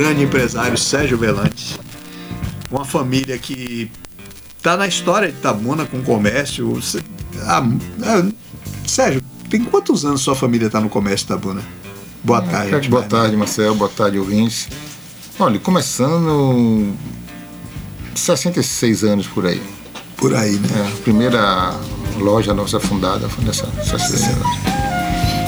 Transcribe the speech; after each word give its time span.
grande 0.00 0.22
empresário 0.22 0.78
Sérgio 0.78 1.18
Velantes. 1.18 1.78
Uma 2.70 2.86
família 2.86 3.36
que 3.36 3.90
tá 4.62 4.74
na 4.74 4.86
história 4.86 5.30
de 5.30 5.36
Itabuna 5.36 5.84
com 5.84 6.02
comércio. 6.02 6.80
Ah, 7.42 7.62
ah, 8.02 8.26
Sérgio, 8.86 9.20
tem 9.50 9.62
quantos 9.62 10.06
anos 10.06 10.22
sua 10.22 10.34
família 10.34 10.68
está 10.68 10.80
no 10.80 10.88
comércio 10.88 11.26
de 11.26 11.34
Itabuna? 11.34 11.60
Boa 12.24 12.40
tarde. 12.40 12.88
Boa 12.88 13.02
tarde, 13.02 13.36
Marcel. 13.36 13.74
Boa 13.74 13.90
tarde, 13.90 14.18
ouvintes. 14.18 14.68
Olha, 15.38 15.58
começando 15.58 16.94
66 18.14 19.04
anos 19.04 19.26
por 19.26 19.44
aí. 19.44 19.62
Por 20.16 20.34
aí, 20.34 20.52
né? 20.52 20.68
É, 20.76 20.92
a 20.94 21.02
primeira 21.02 21.78
loja 22.16 22.54
nossa 22.54 22.80
fundada 22.80 23.28
foi 23.28 23.44
nessa 23.44 23.66
66 23.66 24.28
anos. 24.28 24.79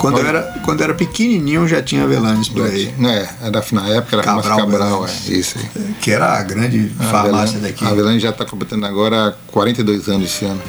Quando 0.02 0.18
eu, 0.18 0.26
era, 0.26 0.42
quando 0.64 0.80
eu 0.80 0.84
era 0.84 0.94
pequenininho 0.94 1.68
já 1.68 1.80
tinha 1.80 2.02
Avelanges 2.02 2.48
por 2.48 2.66
aí. 2.66 2.92
É, 3.04 3.28
era, 3.40 3.64
na 3.70 3.88
época 3.88 4.16
era 4.16 4.24
Cabral, 4.24 4.58
Cabral, 4.58 5.06
é, 5.06 5.32
isso 5.32 5.56
aí. 5.56 5.94
Que 6.00 6.10
era 6.10 6.36
a 6.36 6.42
grande 6.42 6.90
A 6.98 7.04
farmácia 7.04 7.60
daqui. 7.60 7.84
A 7.84 7.90
Avelange 7.90 8.18
já 8.18 8.30
está 8.30 8.44
completando 8.44 8.84
agora 8.84 9.38
42 9.52 10.08
anos 10.08 10.26
esse 10.26 10.44
ano. 10.44 10.60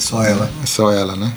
Só 0.00 0.24
ela. 0.24 0.50
É 0.64 0.66
só 0.66 0.90
ela, 0.90 1.14
né? 1.14 1.32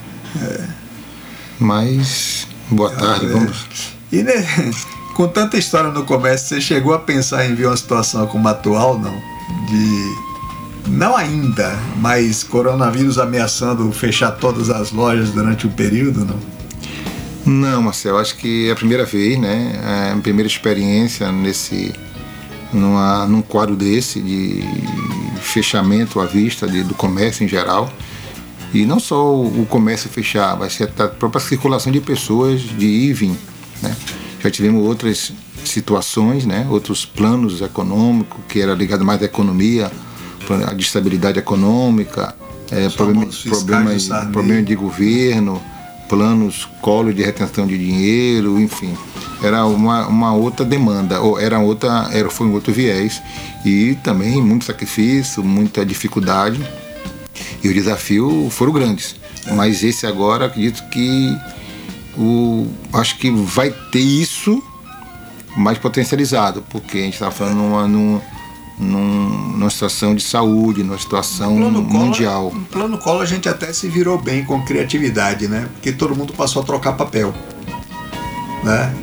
Mas, 1.59 2.47
boa 2.71 2.89
tarde, 2.89 3.27
vamos. 3.27 3.67
E 4.11 4.23
né, 4.23 4.43
com 5.13 5.27
tanta 5.27 5.55
história 5.55 5.91
no 5.91 6.05
comércio, 6.05 6.47
você 6.47 6.61
chegou 6.61 6.95
a 6.95 6.99
pensar 6.99 7.45
em 7.45 7.53
ver 7.53 7.67
uma 7.67 7.77
situação 7.77 8.25
como 8.25 8.47
a 8.47 8.51
atual, 8.51 8.97
não? 8.97 9.13
De. 9.67 10.33
Não 10.89 11.15
ainda, 11.15 11.77
mas 11.97 12.43
coronavírus 12.43 13.19
ameaçando 13.19 13.89
fechar 13.91 14.31
todas 14.31 14.71
as 14.71 14.91
lojas 14.91 15.29
durante 15.29 15.67
o 15.67 15.69
período, 15.69 16.25
não? 16.25 16.62
Não, 17.45 17.81
Marcel, 17.81 18.17
acho 18.17 18.37
que 18.37 18.69
é 18.69 18.71
a 18.71 18.75
primeira 18.75 19.05
vez, 19.05 19.37
né? 19.37 20.07
É 20.09 20.11
a 20.13 20.17
primeira 20.17 20.47
experiência 20.47 21.31
nesse. 21.31 21.93
Numa, 22.71 23.27
num 23.27 23.41
quadro 23.43 23.75
desse 23.75 24.19
de 24.19 24.63
fechamento 25.39 26.19
à 26.19 26.25
vista 26.25 26.67
de- 26.67 26.81
do 26.83 26.95
comércio 26.95 27.43
em 27.43 27.47
geral. 27.47 27.91
E 28.73 28.83
não 28.85 28.99
só 28.99 29.31
o, 29.35 29.61
o 29.61 29.65
comércio 29.67 30.09
fechar, 30.09 30.55
vai 30.55 30.71
ser 30.71 30.91
a 30.97 31.07
própria 31.07 31.39
circulação 31.39 31.91
de 31.91 32.01
pessoas 32.01 32.61
de 32.61 32.85
ir 32.87 33.09
e 33.09 33.13
vir. 33.13 33.37
Né? 33.81 33.95
Já 34.41 34.49
tivemos 34.49 34.83
outras 34.87 35.31
situações, 35.63 36.45
né? 36.47 36.65
outros 36.67 37.05
planos 37.05 37.61
econômicos, 37.61 38.39
que 38.49 38.59
era 38.59 38.73
ligado 38.73 39.05
mais 39.05 39.21
à 39.21 39.25
economia, 39.25 39.91
à 40.67 40.73
de 40.73 40.81
estabilidade 40.83 41.37
econômica, 41.37 42.33
é, 42.71 42.89
problemas, 42.89 44.03
Sarney. 44.05 44.31
problema 44.31 44.63
de 44.63 44.73
governo, 44.73 45.61
planos 46.13 46.69
colo 46.79 47.11
de 47.11 47.23
retenção 47.23 47.65
de 47.65 47.75
dinheiro, 47.75 48.59
enfim. 48.59 48.95
Era 49.41 49.65
uma, 49.65 50.07
uma 50.07 50.31
outra 50.31 50.63
demanda, 50.63 51.19
ou 51.19 51.39
era 51.39 51.57
outra, 51.57 52.07
era, 52.11 52.29
foi 52.29 52.45
um 52.45 52.53
outro 52.53 52.71
viés. 52.71 53.19
E 53.65 53.95
também 54.03 54.39
muito 54.39 54.65
sacrifício, 54.65 55.43
muita 55.43 55.83
dificuldade. 55.83 56.63
E 57.63 57.67
o 57.67 57.73
desafio 57.73 58.47
foram 58.51 58.71
grandes. 58.71 59.15
Mas 59.53 59.83
esse 59.83 60.05
agora, 60.05 60.45
acredito 60.45 60.87
que 60.89 61.35
o, 62.15 62.67
acho 62.93 63.17
que 63.17 63.31
vai 63.31 63.71
ter 63.71 63.99
isso 63.99 64.63
mais 65.57 65.79
potencializado, 65.79 66.63
porque 66.69 66.99
a 66.99 67.01
gente 67.01 67.13
está 67.13 67.31
falando 67.31 67.55
numa, 67.55 67.87
numa, 67.87 68.21
num- 68.77 69.53
numa 69.57 69.69
situação 69.69 70.13
de 70.15 70.23
saúde, 70.23 70.83
numa 70.83 70.97
situação 70.97 71.55
mundial. 71.81 72.51
No 72.53 72.65
plano 72.65 72.97
colo 72.97 73.21
a 73.21 73.25
gente 73.25 73.47
até 73.47 73.71
se 73.73 73.87
virou 73.87 74.17
bem 74.17 74.43
com 74.45 74.61
criatividade, 74.63 75.47
né? 75.47 75.67
Porque 75.73 75.91
todo 75.91 76.15
mundo 76.15 76.33
passou 76.33 76.61
a 76.61 76.65
trocar 76.65 76.93
papel. 76.93 77.33
Né? 78.63 78.93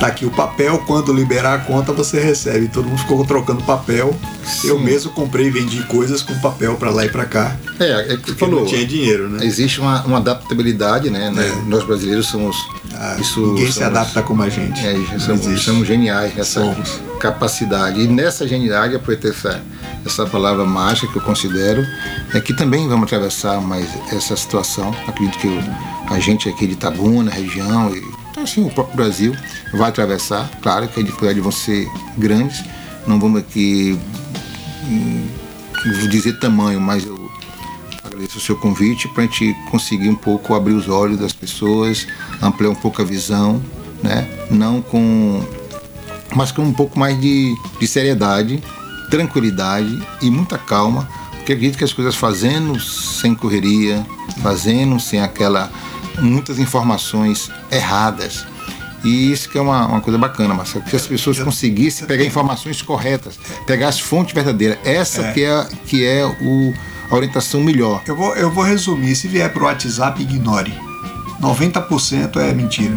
Tá 0.00 0.06
aqui 0.06 0.24
o 0.24 0.30
papel, 0.30 0.78
quando 0.86 1.12
liberar 1.12 1.54
a 1.56 1.58
conta 1.58 1.92
você 1.92 2.18
recebe. 2.18 2.68
Todo 2.68 2.88
mundo 2.88 2.98
ficou 2.98 3.22
trocando 3.26 3.62
papel. 3.64 4.16
Eu 4.64 4.78
Sim. 4.78 4.82
mesmo 4.84 5.12
comprei 5.12 5.48
e 5.48 5.50
vendi 5.50 5.82
coisas 5.82 6.22
com 6.22 6.34
papel 6.40 6.74
para 6.76 6.90
lá 6.90 7.04
e 7.04 7.10
para 7.10 7.26
cá. 7.26 7.54
É, 7.78 8.14
é 8.14 8.16
que 8.16 8.32
falou. 8.32 8.60
não 8.60 8.66
tinha 8.66 8.86
dinheiro, 8.86 9.28
né? 9.28 9.44
Existe 9.44 9.78
uma, 9.78 10.02
uma 10.04 10.16
adaptabilidade, 10.16 11.10
né? 11.10 11.30
né? 11.30 11.46
É. 11.46 11.68
Nós 11.68 11.84
brasileiros 11.84 12.26
somos. 12.28 12.56
Ah, 12.94 13.16
isso, 13.20 13.40
ninguém 13.48 13.66
se 13.66 13.72
somos- 13.74 13.88
adapta 13.88 14.22
como 14.22 14.42
a 14.42 14.48
gente. 14.48 14.80
É, 14.86 15.18
somos, 15.18 15.62
somos 15.62 15.86
geniais 15.86 16.34
nessa 16.34 16.60
Somos. 16.62 16.98
capacidade. 17.20 18.00
E 18.00 18.06
nessa 18.08 18.48
genialidade, 18.48 18.94
aproveitar 18.96 19.28
essa, 19.28 19.62
essa 20.06 20.24
palavra 20.26 20.64
mágica 20.64 21.08
que 21.12 21.18
eu 21.18 21.22
considero, 21.22 21.86
é 22.32 22.40
que 22.40 22.54
também 22.54 22.88
vamos 22.88 23.04
atravessar 23.04 23.60
mais 23.60 23.86
essa 24.10 24.34
situação. 24.34 24.94
Acredito 25.06 25.38
que 25.38 25.60
a 26.10 26.18
gente 26.18 26.48
aqui 26.48 26.66
de 26.66 26.72
Itabuna, 26.72 27.30
região, 27.30 27.94
e 27.94 28.02
assim, 28.42 28.64
o 28.66 28.70
próprio 28.70 28.96
Brasil 28.96 29.36
vai 29.72 29.88
atravessar. 29.88 30.50
Claro 30.62 30.88
que 30.88 31.00
as 31.00 31.06
dificuldades 31.06 31.42
vão 31.42 31.52
ser 31.52 31.88
grandes. 32.16 32.64
Não 33.06 33.18
vamos 33.18 33.40
aqui 33.40 33.98
hum, 34.84 35.26
dizer 36.10 36.38
tamanho, 36.38 36.80
mas 36.80 37.04
eu 37.04 37.30
agradeço 38.04 38.38
o 38.38 38.40
seu 38.40 38.56
convite 38.56 39.08
para 39.08 39.24
a 39.24 39.26
gente 39.26 39.54
conseguir 39.70 40.08
um 40.08 40.14
pouco 40.14 40.54
abrir 40.54 40.74
os 40.74 40.88
olhos 40.88 41.18
das 41.18 41.32
pessoas, 41.32 42.06
ampliar 42.42 42.70
um 42.70 42.74
pouco 42.74 43.00
a 43.00 43.04
visão, 43.04 43.62
né? 44.02 44.28
Não 44.50 44.82
com, 44.82 45.42
mas 46.34 46.52
com 46.52 46.62
um 46.62 46.72
pouco 46.72 46.98
mais 46.98 47.18
de, 47.20 47.54
de 47.78 47.86
seriedade, 47.86 48.62
tranquilidade 49.10 50.00
e 50.20 50.30
muita 50.30 50.58
calma, 50.58 51.08
porque 51.36 51.52
acredito 51.52 51.78
que 51.78 51.84
as 51.84 51.92
coisas 51.92 52.14
fazendo 52.14 52.78
sem 52.78 53.34
correria, 53.34 54.06
fazendo 54.42 55.00
sem 55.00 55.20
aquela 55.20 55.70
muitas 56.20 56.58
informações 56.58 57.50
erradas. 57.70 58.46
E 59.02 59.32
isso 59.32 59.48
que 59.48 59.56
é 59.56 59.60
uma, 59.60 59.86
uma 59.86 60.00
coisa 60.00 60.18
bacana, 60.18 60.52
Marcelo, 60.52 60.84
que 60.84 60.94
as 60.94 61.06
pessoas 61.06 61.38
conseguissem 61.38 62.06
pegar 62.06 62.24
informações 62.24 62.82
corretas, 62.82 63.38
pegar 63.66 63.88
as 63.88 63.98
fontes 63.98 64.34
verdadeiras. 64.34 64.78
Essa 64.84 65.22
É. 65.22 65.32
que 65.32 65.44
é, 65.44 65.68
que 65.86 66.04
é 66.04 66.26
o, 66.26 66.74
a 67.10 67.14
orientação 67.16 67.62
melhor. 67.62 68.02
Eu 68.06 68.14
vou, 68.14 68.34
eu 68.36 68.50
vou 68.50 68.62
resumir. 68.62 69.16
Se 69.16 69.26
vier 69.26 69.50
pro 69.52 69.64
WhatsApp, 69.64 70.22
ignore. 70.22 70.72
90% 71.40 72.36
é 72.36 72.52
mentira. 72.52 72.94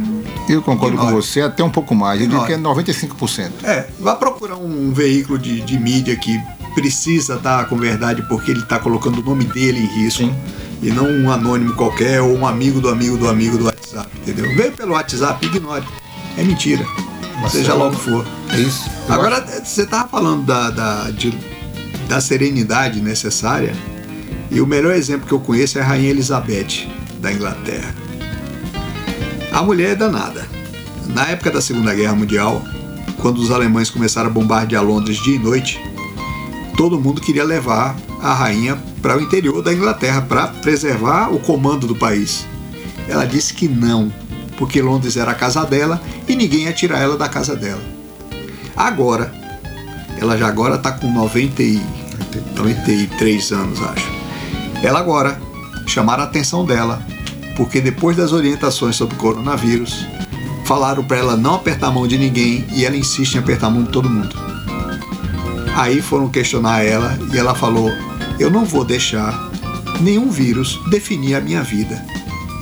Eu 0.49 0.61
concordo 0.61 0.97
com 0.97 1.03
Ignore. 1.05 1.21
você, 1.25 1.41
até 1.41 1.63
um 1.63 1.69
pouco 1.69 1.95
mais. 1.95 2.19
Eu 2.19 2.27
Ignore. 2.27 2.47
que 2.47 2.53
é 2.53 2.57
95%. 2.57 3.51
É, 3.63 3.87
vá 3.99 4.15
procurar 4.15 4.57
um 4.57 4.91
veículo 4.91 5.39
de, 5.39 5.61
de 5.61 5.79
mídia 5.79 6.15
que 6.17 6.37
precisa 6.75 7.35
estar 7.35 7.65
com 7.69 7.77
verdade 7.77 8.21
porque 8.27 8.51
ele 8.51 8.59
está 8.59 8.77
colocando 8.79 9.19
o 9.19 9.23
nome 9.23 9.45
dele 9.45 9.79
em 9.79 9.85
risco. 10.03 10.23
Sim. 10.23 10.35
E 10.83 10.91
não 10.91 11.05
um 11.09 11.31
anônimo 11.31 11.73
qualquer 11.75 12.21
ou 12.21 12.37
um 12.37 12.45
amigo 12.45 12.81
do 12.81 12.89
amigo 12.89 13.17
do 13.17 13.27
amigo 13.29 13.57
do 13.57 13.65
WhatsApp, 13.65 14.09
entendeu? 14.17 14.45
Veio 14.55 14.73
pelo 14.73 14.91
WhatsApp, 14.93 15.45
ignore. 15.45 15.85
É 16.37 16.43
mentira. 16.43 16.85
Seja 17.49 17.73
logo 17.73 17.95
for. 17.95 18.25
É 18.51 18.59
isso. 18.59 18.89
Agora, 19.09 19.41
você 19.63 19.83
estava 19.83 20.07
falando 20.09 20.45
da, 20.45 20.69
da, 20.69 21.09
de- 21.11 21.37
da 22.07 22.19
serenidade 22.21 23.01
necessária, 23.01 23.73
e 24.51 24.59
o 24.61 24.67
melhor 24.67 24.93
exemplo 24.93 25.25
que 25.27 25.33
eu 25.33 25.39
conheço 25.39 25.77
é 25.79 25.81
a 25.81 25.85
Rainha 25.85 26.09
Elizabeth, 26.09 26.87
da 27.19 27.31
Inglaterra. 27.31 27.95
A 29.51 29.61
mulher 29.63 29.91
é 29.91 29.95
danada. 29.95 30.45
Na 31.07 31.27
época 31.27 31.51
da 31.51 31.61
Segunda 31.61 31.93
Guerra 31.93 32.15
Mundial, 32.15 32.61
quando 33.21 33.37
os 33.39 33.51
alemães 33.51 33.89
começaram 33.89 34.29
a 34.29 34.33
bombardear 34.33 34.83
Londres 34.83 35.17
dia 35.21 35.35
e 35.35 35.39
noite, 35.39 35.79
todo 36.83 36.99
mundo 36.99 37.21
queria 37.21 37.45
levar 37.45 37.95
a 38.21 38.33
rainha 38.33 38.77
para 39.01 39.17
o 39.17 39.21
interior 39.21 39.63
da 39.63 39.73
Inglaterra 39.73 40.21
para 40.21 40.47
preservar 40.47 41.33
o 41.33 41.39
comando 41.39 41.87
do 41.87 41.95
país. 41.95 42.45
Ela 43.07 43.23
disse 43.23 43.53
que 43.53 43.69
não, 43.69 44.11
porque 44.57 44.81
Londres 44.81 45.15
era 45.15 45.31
a 45.31 45.33
casa 45.33 45.65
dela 45.65 46.01
e 46.27 46.35
ninguém 46.35 46.63
ia 46.63 46.73
tirar 46.73 46.99
ela 46.99 47.15
da 47.15 47.29
casa 47.29 47.55
dela. 47.55 47.79
Agora, 48.75 49.33
ela 50.19 50.37
já 50.37 50.45
agora 50.45 50.75
está 50.75 50.91
com 50.91 51.09
90 51.09 51.63
e, 51.63 51.81
93 52.53 53.51
anos, 53.53 53.81
acho. 53.81 54.11
Ela 54.83 54.99
agora 54.99 55.39
chamaram 55.87 56.23
a 56.23 56.25
atenção 56.25 56.65
dela, 56.65 57.01
porque 57.55 57.79
depois 57.79 58.17
das 58.17 58.33
orientações 58.33 58.97
sobre 58.97 59.15
o 59.15 59.19
coronavírus, 59.19 60.05
falaram 60.65 61.01
para 61.01 61.15
ela 61.15 61.37
não 61.37 61.55
apertar 61.55 61.87
a 61.87 61.91
mão 61.91 62.05
de 62.05 62.17
ninguém 62.17 62.65
e 62.73 62.83
ela 62.83 62.97
insiste 62.97 63.35
em 63.35 63.39
apertar 63.39 63.67
a 63.67 63.69
mão 63.69 63.83
de 63.83 63.89
todo 63.89 64.09
mundo. 64.09 64.52
Aí 65.75 66.01
foram 66.01 66.29
questionar 66.29 66.83
ela 66.83 67.17
e 67.33 67.37
ela 67.37 67.55
falou: 67.55 67.91
Eu 68.39 68.49
não 68.49 68.65
vou 68.65 68.83
deixar 68.83 69.51
nenhum 70.01 70.29
vírus 70.29 70.79
definir 70.89 71.35
a 71.35 71.41
minha 71.41 71.63
vida. 71.63 72.03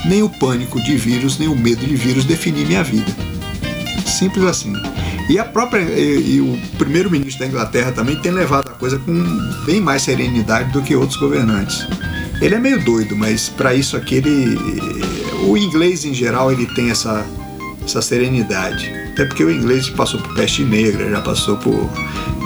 Nem 0.05 0.23
o 0.23 0.29
pânico 0.29 0.81
de 0.81 0.95
vírus, 0.97 1.37
nem 1.37 1.47
o 1.47 1.55
medo 1.55 1.85
de 1.85 1.95
vírus 1.95 2.25
definir 2.25 2.65
minha 2.65 2.83
vida. 2.83 3.11
Simples 4.05 4.45
assim. 4.45 4.73
E 5.29 5.37
a 5.37 5.45
própria 5.45 5.81
e, 5.81 6.35
e 6.35 6.41
o 6.41 6.57
primeiro-ministro 6.77 7.39
da 7.39 7.47
Inglaterra 7.47 7.91
também 7.91 8.15
tem 8.17 8.31
levado 8.31 8.69
a 8.69 8.73
coisa 8.73 8.97
com 8.99 9.13
bem 9.65 9.79
mais 9.79 10.01
serenidade 10.03 10.71
do 10.71 10.81
que 10.81 10.95
outros 10.95 11.19
governantes. 11.19 11.87
Ele 12.41 12.55
é 12.55 12.59
meio 12.59 12.83
doido, 12.83 13.15
mas 13.15 13.49
para 13.49 13.75
isso 13.75 13.95
aqui 13.95 14.15
ele 14.15 14.57
o 15.47 15.57
inglês 15.57 16.05
em 16.05 16.13
geral 16.13 16.51
ele 16.51 16.65
tem 16.65 16.89
essa 16.89 17.25
essa 17.83 18.01
serenidade. 18.01 18.91
Até 19.13 19.25
porque 19.25 19.43
o 19.43 19.51
inglês 19.51 19.89
passou 19.89 20.19
por 20.19 20.33
peste 20.35 20.63
negra, 20.63 21.09
já 21.09 21.21
passou 21.21 21.57
por 21.57 21.89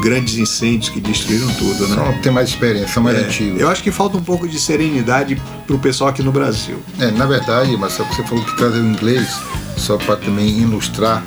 grandes 0.06 0.38
incêndios 0.38 0.90
que 0.90 1.02
destruíram 1.02 1.52
tudo, 1.56 1.88
né? 1.88 1.96
São, 1.96 2.22
tem 2.22 2.32
mais 2.32 2.50
experiência, 2.50 2.90
são 2.90 3.02
mais 3.02 3.18
É, 3.18 3.22
antigos. 3.22 3.60
eu 3.60 3.68
acho 3.70 3.82
que 3.82 3.92
falta 3.92 4.16
um 4.18 4.22
pouco 4.22 4.48
de 4.48 4.60
serenidade 4.60 5.42
pro 5.66 5.80
pessoal 5.80 6.12
aqui 6.12 6.22
no 6.22 6.32
Brasil. 6.32 6.78
É, 7.00 7.10
na 7.10 7.26
verdade, 7.26 7.76
Marcelo, 7.76 8.08
você 8.14 8.22
falou 8.24 8.44
que 8.46 8.56
trazer 8.56 8.78
o 8.80 8.86
inglês, 8.86 9.28
só 9.76 9.98
para 9.98 10.16
também 10.18 10.60
ilustrar, 10.60 11.24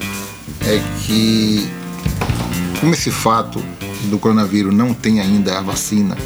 é 0.64 0.80
que 1.04 1.68
como 2.80 2.94
esse 2.94 3.10
fato 3.10 3.60
do 4.04 4.16
coronavírus 4.18 4.72
não 4.72 4.94
tem 4.94 5.20
ainda 5.20 5.58
a 5.58 5.60
vacina 5.60 6.16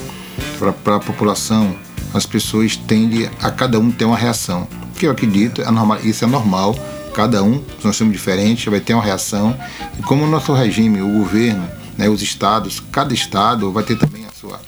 para 0.84 0.96
a 0.96 1.00
população, 1.00 1.74
as 2.12 2.26
pessoas 2.26 2.76
tendem 2.76 3.30
a 3.40 3.50
cada 3.50 3.78
um 3.80 3.90
ter 3.90 4.04
uma 4.04 4.16
reação. 4.16 4.68
Que 4.98 5.06
eu 5.06 5.10
acredito, 5.10 5.62
é 5.62 5.70
normal, 5.70 5.98
isso 6.04 6.22
é 6.22 6.28
normal, 6.28 6.78
cada 7.14 7.42
um, 7.42 7.62
nós 7.82 7.96
somos 7.96 8.12
diferentes, 8.12 8.66
vai 8.66 8.78
ter 8.78 8.92
uma 8.92 9.02
reação. 9.02 9.56
E 9.98 10.02
como 10.02 10.24
o 10.24 10.28
nosso 10.28 10.52
regime, 10.52 11.00
o 11.00 11.08
governo, 11.08 11.66
né, 11.96 12.08
os 12.08 12.22
estados, 12.22 12.80
cada 12.92 13.12
estado 13.12 13.70
vai 13.72 13.84
ter 13.84 13.96
também 13.96 14.24
a 14.24 14.32
sua 14.32 14.60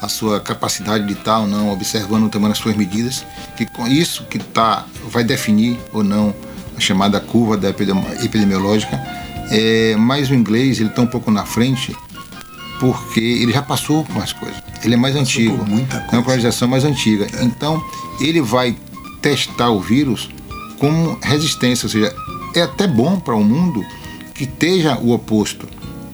a 0.00 0.08
sua 0.08 0.40
capacidade 0.40 1.06
de 1.06 1.14
estar 1.14 1.38
ou 1.38 1.46
não 1.46 1.72
observando 1.72 2.30
tomando 2.30 2.52
as 2.52 2.58
suas 2.58 2.76
medidas, 2.76 3.24
que 3.56 3.64
com 3.64 3.86
isso 3.86 4.24
que 4.24 4.38
tá 4.38 4.84
vai 5.08 5.24
definir 5.24 5.78
ou 5.92 6.04
não 6.04 6.34
a 6.76 6.80
chamada 6.80 7.18
curva 7.18 7.56
da 7.56 7.70
epidemiológica. 7.70 9.00
É, 9.50 9.94
mas 9.96 10.28
o 10.28 10.34
inglês 10.34 10.80
ele 10.80 10.90
está 10.90 11.02
um 11.02 11.06
pouco 11.06 11.30
na 11.30 11.46
frente 11.46 11.96
porque 12.78 13.20
ele 13.20 13.52
já 13.52 13.62
passou 13.62 14.04
por 14.04 14.16
mais 14.16 14.32
coisas. 14.32 14.62
Ele 14.84 14.94
é 14.94 14.96
mais 14.96 15.14
passou 15.14 15.30
antigo. 15.32 15.64
Muita 15.64 15.98
coisa. 15.98 16.12
É 16.12 16.18
uma 16.18 16.22
colonização 16.22 16.68
mais 16.68 16.84
antiga. 16.84 17.26
É. 17.32 17.44
Então 17.44 17.82
ele 18.20 18.40
vai 18.40 18.76
testar 19.22 19.70
o 19.70 19.80
vírus 19.80 20.28
como 20.78 21.18
resistência, 21.22 21.86
ou 21.86 21.90
seja, 21.90 22.14
é 22.54 22.62
até 22.62 22.86
bom 22.86 23.18
para 23.18 23.34
o 23.34 23.42
mundo 23.42 23.82
que 24.34 24.44
esteja 24.44 24.98
o 24.98 25.12
oposto 25.12 25.66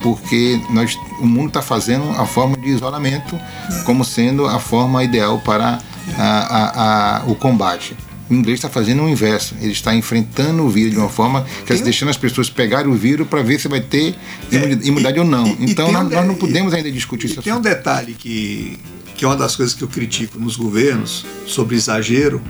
porque 0.02 0.60
nós, 0.70 0.98
o 1.20 1.26
mundo 1.26 1.48
está 1.48 1.62
fazendo 1.62 2.10
a 2.10 2.26
forma 2.26 2.56
de 2.56 2.68
isolamento 2.68 3.38
como 3.84 4.04
sendo 4.04 4.46
a 4.46 4.58
forma 4.58 5.02
ideal 5.04 5.38
para 5.40 5.78
a, 6.18 6.22
a, 6.22 7.20
a, 7.20 7.24
o 7.26 7.34
combate. 7.34 7.96
O 8.28 8.34
inglês 8.34 8.58
está 8.58 8.68
fazendo 8.68 9.02
o 9.02 9.08
inverso. 9.08 9.54
Ele 9.60 9.72
está 9.72 9.94
enfrentando 9.94 10.62
o 10.62 10.68
vírus 10.68 10.92
de 10.92 10.98
uma 10.98 11.08
forma 11.08 11.44
que 11.66 11.72
está 11.72 11.84
deixando 11.84 12.08
as 12.08 12.16
pessoas 12.16 12.48
pegarem 12.48 12.90
o 12.90 12.94
vírus 12.94 13.28
para 13.28 13.42
ver 13.42 13.60
se 13.60 13.68
vai 13.68 13.80
ter 13.80 14.14
é, 14.50 14.72
imunidade 14.86 15.18
ou 15.18 15.24
não. 15.24 15.46
E, 15.46 15.70
então 15.70 15.92
nós, 15.92 16.06
um, 16.06 16.10
nós, 16.10 16.26
não 16.26 16.34
podemos 16.34 16.72
ainda 16.72 16.90
discutir 16.90 17.26
isso. 17.26 17.42
Tem 17.42 17.52
um 17.52 17.60
detalhe 17.60 18.14
que, 18.14 18.78
que 19.14 19.24
é 19.24 19.28
uma 19.28 19.36
das 19.36 19.54
coisas 19.54 19.74
que 19.74 19.84
eu 19.84 19.88
critico 19.88 20.38
nos 20.38 20.56
governos 20.56 21.26
sobre 21.46 21.76
exagero, 21.76 22.40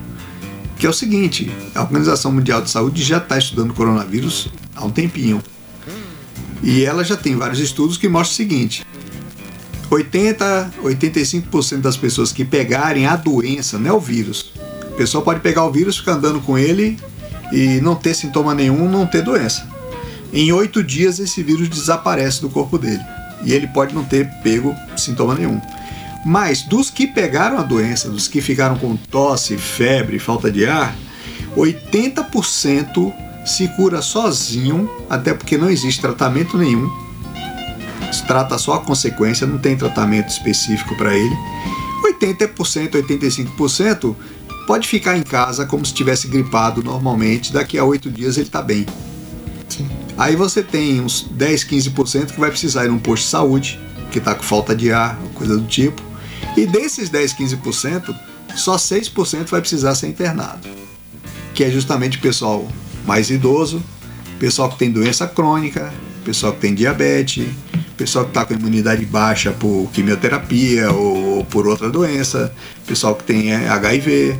que 0.79 0.87
é 0.87 0.89
o 0.89 0.93
seguinte: 0.93 1.51
a 1.75 1.83
Organização 1.83 2.31
Mundial 2.31 2.63
de 2.63 2.71
Saúde 2.71 3.03
já 3.03 3.19
está 3.19 3.37
estudando 3.37 3.71
o 3.71 3.75
coronavírus 3.75 4.49
há 4.77 4.85
um 4.85 4.91
tempinho. 4.91 5.43
E 6.63 6.85
ela 6.85 7.03
já 7.03 7.17
tem 7.17 7.37
vários 7.37 7.59
estudos 7.59 7.97
que 7.97 8.09
mostram 8.09 8.33
o 8.33 8.37
seguinte: 8.37 8.87
80, 9.91 10.73
85% 10.83 11.81
das 11.81 11.97
pessoas 11.97 12.33
que 12.33 12.45
pegarem 12.45 13.07
a 13.07 13.17
doença, 13.17 13.79
não 13.79 13.91
é 13.91 13.93
o 13.93 14.01
vírus. 14.01 14.53
A 14.83 14.95
pessoa 14.97 15.25
pode 15.25 15.41
pegar 15.41 15.65
o 15.65 15.73
vírus, 15.73 15.99
ficar 15.99 16.13
andando 16.13 16.41
com 16.41 16.57
ele 16.57 16.99
e 17.53 17.81
não 17.81 17.95
ter 17.95 18.15
sintoma 18.15 18.55
nenhum, 18.55 18.89
não 18.89 19.07
ter 19.07 19.23
doença. 19.23 19.69
Em 20.33 20.53
oito 20.53 20.83
dias 20.83 21.19
esse 21.19 21.43
vírus 21.43 21.69
desaparece 21.69 22.41
do 22.41 22.49
corpo 22.49 22.79
dele 22.79 23.03
e 23.45 23.53
ele 23.53 23.67
pode 23.67 23.95
não 23.95 24.05
ter 24.05 24.29
pego 24.43 24.75
sintoma 24.97 25.35
nenhum. 25.35 25.61
Mas 26.25 26.63
dos 26.63 26.89
que 26.89 27.07
pegaram 27.07 27.59
a 27.59 27.63
doença, 27.63 28.09
dos 28.09 28.29
que 28.29 28.41
ficaram 28.41 28.79
com 28.79 28.97
tosse, 28.97 29.57
febre, 29.57 30.19
falta 30.19 30.51
de 30.51 30.65
ar, 30.65 30.95
80% 31.57 33.13
se 33.45 33.69
cura 33.69 34.01
sozinho, 34.01 34.91
até 35.09 35.35
porque 35.35 35.59
não 35.59 35.71
existe 35.71 36.01
tratamento 36.01 36.57
nenhum. 36.57 36.89
Se 38.13 38.27
trata 38.27 38.59
só 38.59 38.75
a 38.75 38.81
consequência, 38.81 39.47
não 39.47 39.59
tem 39.59 39.77
tratamento 39.77 40.29
específico 40.29 40.95
para 40.97 41.17
ele. 41.17 41.35
80%, 42.21 42.91
85% 42.91 44.15
pode 44.67 44.87
ficar 44.87 45.17
em 45.17 45.23
casa 45.23 45.67
como 45.67 45.85
se 45.85 45.95
tivesse 45.95 46.29
gripado 46.29 46.83
normalmente, 46.83 47.53
daqui 47.53 47.79
a 47.79 47.85
oito 47.85 48.11
dias 48.11 48.37
ele 48.37 48.47
está 48.47 48.63
bem. 48.63 48.87
Sim. 49.69 49.89
Aí 50.17 50.37
você 50.37 50.63
tem 50.63 51.01
uns 51.01 51.23
10, 51.31 51.65
15% 51.65 52.33
que 52.33 52.41
vai 52.41 52.51
precisar 52.51 52.85
ir 52.85 52.89
num 52.89 52.99
posto 52.99 53.25
de 53.25 53.31
saúde, 53.31 53.81
que 54.11 54.19
está 54.19 54.35
com 54.35 54.43
falta 54.43 54.77
de 54.77 54.93
ar, 54.93 55.19
coisa 55.35 55.57
do 55.57 55.67
tipo. 55.67 56.03
E 56.57 56.67
desses 56.67 57.09
10, 57.09 57.35
15%, 57.35 58.15
só 58.55 58.77
6% 58.77 59.49
vai 59.49 59.61
precisar 59.61 59.95
ser 59.95 60.09
internado. 60.09 60.69
Que 61.55 61.65
é 61.65 61.71
justamente 61.71 62.19
o 62.19 62.21
pessoal 62.21 62.69
mais 63.07 63.31
idoso, 63.31 63.83
pessoal 64.39 64.69
que 64.69 64.79
tem 64.79 64.91
doença 64.91 65.27
crônica, 65.27 65.93
pessoal 66.25 66.53
que 66.53 66.61
tem 66.61 66.75
diabetes, 66.75 67.47
pessoal 67.97 68.25
que 68.25 68.31
está 68.31 68.45
com 68.45 68.55
imunidade 68.55 69.05
baixa 69.05 69.53
por 69.53 69.89
quimioterapia 69.93 70.91
ou 70.91 71.45
por 71.45 71.67
outra 71.67 71.91
doença, 71.91 72.53
pessoal 72.87 73.15
que 73.15 73.25
tem 73.25 73.55
HIV. 73.55 74.37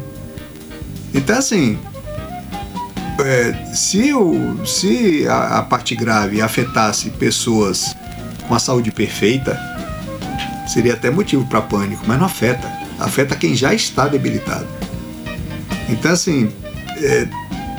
Então, 1.15 1.39
assim, 1.39 1.79
é, 3.21 3.75
se, 3.75 4.13
o, 4.13 4.67
se 4.67 5.27
a, 5.29 5.59
a 5.59 5.63
parte 5.63 5.95
grave 5.95 6.41
afetasse 6.41 7.11
pessoas 7.11 7.95
com 8.49 8.55
a 8.55 8.59
saúde 8.59 8.91
perfeita, 8.91 9.59
seria 10.67 10.95
até 10.95 11.11
motivo 11.11 11.47
para 11.47 11.61
pânico, 11.61 12.03
mas 12.07 12.19
não 12.19 12.27
afeta. 12.27 12.71
Afeta 12.99 13.37
quem 13.37 13.55
já 13.55 13.75
está 13.75 14.09
debilitado. 14.09 14.67
Então, 15.89 16.13
assim, 16.13 16.51
é, 16.97 17.29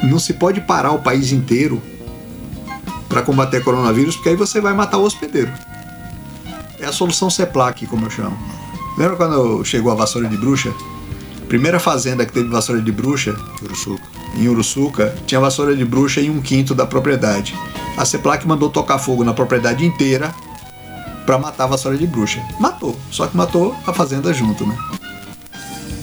não 0.04 0.20
se 0.20 0.34
pode 0.34 0.62
parar 0.62 0.92
o 0.92 1.00
país 1.00 1.32
inteiro 1.32 1.82
para 3.08 3.22
combater 3.22 3.64
coronavírus, 3.64 4.16
porque 4.16 4.30
aí 4.30 4.36
você 4.36 4.60
vai 4.60 4.74
matar 4.74 4.98
o 4.98 5.04
hospedeiro. 5.04 5.52
É 6.80 6.86
a 6.86 6.92
solução 6.92 7.30
CEPLAC, 7.30 7.86
como 7.88 8.06
eu 8.06 8.10
chamo. 8.10 8.38
Lembra 8.98 9.16
quando 9.16 9.64
chegou 9.64 9.92
a 9.92 9.96
vassoura 9.96 10.28
de 10.28 10.36
bruxa? 10.36 10.74
Primeira 11.48 11.80
fazenda 11.80 12.26
que 12.26 12.34
teve 12.34 12.50
vassoura 12.50 12.82
de 12.82 12.92
bruxa, 12.92 13.36
Uruçuca. 13.62 14.04
em 14.36 14.48
Uruçuca, 14.48 15.16
tinha 15.28 15.40
vassoura 15.40 15.76
de 15.76 15.86
bruxa 15.86 16.20
em 16.20 16.30
um 16.30 16.42
quinto 16.42 16.74
da 16.74 16.86
propriedade. 16.86 17.56
A 17.96 18.04
CEPLAC 18.06 18.48
mandou 18.48 18.70
tocar 18.70 18.98
fogo 18.98 19.24
na 19.24 19.34
propriedade 19.34 19.86
inteira 19.86 20.34
para 21.26 21.38
matar 21.38 21.66
a 21.66 21.68
vassoura 21.68 21.98
de 21.98 22.08
bruxa. 22.08 22.42
Matou, 22.60 22.98
só 23.12 23.28
que 23.28 23.38
matou 23.38 23.76
a 23.86 23.94
fazenda 23.94 24.34
junto, 24.34 24.66
né? 24.66 24.78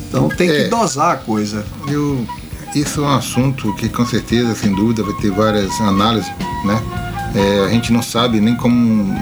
Então 0.08 0.28
tem 0.28 0.48
é, 0.48 0.64
que 0.64 0.68
dosar 0.68 1.12
a 1.12 1.16
coisa. 1.16 1.64
Eu 1.88 2.26
isso 2.74 3.00
é 3.00 3.04
um 3.04 3.14
assunto 3.14 3.74
que 3.74 3.88
com 3.88 4.06
certeza, 4.06 4.54
sem 4.54 4.74
dúvida, 4.74 5.02
vai 5.02 5.14
ter 5.14 5.30
várias 5.30 5.80
análises, 5.80 6.30
né? 6.64 6.80
É, 7.34 7.66
a 7.66 7.68
gente 7.68 7.92
não 7.92 8.02
sabe 8.02 8.40
nem 8.40 8.56
como. 8.56 9.14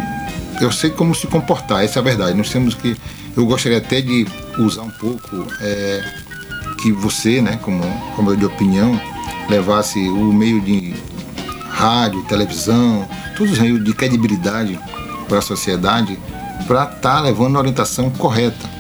Eu 0.61 0.72
sei 0.72 0.91
como 0.91 1.15
se 1.15 1.27
comportar, 1.27 1.84
essa 1.84 1.99
é 1.99 2.01
a 2.01 2.05
verdade. 2.05 2.37
Nós 2.37 2.51
temos 2.51 2.75
que. 2.75 2.96
Eu 3.37 3.46
gostaria 3.46 3.79
até 3.79 4.01
de 4.01 4.27
usar 4.58 4.82
um 4.82 4.91
pouco 4.91 5.46
é, 5.61 6.05
que 6.82 6.91
você, 6.91 7.41
né, 7.41 7.58
como, 7.63 7.82
como 8.17 8.37
de 8.37 8.44
opinião, 8.44 9.01
levasse 9.49 9.99
o 10.08 10.32
meio 10.32 10.61
de 10.61 10.94
rádio, 11.70 12.22
televisão, 12.25 13.08
todos 13.37 13.53
os 13.53 13.58
meios 13.58 13.84
de 13.84 13.93
credibilidade 13.93 14.79
para 15.29 15.39
a 15.39 15.43
sociedade 15.43 16.19
para 16.67 16.84
estar 16.84 16.96
tá 16.96 17.20
levando 17.20 17.56
a 17.56 17.61
orientação 17.61 18.11
correta 18.11 18.78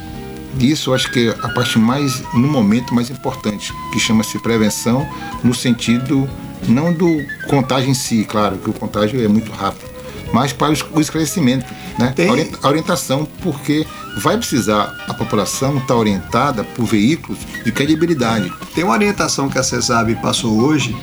isso 0.58 0.90
eu 0.90 0.94
acho 0.94 1.10
que 1.10 1.28
é 1.28 1.30
a 1.42 1.48
parte 1.48 1.78
mais, 1.78 2.22
no 2.34 2.48
momento, 2.48 2.94
mais 2.94 3.10
importante, 3.10 3.72
que 3.92 4.00
chama-se 4.00 4.38
prevenção, 4.38 5.08
no 5.42 5.54
sentido 5.54 6.28
não 6.66 6.92
do 6.92 7.24
contágio 7.46 7.90
em 7.90 7.94
si, 7.94 8.24
claro, 8.24 8.56
que 8.58 8.70
o 8.70 8.72
contágio 8.72 9.22
é 9.22 9.28
muito 9.28 9.52
rápido, 9.52 9.88
mas 10.32 10.52
para 10.52 10.70
o 10.70 11.00
esclarecimento, 11.00 11.66
né? 11.98 12.12
Tem... 12.14 12.28
a 12.62 12.68
orientação, 12.68 13.26
porque 13.42 13.86
vai 14.18 14.36
precisar 14.36 14.96
a 15.06 15.14
população 15.14 15.78
estar 15.78 15.94
orientada 15.94 16.64
por 16.64 16.84
veículos 16.84 17.38
de 17.64 17.70
credibilidade. 17.70 18.52
Tem 18.74 18.84
uma 18.84 18.94
orientação 18.94 19.48
que 19.48 19.58
a 19.58 19.62
CESAB 19.62 20.16
passou 20.16 20.58
hoje, 20.60 20.96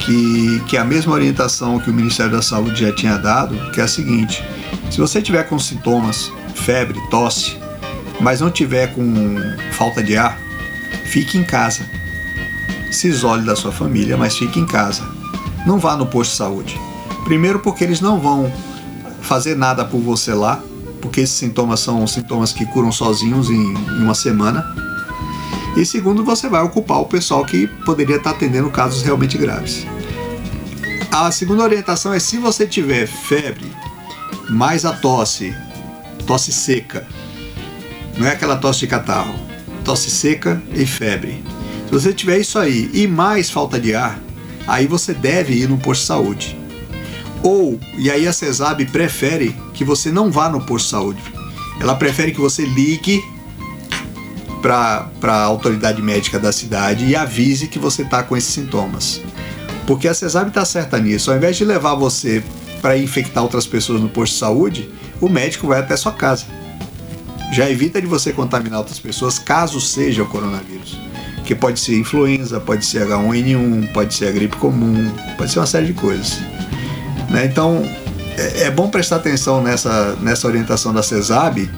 que, 0.00 0.62
que 0.66 0.76
é 0.76 0.80
a 0.80 0.84
mesma 0.84 1.12
orientação 1.12 1.78
que 1.78 1.90
o 1.90 1.94
Ministério 1.94 2.32
da 2.32 2.42
Saúde 2.42 2.80
já 2.80 2.92
tinha 2.92 3.16
dado, 3.18 3.54
que 3.72 3.80
é 3.80 3.84
a 3.84 3.88
seguinte: 3.88 4.42
se 4.90 4.98
você 4.98 5.20
tiver 5.20 5.44
com 5.44 5.58
sintomas, 5.58 6.32
febre, 6.54 6.98
tosse, 7.10 7.59
mas 8.20 8.40
não 8.40 8.50
tiver 8.50 8.94
com 8.94 9.36
falta 9.72 10.02
de 10.02 10.16
ar, 10.16 10.38
fique 11.04 11.38
em 11.38 11.44
casa. 11.44 11.84
Se 12.90 13.08
isole 13.08 13.44
da 13.44 13.56
sua 13.56 13.72
família, 13.72 14.16
mas 14.16 14.36
fique 14.36 14.58
em 14.58 14.66
casa. 14.66 15.02
Não 15.66 15.78
vá 15.78 15.96
no 15.96 16.06
posto 16.06 16.32
de 16.32 16.36
saúde. 16.36 16.80
Primeiro, 17.24 17.60
porque 17.60 17.84
eles 17.84 18.00
não 18.00 18.18
vão 18.18 18.52
fazer 19.20 19.56
nada 19.56 19.84
por 19.84 20.00
você 20.00 20.34
lá, 20.34 20.62
porque 21.00 21.20
esses 21.20 21.36
sintomas 21.36 21.80
são 21.80 22.06
sintomas 22.06 22.52
que 22.52 22.66
curam 22.66 22.90
sozinhos 22.90 23.48
em, 23.48 23.74
uma 24.02 24.14
semana. 24.14 24.64
E 25.76 25.86
segundo, 25.86 26.24
você 26.24 26.48
vai 26.48 26.62
ocupar 26.62 27.00
o 27.00 27.06
pessoal 27.06 27.44
que 27.44 27.66
poderia 27.84 28.16
estar 28.16 28.30
atendendo 28.30 28.70
casos 28.70 29.02
realmente 29.02 29.38
graves. 29.38 29.86
A 31.12 31.30
segunda 31.30 31.62
orientação 31.62 32.12
é 32.12 32.18
se 32.18 32.38
você 32.38 32.66
tiver 32.66 33.06
febre, 33.06 33.70
mais 34.48 34.84
a 34.84 34.92
tosse, 34.92 35.54
tosse 36.26 36.52
seca, 36.52 37.06
não 38.20 38.26
é 38.26 38.32
aquela 38.32 38.56
tosse 38.56 38.80
de 38.80 38.86
catarro. 38.86 39.34
Tosse 39.82 40.10
seca 40.10 40.62
e 40.74 40.84
febre. 40.84 41.42
Se 41.86 41.90
você 41.90 42.12
tiver 42.12 42.38
isso 42.38 42.58
aí 42.58 42.90
e 42.92 43.06
mais 43.06 43.50
falta 43.50 43.80
de 43.80 43.94
ar, 43.94 44.20
aí 44.66 44.86
você 44.86 45.14
deve 45.14 45.54
ir 45.54 45.66
no 45.66 45.78
posto 45.78 46.02
de 46.02 46.06
saúde. 46.06 46.58
Ou, 47.42 47.80
e 47.96 48.10
aí 48.10 48.28
a 48.28 48.32
CESAB 48.32 48.84
prefere 48.92 49.56
que 49.72 49.82
você 49.82 50.12
não 50.12 50.30
vá 50.30 50.50
no 50.50 50.60
posto 50.60 50.84
de 50.84 50.90
saúde. 50.90 51.22
Ela 51.80 51.96
prefere 51.96 52.32
que 52.32 52.40
você 52.40 52.66
ligue 52.66 53.24
para 54.60 55.08
a 55.22 55.42
autoridade 55.44 56.02
médica 56.02 56.38
da 56.38 56.52
cidade 56.52 57.06
e 57.06 57.16
avise 57.16 57.68
que 57.68 57.78
você 57.78 58.02
está 58.02 58.22
com 58.22 58.36
esses 58.36 58.52
sintomas. 58.52 59.22
Porque 59.86 60.06
a 60.06 60.12
CESAB 60.12 60.48
está 60.48 60.66
certa 60.66 60.98
nisso. 60.98 61.30
Ao 61.30 61.38
invés 61.38 61.56
de 61.56 61.64
levar 61.64 61.94
você 61.94 62.44
para 62.82 62.98
infectar 62.98 63.42
outras 63.42 63.66
pessoas 63.66 63.98
no 63.98 64.10
posto 64.10 64.34
de 64.34 64.40
saúde, 64.40 64.90
o 65.22 65.28
médico 65.28 65.66
vai 65.66 65.80
até 65.80 65.96
sua 65.96 66.12
casa. 66.12 66.59
Já 67.52 67.68
evita 67.68 68.00
de 68.00 68.06
você 68.06 68.32
contaminar 68.32 68.78
outras 68.78 68.98
pessoas 68.98 69.38
caso 69.38 69.80
seja 69.80 70.22
o 70.22 70.26
coronavírus. 70.26 70.98
Que 71.44 71.54
pode 71.54 71.80
ser 71.80 71.98
influenza, 71.98 72.60
pode 72.60 72.84
ser 72.84 73.06
H1N1, 73.06 73.92
pode 73.92 74.14
ser 74.14 74.28
a 74.28 74.30
gripe 74.30 74.56
comum, 74.56 75.10
pode 75.36 75.50
ser 75.50 75.58
uma 75.58 75.66
série 75.66 75.86
de 75.86 75.94
coisas. 75.94 76.38
Né? 77.28 77.46
Então 77.46 77.82
é, 78.36 78.64
é 78.64 78.70
bom 78.70 78.88
prestar 78.88 79.16
atenção 79.16 79.62
nessa, 79.62 80.16
nessa 80.20 80.46
orientação 80.46 80.92
da 80.92 81.02
CESAB. 81.02 81.68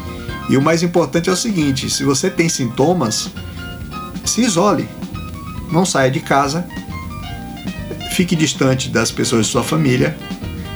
E 0.49 0.57
o 0.57 0.63
mais 0.63 0.83
importante 0.83 1.31
é 1.31 1.33
o 1.33 1.37
seguinte: 1.37 1.89
se 1.89 2.05
você 2.05 2.29
tem 2.29 2.49
sintomas, 2.49 3.31
se 4.25 4.43
isole. 4.43 4.89
Não 5.71 5.87
saia 5.87 6.11
de 6.11 6.21
casa, 6.21 6.67
fique 8.13 8.37
distante 8.37 8.91
das 8.91 9.11
pessoas 9.11 9.47
de 9.47 9.53
sua 9.53 9.63
família. 9.63 10.17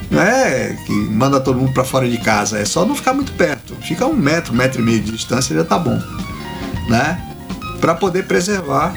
Não 0.09 0.21
é 0.21 0.75
que 0.85 0.91
manda 0.91 1.39
todo 1.39 1.59
mundo 1.59 1.71
para 1.71 1.83
fora 1.83 2.09
de 2.09 2.17
casa, 2.17 2.57
é 2.57 2.65
só 2.65 2.83
não 2.85 2.95
ficar 2.95 3.13
muito 3.13 3.31
perto. 3.33 3.56
Fica 3.75 4.05
um 4.05 4.13
metro, 4.15 4.53
um 4.53 4.57
metro 4.57 4.81
e 4.81 4.83
meio 4.83 5.01
de 5.01 5.11
distância 5.11 5.55
já 5.55 5.63
tá 5.63 5.77
bom, 5.77 5.99
né? 6.89 7.21
Para 7.79 7.95
poder 7.95 8.25
preservar 8.25 8.95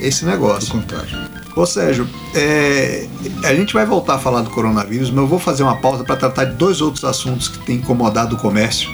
esse 0.00 0.24
negócio. 0.24 0.72
contrário. 0.72 1.28
Ô 1.56 1.66
Sérgio, 1.66 2.08
é, 2.34 3.06
a 3.44 3.54
gente 3.54 3.74
vai 3.74 3.84
voltar 3.84 4.14
a 4.14 4.18
falar 4.18 4.42
do 4.42 4.50
coronavírus, 4.50 5.10
mas 5.10 5.18
eu 5.18 5.26
vou 5.26 5.40
fazer 5.40 5.64
uma 5.64 5.76
pausa 5.76 6.04
para 6.04 6.14
tratar 6.14 6.44
de 6.44 6.54
dois 6.54 6.80
outros 6.80 7.04
assuntos 7.04 7.48
que 7.48 7.58
têm 7.58 7.76
incomodado 7.76 8.36
o 8.36 8.38
comércio. 8.38 8.88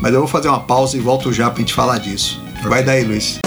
Mas 0.00 0.12
eu 0.12 0.18
vou 0.18 0.28
fazer 0.28 0.48
uma 0.48 0.60
pausa 0.60 0.96
e 0.96 1.00
volto 1.00 1.32
já 1.32 1.48
para 1.50 1.58
a 1.58 1.60
gente 1.60 1.72
falar 1.72 1.98
disso. 1.98 2.42
Vai 2.64 2.82
daí, 2.82 3.04
Luiz. 3.04 3.43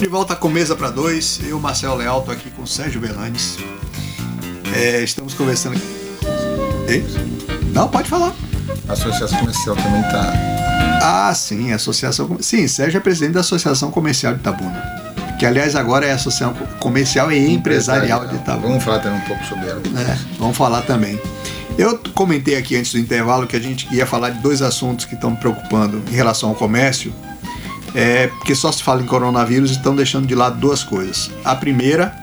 De 0.00 0.06
volta 0.06 0.34
com 0.34 0.48
Mesa 0.48 0.74
para 0.74 0.88
Dois, 0.88 1.40
eu, 1.46 1.60
Marcelo 1.60 1.96
Leal, 1.96 2.22
tô 2.22 2.30
aqui 2.30 2.50
com 2.52 2.62
o 2.62 2.66
Sérgio 2.66 3.02
Belanes. 3.02 3.58
É, 4.74 5.02
estamos 5.02 5.34
conversando. 5.34 5.78
Ei? 6.88 7.04
Não, 7.74 7.86
pode 7.86 8.08
falar. 8.08 8.32
A 8.88 8.94
associação 8.94 9.38
comercial 9.40 9.76
também 9.76 10.00
está. 10.00 10.32
Ah, 11.02 11.34
sim, 11.34 11.70
a 11.70 11.76
associação. 11.76 12.38
Sim, 12.40 12.66
Sérgio 12.66 12.96
é 12.96 13.00
presidente 13.00 13.34
da 13.34 13.40
Associação 13.40 13.90
Comercial 13.90 14.32
de 14.32 14.40
Itabuna. 14.40 14.82
Que, 15.38 15.44
aliás, 15.44 15.76
agora 15.76 16.06
é 16.06 16.12
a 16.12 16.14
Associação 16.14 16.54
Comercial 16.78 17.30
e 17.30 17.52
Empresarial 17.52 18.26
de 18.26 18.36
Itabuna. 18.36 18.68
Vamos 18.68 18.84
falar 18.84 19.00
também 19.00 19.18
um 19.20 19.26
pouco 19.26 19.44
sobre 19.44 19.68
ela. 19.68 19.82
É, 20.00 20.16
vamos 20.38 20.56
falar 20.56 20.80
também. 20.80 21.20
Eu 21.76 22.00
comentei 22.14 22.56
aqui 22.56 22.74
antes 22.74 22.92
do 22.92 22.98
intervalo 22.98 23.46
que 23.46 23.54
a 23.54 23.60
gente 23.60 23.86
ia 23.94 24.06
falar 24.06 24.30
de 24.30 24.38
dois 24.38 24.62
assuntos 24.62 25.04
que 25.04 25.14
estão 25.14 25.32
me 25.32 25.36
preocupando 25.36 26.02
em 26.10 26.14
relação 26.14 26.48
ao 26.48 26.54
comércio 26.54 27.12
é 27.94 28.28
porque 28.28 28.54
só 28.54 28.70
se 28.70 28.82
fala 28.82 29.02
em 29.02 29.06
coronavírus 29.06 29.70
e 29.70 29.74
estão 29.74 29.94
deixando 29.94 30.26
de 30.26 30.34
lado 30.34 30.58
duas 30.58 30.82
coisas. 30.82 31.30
A 31.44 31.54
primeira, 31.54 32.14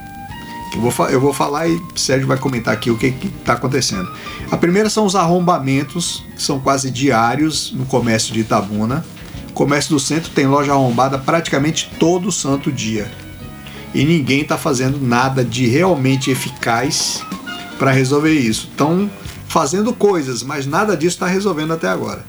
eu 0.73 0.81
vou, 0.81 1.09
eu 1.09 1.21
vou 1.21 1.33
falar 1.33 1.67
e 1.67 1.75
o 1.75 1.97
Sérgio 1.97 2.27
vai 2.27 2.37
comentar 2.37 2.73
aqui 2.73 2.89
o 2.89 2.97
que 2.97 3.13
está 3.39 3.53
acontecendo. 3.53 4.11
A 4.49 4.57
primeira 4.57 4.89
são 4.89 5.05
os 5.05 5.15
arrombamentos, 5.15 6.23
que 6.35 6.41
são 6.41 6.59
quase 6.59 6.89
diários 6.89 7.71
no 7.73 7.85
comércio 7.85 8.33
de 8.33 8.41
Itabuna. 8.41 9.05
O 9.49 9.53
comércio 9.53 9.91
do 9.91 9.99
centro 9.99 10.31
tem 10.31 10.47
loja 10.47 10.71
arrombada 10.71 11.17
praticamente 11.17 11.91
todo 11.99 12.31
santo 12.31 12.71
dia. 12.71 13.11
E 13.93 14.05
ninguém 14.05 14.41
está 14.41 14.57
fazendo 14.57 14.99
nada 14.99 15.43
de 15.43 15.67
realmente 15.67 16.29
eficaz 16.29 17.23
para 17.79 17.91
resolver 17.91 18.33
isso. 18.33 18.67
Estão 18.71 19.09
fazendo 19.47 19.93
coisas, 19.93 20.43
mas 20.43 20.65
nada 20.65 20.95
disso 20.95 21.15
está 21.15 21.27
resolvendo 21.27 21.73
até 21.73 21.87
agora. 21.87 22.23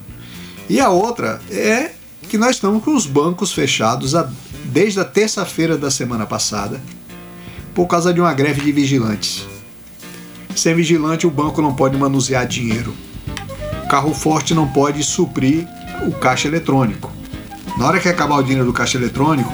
E 0.68 0.80
a 0.80 0.90
outra 0.90 1.40
é 1.50 1.97
que 2.28 2.38
nós 2.38 2.56
estamos 2.56 2.84
com 2.84 2.94
os 2.94 3.06
bancos 3.06 3.52
fechados 3.52 4.12
desde 4.64 5.00
a 5.00 5.04
terça-feira 5.04 5.76
da 5.76 5.90
semana 5.90 6.26
passada 6.26 6.80
por 7.74 7.86
causa 7.86 8.12
de 8.12 8.20
uma 8.20 8.34
greve 8.34 8.60
de 8.60 8.70
vigilantes. 8.70 9.46
Sem 10.54 10.74
vigilante, 10.74 11.26
o 11.26 11.30
banco 11.30 11.62
não 11.62 11.74
pode 11.74 11.96
manusear 11.96 12.46
dinheiro. 12.46 12.94
O 13.84 13.88
carro 13.88 14.12
forte 14.12 14.52
não 14.52 14.68
pode 14.68 15.02
suprir 15.02 15.66
o 16.06 16.12
caixa 16.12 16.48
eletrônico. 16.48 17.10
Na 17.78 17.86
hora 17.86 18.00
que 18.00 18.08
acabar 18.08 18.36
o 18.36 18.42
dinheiro 18.42 18.66
do 18.66 18.72
caixa 18.72 18.98
eletrônico, 18.98 19.52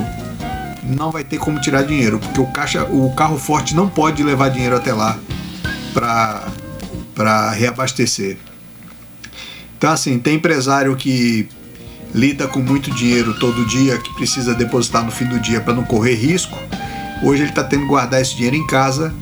não 0.82 1.10
vai 1.10 1.22
ter 1.22 1.38
como 1.38 1.60
tirar 1.60 1.82
dinheiro, 1.82 2.18
porque 2.18 2.40
o, 2.40 2.46
caixa, 2.46 2.84
o 2.84 3.14
carro 3.14 3.38
forte 3.38 3.74
não 3.74 3.88
pode 3.88 4.22
levar 4.22 4.48
dinheiro 4.48 4.76
até 4.76 4.92
lá 4.92 5.18
para 5.92 7.50
reabastecer. 7.52 8.38
Então, 9.76 9.92
assim, 9.92 10.18
tem 10.18 10.36
empresário 10.36 10.96
que 10.96 11.48
lida 12.14 12.46
com 12.46 12.60
muito 12.60 12.90
dinheiro 12.92 13.34
todo 13.40 13.66
dia, 13.66 13.98
que 13.98 14.14
precisa 14.14 14.54
depositar 14.54 15.04
no 15.04 15.10
fim 15.10 15.26
do 15.26 15.40
dia 15.40 15.60
para 15.60 15.74
não 15.74 15.84
correr 15.84 16.14
risco, 16.14 16.56
hoje 17.22 17.42
ele 17.42 17.50
está 17.50 17.64
tendo 17.64 17.82
que 17.82 17.88
guardar 17.88 18.20
esse 18.22 18.36
dinheiro 18.36 18.56
em 18.56 18.66
casa 18.66 19.12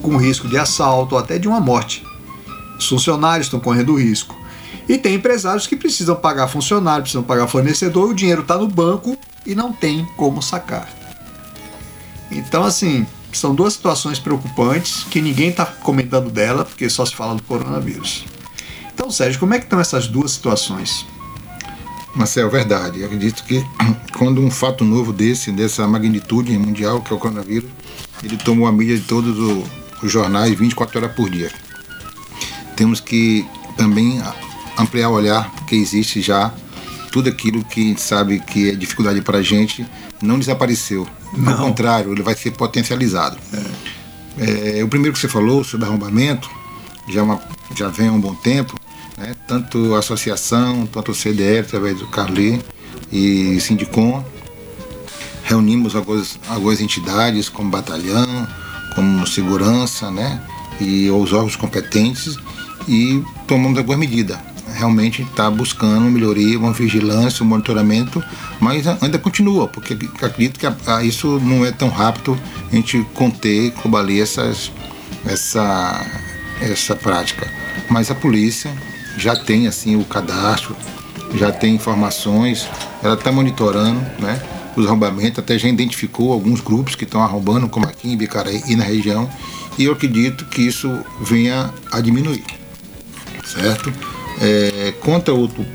com 0.00 0.16
risco 0.16 0.48
de 0.48 0.56
assalto 0.56 1.14
ou 1.14 1.20
até 1.20 1.38
de 1.38 1.46
uma 1.46 1.60
morte. 1.60 2.02
Os 2.78 2.88
funcionários 2.88 3.48
estão 3.48 3.60
correndo 3.60 3.94
risco. 3.94 4.34
E 4.88 4.96
tem 4.96 5.16
empresários 5.16 5.66
que 5.66 5.76
precisam 5.76 6.16
pagar 6.16 6.48
funcionário, 6.48 7.02
precisam 7.02 7.22
pagar 7.22 7.46
fornecedor, 7.46 8.08
o 8.08 8.14
dinheiro 8.14 8.40
está 8.40 8.56
no 8.56 8.66
banco 8.66 9.18
e 9.44 9.54
não 9.54 9.70
tem 9.70 10.06
como 10.16 10.40
sacar. 10.40 10.88
Então, 12.30 12.64
assim, 12.64 13.06
são 13.30 13.54
duas 13.54 13.74
situações 13.74 14.18
preocupantes 14.18 15.04
que 15.10 15.20
ninguém 15.20 15.50
está 15.50 15.66
comentando 15.66 16.30
dela, 16.30 16.64
porque 16.64 16.88
só 16.88 17.04
se 17.04 17.14
fala 17.14 17.34
do 17.34 17.42
coronavírus. 17.42 18.24
Então, 18.94 19.10
Sérgio, 19.10 19.38
como 19.38 19.52
é 19.52 19.58
que 19.58 19.64
estão 19.64 19.78
essas 19.78 20.06
duas 20.06 20.32
situações? 20.32 21.04
Marcel, 22.18 22.50
verdade. 22.50 23.00
Eu 23.00 23.06
acredito 23.06 23.44
que 23.44 23.64
quando 24.18 24.40
um 24.40 24.50
fato 24.50 24.84
novo 24.84 25.12
desse, 25.12 25.52
dessa 25.52 25.86
magnitude 25.86 26.50
mundial, 26.58 27.00
que 27.00 27.12
é 27.12 27.16
o 27.16 27.18
coronavírus, 27.18 27.70
ele 28.24 28.36
tomou 28.36 28.66
a 28.66 28.72
mídia 28.72 28.96
de 28.96 29.04
todos 29.04 29.38
os 30.02 30.10
jornais 30.10 30.52
24 30.58 30.98
horas 30.98 31.14
por 31.14 31.30
dia. 31.30 31.50
Temos 32.74 32.98
que 33.00 33.46
também 33.76 34.20
ampliar 34.76 35.10
o 35.10 35.12
olhar, 35.12 35.48
porque 35.52 35.76
existe 35.76 36.20
já 36.20 36.52
tudo 37.12 37.28
aquilo 37.28 37.64
que 37.64 37.80
a 37.80 37.84
gente 37.84 38.00
sabe 38.00 38.40
que 38.40 38.70
é 38.70 38.74
dificuldade 38.74 39.22
para 39.22 39.38
a 39.38 39.42
gente, 39.42 39.86
não 40.20 40.38
desapareceu. 40.38 41.06
Não. 41.36 41.52
Ao 41.52 41.58
contrário, 41.58 42.12
ele 42.12 42.22
vai 42.22 42.34
ser 42.34 42.50
potencializado. 42.50 43.38
É. 43.52 44.78
É, 44.78 44.84
o 44.84 44.88
primeiro 44.88 45.14
que 45.14 45.20
você 45.20 45.28
falou 45.28 45.64
sobre 45.64 45.86
arrombamento, 45.86 46.48
já, 47.08 47.22
uma, 47.22 47.40
já 47.74 47.88
vem 47.88 48.08
há 48.08 48.12
um 48.12 48.20
bom 48.20 48.34
tempo, 48.34 48.77
né? 49.18 49.34
tanto 49.46 49.94
a 49.94 49.98
associação, 49.98 50.86
tanto 50.86 51.10
o 51.10 51.14
CDR, 51.14 51.60
através 51.60 51.98
do 51.98 52.06
Carli 52.06 52.62
e 53.12 53.60
Sindicom. 53.60 54.24
Reunimos 55.44 55.96
algumas, 55.96 56.38
algumas 56.48 56.80
entidades, 56.80 57.48
como 57.48 57.70
batalhão, 57.70 58.46
como 58.94 59.26
segurança, 59.26 60.10
né? 60.10 60.40
e 60.80 61.10
os 61.10 61.32
órgãos 61.32 61.56
competentes, 61.56 62.36
e 62.86 63.22
tomamos 63.46 63.78
algumas 63.78 63.98
medidas. 63.98 64.38
Realmente 64.74 65.22
está 65.22 65.50
buscando 65.50 66.02
melhoria, 66.02 66.58
uma 66.58 66.72
vigilância, 66.72 67.42
um 67.42 67.48
monitoramento, 67.48 68.22
mas 68.60 68.86
ainda 68.86 69.18
continua, 69.18 69.66
porque 69.66 69.94
acredito 70.22 70.60
que 70.60 70.66
a, 70.66 70.76
a, 70.86 71.02
isso 71.02 71.40
não 71.40 71.64
é 71.64 71.72
tão 71.72 71.88
rápido 71.88 72.38
a 72.70 72.76
gente 72.76 73.04
conter, 73.14 73.72
combater 73.72 74.20
essas, 74.20 74.70
essa, 75.26 76.06
essa 76.60 76.94
prática. 76.94 77.50
Mas 77.88 78.10
a 78.10 78.14
polícia 78.14 78.70
já 79.18 79.36
tem 79.36 79.66
assim 79.66 79.96
o 79.96 80.04
cadastro, 80.04 80.76
já 81.34 81.52
tem 81.52 81.74
informações, 81.74 82.68
ela 83.02 83.14
está 83.14 83.30
monitorando 83.30 84.00
né, 84.18 84.40
os 84.76 84.86
arrombamentos, 84.86 85.40
até 85.40 85.58
já 85.58 85.68
identificou 85.68 86.32
alguns 86.32 86.60
grupos 86.60 86.94
que 86.94 87.04
estão 87.04 87.22
arrombando, 87.22 87.68
como 87.68 87.86
aqui 87.86 88.10
em 88.10 88.16
Bicaraí 88.16 88.62
e 88.66 88.76
na 88.76 88.84
região, 88.84 89.28
e 89.76 89.84
eu 89.84 89.92
acredito 89.92 90.44
que 90.46 90.62
isso 90.62 91.04
venha 91.20 91.72
a 91.92 92.00
diminuir, 92.00 92.44
certo? 93.44 93.92
É, 94.40 94.92
contra 95.00 95.34
outro 95.34 95.66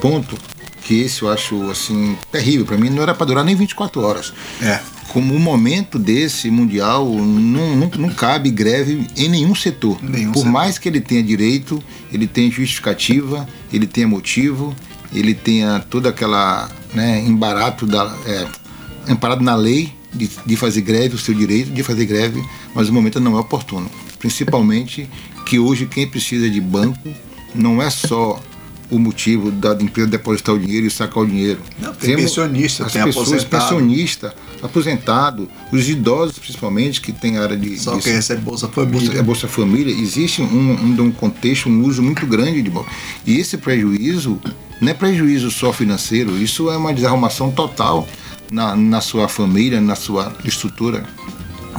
ponto, 0.00 0.36
que 0.82 1.02
esse 1.02 1.22
eu 1.22 1.30
acho 1.30 1.70
assim 1.70 2.16
terrível 2.32 2.66
para 2.66 2.76
mim, 2.76 2.90
não 2.90 3.02
era 3.02 3.14
para 3.14 3.26
durar 3.26 3.44
nem 3.44 3.54
24 3.54 4.02
horas. 4.02 4.32
É 4.60 4.97
como 5.08 5.34
um 5.34 5.38
momento 5.38 5.98
desse 5.98 6.50
mundial 6.50 7.06
não, 7.08 7.76
não, 7.76 7.88
não 7.88 8.10
cabe 8.10 8.50
greve 8.50 9.06
em 9.16 9.28
nenhum 9.28 9.54
setor. 9.54 10.02
Nenhum 10.02 10.32
Por 10.32 10.40
setor. 10.40 10.52
mais 10.52 10.78
que 10.78 10.88
ele 10.88 11.00
tenha 11.00 11.22
direito, 11.22 11.82
ele 12.12 12.26
tenha 12.26 12.50
justificativa, 12.50 13.48
ele 13.72 13.86
tenha 13.86 14.06
motivo, 14.06 14.74
ele 15.12 15.34
tenha 15.34 15.80
toda 15.90 16.10
aquela 16.10 16.68
né, 16.94 17.24
embarato 17.26 17.86
da, 17.86 18.14
é, 18.26 18.46
amparado 19.12 19.42
na 19.42 19.54
lei 19.54 19.92
de, 20.12 20.30
de 20.44 20.56
fazer 20.56 20.82
greve, 20.82 21.14
o 21.14 21.18
seu 21.18 21.34
direito 21.34 21.70
de 21.70 21.82
fazer 21.82 22.04
greve, 22.04 22.42
mas 22.74 22.88
o 22.88 22.92
momento 22.92 23.18
não 23.18 23.36
é 23.36 23.40
oportuno. 23.40 23.90
Principalmente 24.18 25.08
que 25.46 25.58
hoje 25.58 25.86
quem 25.86 26.06
precisa 26.06 26.50
de 26.50 26.60
banco 26.60 27.08
não 27.54 27.80
é 27.80 27.88
só 27.88 28.40
o 28.90 28.98
motivo 28.98 29.50
da 29.50 29.72
empresa 29.72 30.08
depositar 30.08 30.54
o 30.54 30.58
dinheiro 30.58 30.86
e 30.86 30.90
sacar 30.90 31.22
o 31.22 31.26
dinheiro. 31.26 31.60
Não, 31.78 31.92
tem 31.94 32.10
Temos 32.10 32.24
pensionista, 32.24 32.86
as 32.86 32.92
tem 32.92 33.04
pessoas, 33.04 33.28
aposentado. 33.28 33.62
pensionista, 33.62 34.34
aposentado, 34.62 35.50
os 35.72 35.88
idosos 35.88 36.38
principalmente, 36.38 37.00
que 37.00 37.12
tem 37.12 37.38
área 37.38 37.56
de. 37.56 37.78
Só 37.78 37.96
de, 37.96 38.02
quem 38.02 38.14
recebe 38.14 38.42
Bolsa 38.42 38.68
Família. 38.68 39.00
Bolsa, 39.00 39.18
é 39.18 39.22
Bolsa 39.22 39.48
Família, 39.48 39.92
existe 39.94 40.42
um, 40.42 40.46
um, 40.46 41.02
um 41.02 41.12
contexto, 41.12 41.68
um 41.68 41.84
uso 41.84 42.02
muito 42.02 42.26
grande 42.26 42.62
de 42.62 42.70
bolsa. 42.70 42.90
E 43.26 43.38
esse 43.38 43.58
prejuízo 43.58 44.40
não 44.80 44.90
é 44.90 44.94
prejuízo 44.94 45.50
só 45.50 45.72
financeiro, 45.72 46.36
isso 46.38 46.70
é 46.70 46.76
uma 46.76 46.92
desarrumação 46.92 47.50
total 47.50 48.08
na, 48.50 48.74
na 48.74 49.00
sua 49.00 49.28
família, 49.28 49.80
na 49.80 49.94
sua 49.94 50.32
estrutura 50.44 51.04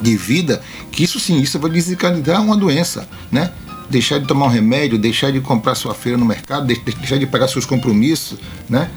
de 0.01 0.15
vida, 0.15 0.61
que 0.91 1.03
isso 1.03 1.19
sim, 1.19 1.39
isso 1.41 1.59
vai 1.59 1.71
desencadear 1.71 2.41
uma 2.41 2.55
doença, 2.55 3.07
né? 3.31 3.51
Deixar 3.89 4.19
de 4.19 4.27
tomar 4.27 4.45
um 4.45 4.49
remédio, 4.49 4.97
deixar 4.97 5.31
de 5.31 5.41
comprar 5.41 5.75
sua 5.75 5.93
feira 5.93 6.17
no 6.17 6.25
mercado, 6.25 6.67
deixar 6.67 7.17
de 7.17 7.25
pagar 7.25 7.47
seus 7.47 7.65
compromissos, 7.65 8.39
né? 8.69 8.89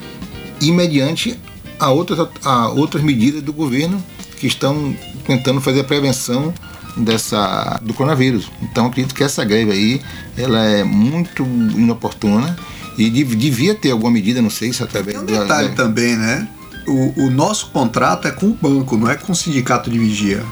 E 0.60 0.70
mediante 0.70 1.38
a 1.78 1.90
outras, 1.90 2.28
a 2.44 2.68
outras 2.68 3.02
medidas 3.02 3.42
do 3.42 3.52
governo 3.52 4.02
que 4.38 4.46
estão 4.46 4.94
tentando 5.26 5.60
fazer 5.60 5.80
a 5.80 5.84
prevenção 5.84 6.52
dessa 6.96 7.80
do 7.82 7.94
coronavírus. 7.94 8.50
Então 8.62 8.86
acredito 8.86 9.14
que 9.14 9.24
essa 9.24 9.44
greve 9.44 9.72
aí 9.72 10.02
ela 10.36 10.62
é 10.64 10.84
muito 10.84 11.42
inoportuna 11.42 12.56
e 12.98 13.08
devia 13.08 13.74
ter 13.74 13.90
alguma 13.90 14.10
medida, 14.10 14.42
não 14.42 14.50
sei 14.50 14.72
se 14.72 14.82
através 14.82 15.16
Tem 15.16 15.22
um 15.22 15.26
detalhe 15.26 15.70
da, 15.70 15.74
também, 15.74 16.16
né? 16.16 16.48
O, 16.86 17.24
o, 17.26 17.30
nosso 17.30 17.70
contrato 17.70 18.26
é 18.26 18.32
com 18.32 18.46
o 18.46 18.54
banco, 18.54 18.96
não 18.96 19.08
é 19.08 19.14
com 19.14 19.32
o 19.32 19.34
sindicato 19.34 19.88
de 19.88 19.98
vigia. 19.98 20.44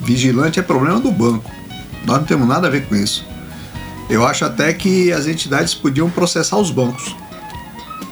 Vigilante 0.00 0.58
é 0.58 0.62
problema 0.62 0.98
do 0.98 1.12
banco. 1.12 1.50
Nós 2.04 2.18
não 2.18 2.24
temos 2.24 2.48
nada 2.48 2.66
a 2.66 2.70
ver 2.70 2.86
com 2.86 2.96
isso. 2.96 3.24
Eu 4.08 4.26
acho 4.26 4.44
até 4.44 4.72
que 4.72 5.12
as 5.12 5.26
entidades 5.26 5.74
podiam 5.74 6.08
processar 6.08 6.56
os 6.56 6.70
bancos. 6.70 7.14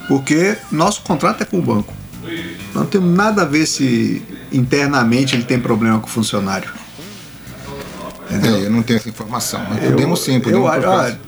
Porque 0.07 0.57
nosso 0.71 1.01
contrato 1.01 1.41
é 1.41 1.45
com 1.45 1.59
o 1.59 1.61
banco. 1.61 1.93
Nós 2.23 2.75
não 2.75 2.85
temos 2.85 3.15
nada 3.15 3.43
a 3.43 3.45
ver 3.45 3.65
se 3.65 4.21
internamente 4.51 5.35
ele 5.35 5.43
tem 5.43 5.59
problema 5.59 5.99
com 5.99 6.07
o 6.07 6.09
funcionário. 6.09 6.71
É, 8.29 8.65
eu 8.65 8.71
não 8.71 8.81
tenho 8.83 8.97
essa 8.97 9.07
informação, 9.07 9.63
mas 9.69 9.83
eu, 9.83 9.91
podemos 9.91 10.19
sim, 10.23 10.39
podemos 10.39 10.65
eu, 10.65 10.89
olha, 10.89 11.19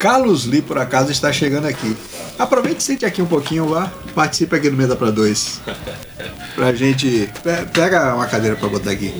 Carlos 0.00 0.46
Lee, 0.46 0.62
por 0.62 0.78
acaso, 0.78 1.10
está 1.10 1.30
chegando 1.30 1.66
aqui. 1.66 1.94
Aproveite 2.38 2.80
e 2.80 2.82
sente 2.82 3.04
aqui 3.04 3.20
um 3.20 3.26
pouquinho, 3.26 3.68
vá. 3.68 3.92
Participe 4.14 4.56
aqui 4.56 4.70
no 4.70 4.76
Mesa 4.76 4.96
para 4.96 5.10
Dois. 5.10 5.60
Pra 6.56 6.72
gente. 6.72 7.28
Pega 7.72 8.14
uma 8.14 8.26
cadeira 8.26 8.56
para 8.56 8.68
botar 8.68 8.90
aqui. 8.90 9.12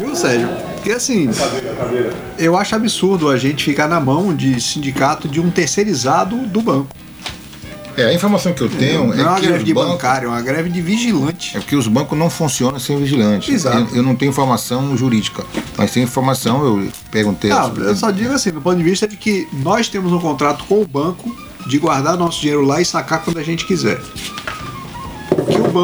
Viu, 0.00 0.14
Sérgio? 0.14 0.48
Porque 0.74 0.92
assim, 0.92 1.30
eu 2.38 2.56
acho 2.56 2.74
absurdo 2.74 3.28
a 3.28 3.36
gente 3.36 3.64
ficar 3.64 3.88
na 3.88 4.00
mão 4.00 4.34
de 4.34 4.60
sindicato 4.60 5.28
de 5.28 5.40
um 5.40 5.50
terceirizado 5.50 6.36
do 6.46 6.60
banco. 6.60 6.94
É, 7.98 8.04
a 8.04 8.14
informação 8.14 8.52
que 8.52 8.60
eu 8.60 8.68
tenho 8.68 9.08
não 9.08 9.12
é, 9.12 9.20
é 9.20 9.24
uma 9.24 9.40
que 9.40 9.46
greve 9.48 9.64
de 9.64 9.74
bancos, 9.74 9.90
bancário, 9.90 10.26
é 10.26 10.30
uma 10.30 10.40
greve 10.40 10.70
de 10.70 10.80
vigilante. 10.80 11.56
é 11.56 11.60
que 11.60 11.74
os 11.74 11.88
bancos 11.88 12.16
não 12.16 12.30
funcionam 12.30 12.78
sem 12.78 12.96
vigilante. 12.96 13.52
Exato. 13.52 13.88
Eu, 13.90 13.96
eu 13.96 14.02
não 14.04 14.14
tenho 14.14 14.30
informação 14.30 14.96
jurídica, 14.96 15.44
mas 15.76 15.90
tem 15.90 16.04
informação, 16.04 16.64
eu 16.64 16.88
perguntei. 17.10 17.50
Não, 17.50 17.74
eu 17.78 17.96
só 17.96 18.12
digo 18.12 18.32
assim, 18.32 18.52
do 18.52 18.60
ponto 18.60 18.76
de 18.76 18.84
vista 18.84 19.08
de 19.08 19.16
que 19.16 19.48
nós 19.52 19.88
temos 19.88 20.12
um 20.12 20.20
contrato 20.20 20.64
com 20.68 20.80
o 20.80 20.86
banco 20.86 21.36
de 21.66 21.76
guardar 21.78 22.16
nosso 22.16 22.40
dinheiro 22.40 22.64
lá 22.64 22.80
e 22.80 22.84
sacar 22.84 23.24
quando 23.24 23.38
a 23.38 23.42
gente 23.42 23.66
quiser. 23.66 24.00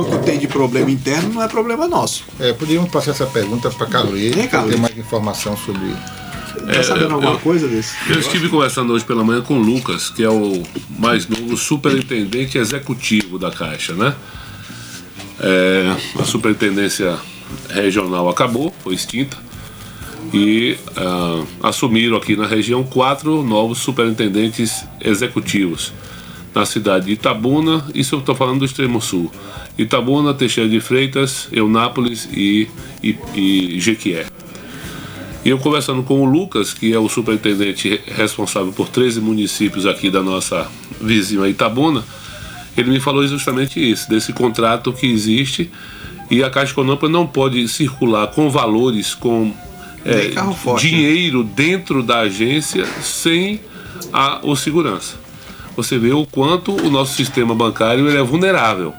O 0.00 0.04
que 0.04 0.08
o 0.08 0.12
banco 0.12 0.24
tem 0.24 0.38
de 0.38 0.48
problema 0.48 0.90
interno 0.90 1.34
não 1.34 1.42
é 1.42 1.48
problema 1.48 1.86
nosso. 1.86 2.24
É, 2.40 2.52
poderiam 2.52 2.84
passar 2.86 3.12
essa 3.12 3.26
pergunta 3.26 3.70
para 3.70 3.86
Carlos 3.86 4.18
Vem, 4.18 4.32
para 4.32 4.46
Carlos. 4.48 4.74
ter 4.74 4.80
mais 4.80 4.96
informação 4.98 5.56
sobre. 5.56 5.94
Tá 6.72 6.82
sabendo 6.82 7.14
alguma 7.14 7.32
eu- 7.32 7.38
coisa 7.40 7.66
desse? 7.68 7.94
Eu 8.08 8.18
estive 8.20 8.48
conversando 8.48 8.92
hoje 8.92 9.04
pela 9.04 9.24
manhã 9.24 9.42
com 9.42 9.58
o 9.58 9.62
Lucas, 9.62 10.08
que 10.10 10.22
é 10.22 10.30
o 10.30 10.62
mais 10.98 11.26
novo 11.28 11.56
superintendente 11.56 12.56
executivo 12.58 13.38
da 13.38 13.50
Caixa, 13.50 13.92
né? 13.94 14.14
É, 15.40 15.94
a 16.18 16.24
superintendência 16.24 17.18
regional 17.68 18.28
acabou, 18.28 18.72
foi 18.83 18.94
extinta, 18.94 19.37
e 20.33 20.76
ah, 20.96 21.42
assumiram 21.64 22.16
aqui 22.16 22.37
na 22.37 22.46
região 22.46 22.83
quatro 22.85 23.42
novos 23.42 23.78
superintendentes 23.78 24.85
executivos. 25.00 25.92
Na 26.54 26.64
cidade 26.64 27.06
de 27.06 27.12
Itabuna, 27.12 27.84
isso 27.94 28.14
eu 28.14 28.20
estou 28.20 28.34
falando 28.34 28.60
do 28.60 28.64
extremo 28.64 29.00
sul. 29.00 29.30
Itabuna, 29.76 30.32
Teixeira 30.32 30.70
de 30.70 30.80
Freitas, 30.80 31.48
Eunápolis 31.50 32.28
e, 32.32 32.68
e, 33.02 33.18
e 33.34 33.80
Jequié. 33.80 34.26
E 35.44 35.48
eu 35.50 35.58
conversando 35.58 36.02
com 36.02 36.22
o 36.22 36.24
Lucas, 36.24 36.72
que 36.72 36.92
é 36.92 36.98
o 36.98 37.08
superintendente 37.08 38.00
responsável 38.06 38.72
por 38.72 38.88
13 38.88 39.20
municípios 39.20 39.84
aqui 39.84 40.10
da 40.10 40.22
nossa 40.22 40.66
vizinha 41.00 41.48
Itabuna, 41.48 42.04
ele 42.76 42.90
me 42.90 43.00
falou 43.00 43.26
justamente 43.26 43.78
isso, 43.78 44.08
desse 44.08 44.32
contrato 44.32 44.92
que 44.92 45.06
existe 45.06 45.70
e 46.30 46.42
a 46.42 46.50
Caixa 46.50 46.72
Econômica 46.72 47.08
não 47.08 47.26
pode 47.26 47.66
circular 47.68 48.28
com 48.28 48.48
valores, 48.48 49.14
com 49.14 49.52
é, 50.04 50.30
forte, 50.54 50.88
dinheiro 50.88 51.42
dentro 51.44 52.02
da 52.02 52.20
agência 52.20 52.86
sem 53.02 53.60
a, 54.12 54.40
o 54.42 54.56
segurança. 54.56 55.23
Você 55.76 55.98
vê 55.98 56.12
o 56.12 56.24
quanto 56.26 56.72
o 56.72 56.90
nosso 56.90 57.14
sistema 57.14 57.54
bancário 57.54 58.08
ele 58.08 58.16
é 58.18 58.22
vulnerável. 58.22 58.92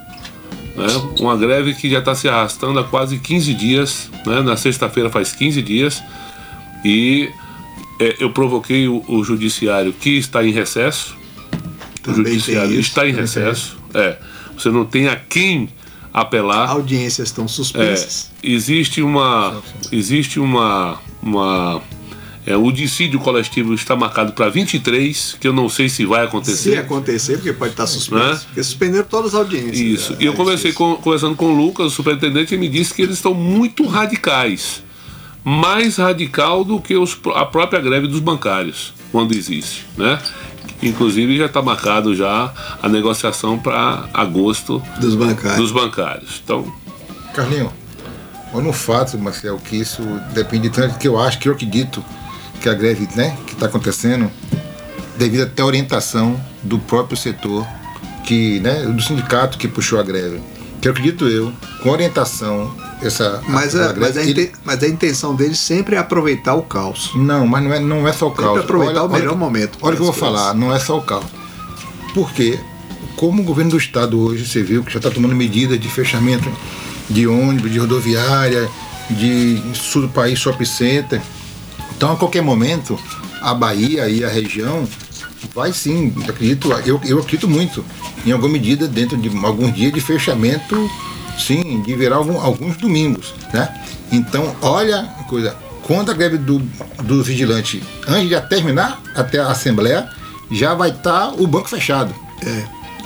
Né? 0.75 0.88
Uma 1.19 1.38
greve 1.38 1.73
que 1.73 1.89
já 1.89 1.99
está 1.99 2.13
se 2.13 2.27
arrastando 2.27 2.77
há 2.79 2.83
quase 2.83 3.17
15 3.17 3.53
dias, 3.53 4.09
né? 4.25 4.41
na 4.41 4.57
sexta-feira 4.57 5.09
faz 5.09 5.31
15 5.31 5.61
dias, 5.61 6.03
e 6.83 7.29
é, 7.99 8.17
eu 8.19 8.29
provoquei 8.31 8.88
o, 8.88 9.03
o 9.07 9.23
judiciário 9.23 9.93
que 9.93 10.17
está 10.17 10.43
em 10.43 10.51
recesso. 10.51 11.15
Também 12.03 12.21
o 12.21 12.27
judiciário 12.27 12.71
isso, 12.71 12.79
está 12.81 13.07
em 13.07 13.13
recesso. 13.13 13.77
É, 13.93 14.17
você 14.57 14.69
não 14.69 14.85
tem 14.85 15.07
a 15.07 15.15
quem 15.15 15.69
apelar. 16.13 16.69
Audiências 16.69 17.29
estão 17.29 17.45
É, 17.45 17.47
suspensas. 17.47 18.31
existe 18.43 19.01
uma. 19.01 19.61
Existe 19.91 20.39
uma. 20.39 20.99
uma 21.23 21.81
é, 22.45 22.55
o 22.55 22.71
dissídio 22.71 23.19
coletivo 23.19 23.73
está 23.73 23.95
marcado 23.95 24.34
para 24.34 24.49
23, 24.49 25.38
que 25.39 25.47
eu 25.47 25.53
não 25.53 25.67
sei 25.67 25.89
se 25.89 26.05
vai 26.05 26.21
Se 26.21 26.27
acontecer. 26.27 26.77
acontecer, 26.77 27.34
porque 27.38 27.53
pode 27.53 27.71
estar 27.71 27.88
suspenso. 27.88 28.23
Né? 28.23 28.39
Porque 28.45 28.63
suspenderam 28.63 29.05
todas 29.05 29.34
as 29.34 29.39
audiências. 29.39 29.77
Isso. 29.79 30.13
É, 30.13 30.23
E 30.23 30.25
eu 30.25 30.34
é 30.34 30.36
conversei 30.36 30.71
difícil. 30.71 30.95
com, 30.95 31.01
conversando 31.01 31.36
com 31.36 31.45
o 31.53 31.55
Lucas, 31.55 31.88
o 31.88 31.89
superintendente, 31.89 32.53
e 32.53 32.58
me 32.58 32.69
disse 32.69 32.93
que 32.93 33.01
eles 33.01 33.15
estão 33.15 33.34
muito 33.34 33.86
radicais. 33.88 34.84
Mais 35.43 35.97
radical 35.97 36.63
do 36.63 36.79
que 36.79 36.95
os, 36.95 37.15
a 37.36 37.45
própria 37.45 37.79
greve 37.79 38.08
dos 38.08 38.19
bancários, 38.19 38.93
quando 39.12 39.34
existe. 39.34 39.86
Né? 39.97 40.19
Inclusive 40.81 41.38
já 41.38 41.45
está 41.45 41.62
marcado 41.62 42.15
já 42.15 42.51
a 42.81 42.89
negociação 42.89 43.58
para 43.58 44.10
agosto 44.13 44.81
Dos 44.99 45.15
bancários. 45.15 45.58
dos 45.60 45.71
bancários. 45.71 46.41
Então, 46.43 46.71
Carlinho, 47.34 47.71
olha 48.53 48.63
no 48.63 48.73
fato, 48.73 49.17
Marcel, 49.19 49.58
que 49.58 49.75
isso 49.77 50.01
depende 50.34 50.69
tanto 50.69 50.97
que 50.97 51.08
eu 51.08 51.19
acho, 51.19 51.38
que 51.39 51.47
eu 51.47 51.53
acredito 51.53 52.03
que 52.03 52.24
a 52.69 52.73
greve 52.73 53.08
né, 53.15 53.38
que 53.45 53.54
está 53.54 53.65
acontecendo, 53.67 54.30
devido 55.17 55.43
até 55.43 55.62
à 55.62 55.65
orientação 55.65 56.39
do 56.63 56.78
próprio 56.80 57.17
setor, 57.17 57.65
que, 58.25 58.60
né, 58.60 58.84
do 58.86 59.01
sindicato 59.01 59.58
que 59.58 59.67
puxou 59.67 59.99
a 59.99 60.04
greve. 60.04 60.41
Que 60.82 60.88
eu 60.88 60.91
acredito 60.91 61.28
eu, 61.28 61.51
com 61.82 61.89
orientação, 61.89 62.75
essa. 63.01 63.41
Mas, 63.47 63.75
a, 63.75 63.91
a, 63.91 63.93
mas, 63.95 64.17
a 64.17 64.21
ele- 64.23 64.51
mas 64.63 64.84
a 64.84 64.88
intenção 64.88 65.34
deles 65.36 65.58
sempre 65.58 65.95
é 65.95 65.97
aproveitar 65.99 66.54
o 66.56 66.62
caos. 66.63 67.12
Não, 67.15 67.47
mas 67.47 67.63
não 67.63 67.73
é, 67.73 67.80
não 67.80 68.08
é 68.08 68.13
só 68.13 68.28
o 68.28 68.32
caos. 68.32 68.60
aproveitar 68.60 69.04
o 69.04 69.10
melhor 69.10 69.32
que- 69.34 69.38
momento 69.38 69.78
Olha 69.82 69.93
o 69.93 69.95
que 69.95 70.01
eu 70.01 70.06
vou 70.06 70.13
coisas. 70.13 70.39
falar, 70.39 70.54
não 70.54 70.73
é 70.73 70.80
só 70.80 70.97
o 70.97 71.01
caos. 71.01 71.25
Porque, 72.13 72.60
como 73.15 73.41
o 73.41 73.45
governo 73.45 73.71
do 73.71 73.78
estado 73.78 74.19
hoje, 74.19 74.45
você 74.47 74.62
viu 74.62 74.84
que 74.84 74.91
já 74.91 74.97
está 74.99 75.10
tomando 75.10 75.36
medidas 75.36 75.80
de 75.80 75.88
fechamento 75.89 76.51
de 77.10 77.25
ônibus, 77.28 77.71
de 77.71 77.80
rodoviária, 77.80 78.67
de 79.10 79.62
sul 79.73 80.04
do 80.04 80.10
país, 80.10 80.38
shopping 80.39 80.65
center. 80.65 81.21
Então, 81.95 82.12
a 82.12 82.15
qualquer 82.15 82.41
momento, 82.41 82.99
a 83.41 83.53
Bahia 83.53 84.08
e 84.10 84.23
a 84.23 84.29
região 84.29 84.88
vai 85.53 85.71
sim, 85.71 86.13
acredito, 86.27 86.71
eu, 86.86 86.99
eu 87.05 87.19
acredito 87.19 87.47
muito, 87.47 87.86
em 88.25 88.31
alguma 88.31 88.51
medida, 88.51 88.88
dentro 88.88 89.15
de 89.17 89.29
alguns 89.45 89.73
dias 89.73 89.93
de 89.93 90.01
fechamento, 90.01 90.89
sim, 91.39 91.81
de 91.81 91.95
virar 91.95 92.17
algum- 92.17 92.39
alguns 92.39 92.75
domingos, 92.77 93.34
né? 93.53 93.73
Então, 94.12 94.53
olha 94.62 95.01
a 95.19 95.23
coisa, 95.23 95.55
quando 95.84 96.12
a 96.12 96.13
greve 96.13 96.38
do, 96.38 96.60
do 97.03 97.23
vigilante, 97.23 97.81
antes 98.08 98.29
de 98.29 98.41
terminar 98.49 99.01
até 99.15 99.39
a 99.39 99.47
Assembleia, 99.47 100.10
já 100.51 100.73
vai 100.73 100.89
estar 100.89 101.29
o 101.39 101.47
banco 101.47 101.69
fechado. 101.69 102.13
É. 102.45 102.63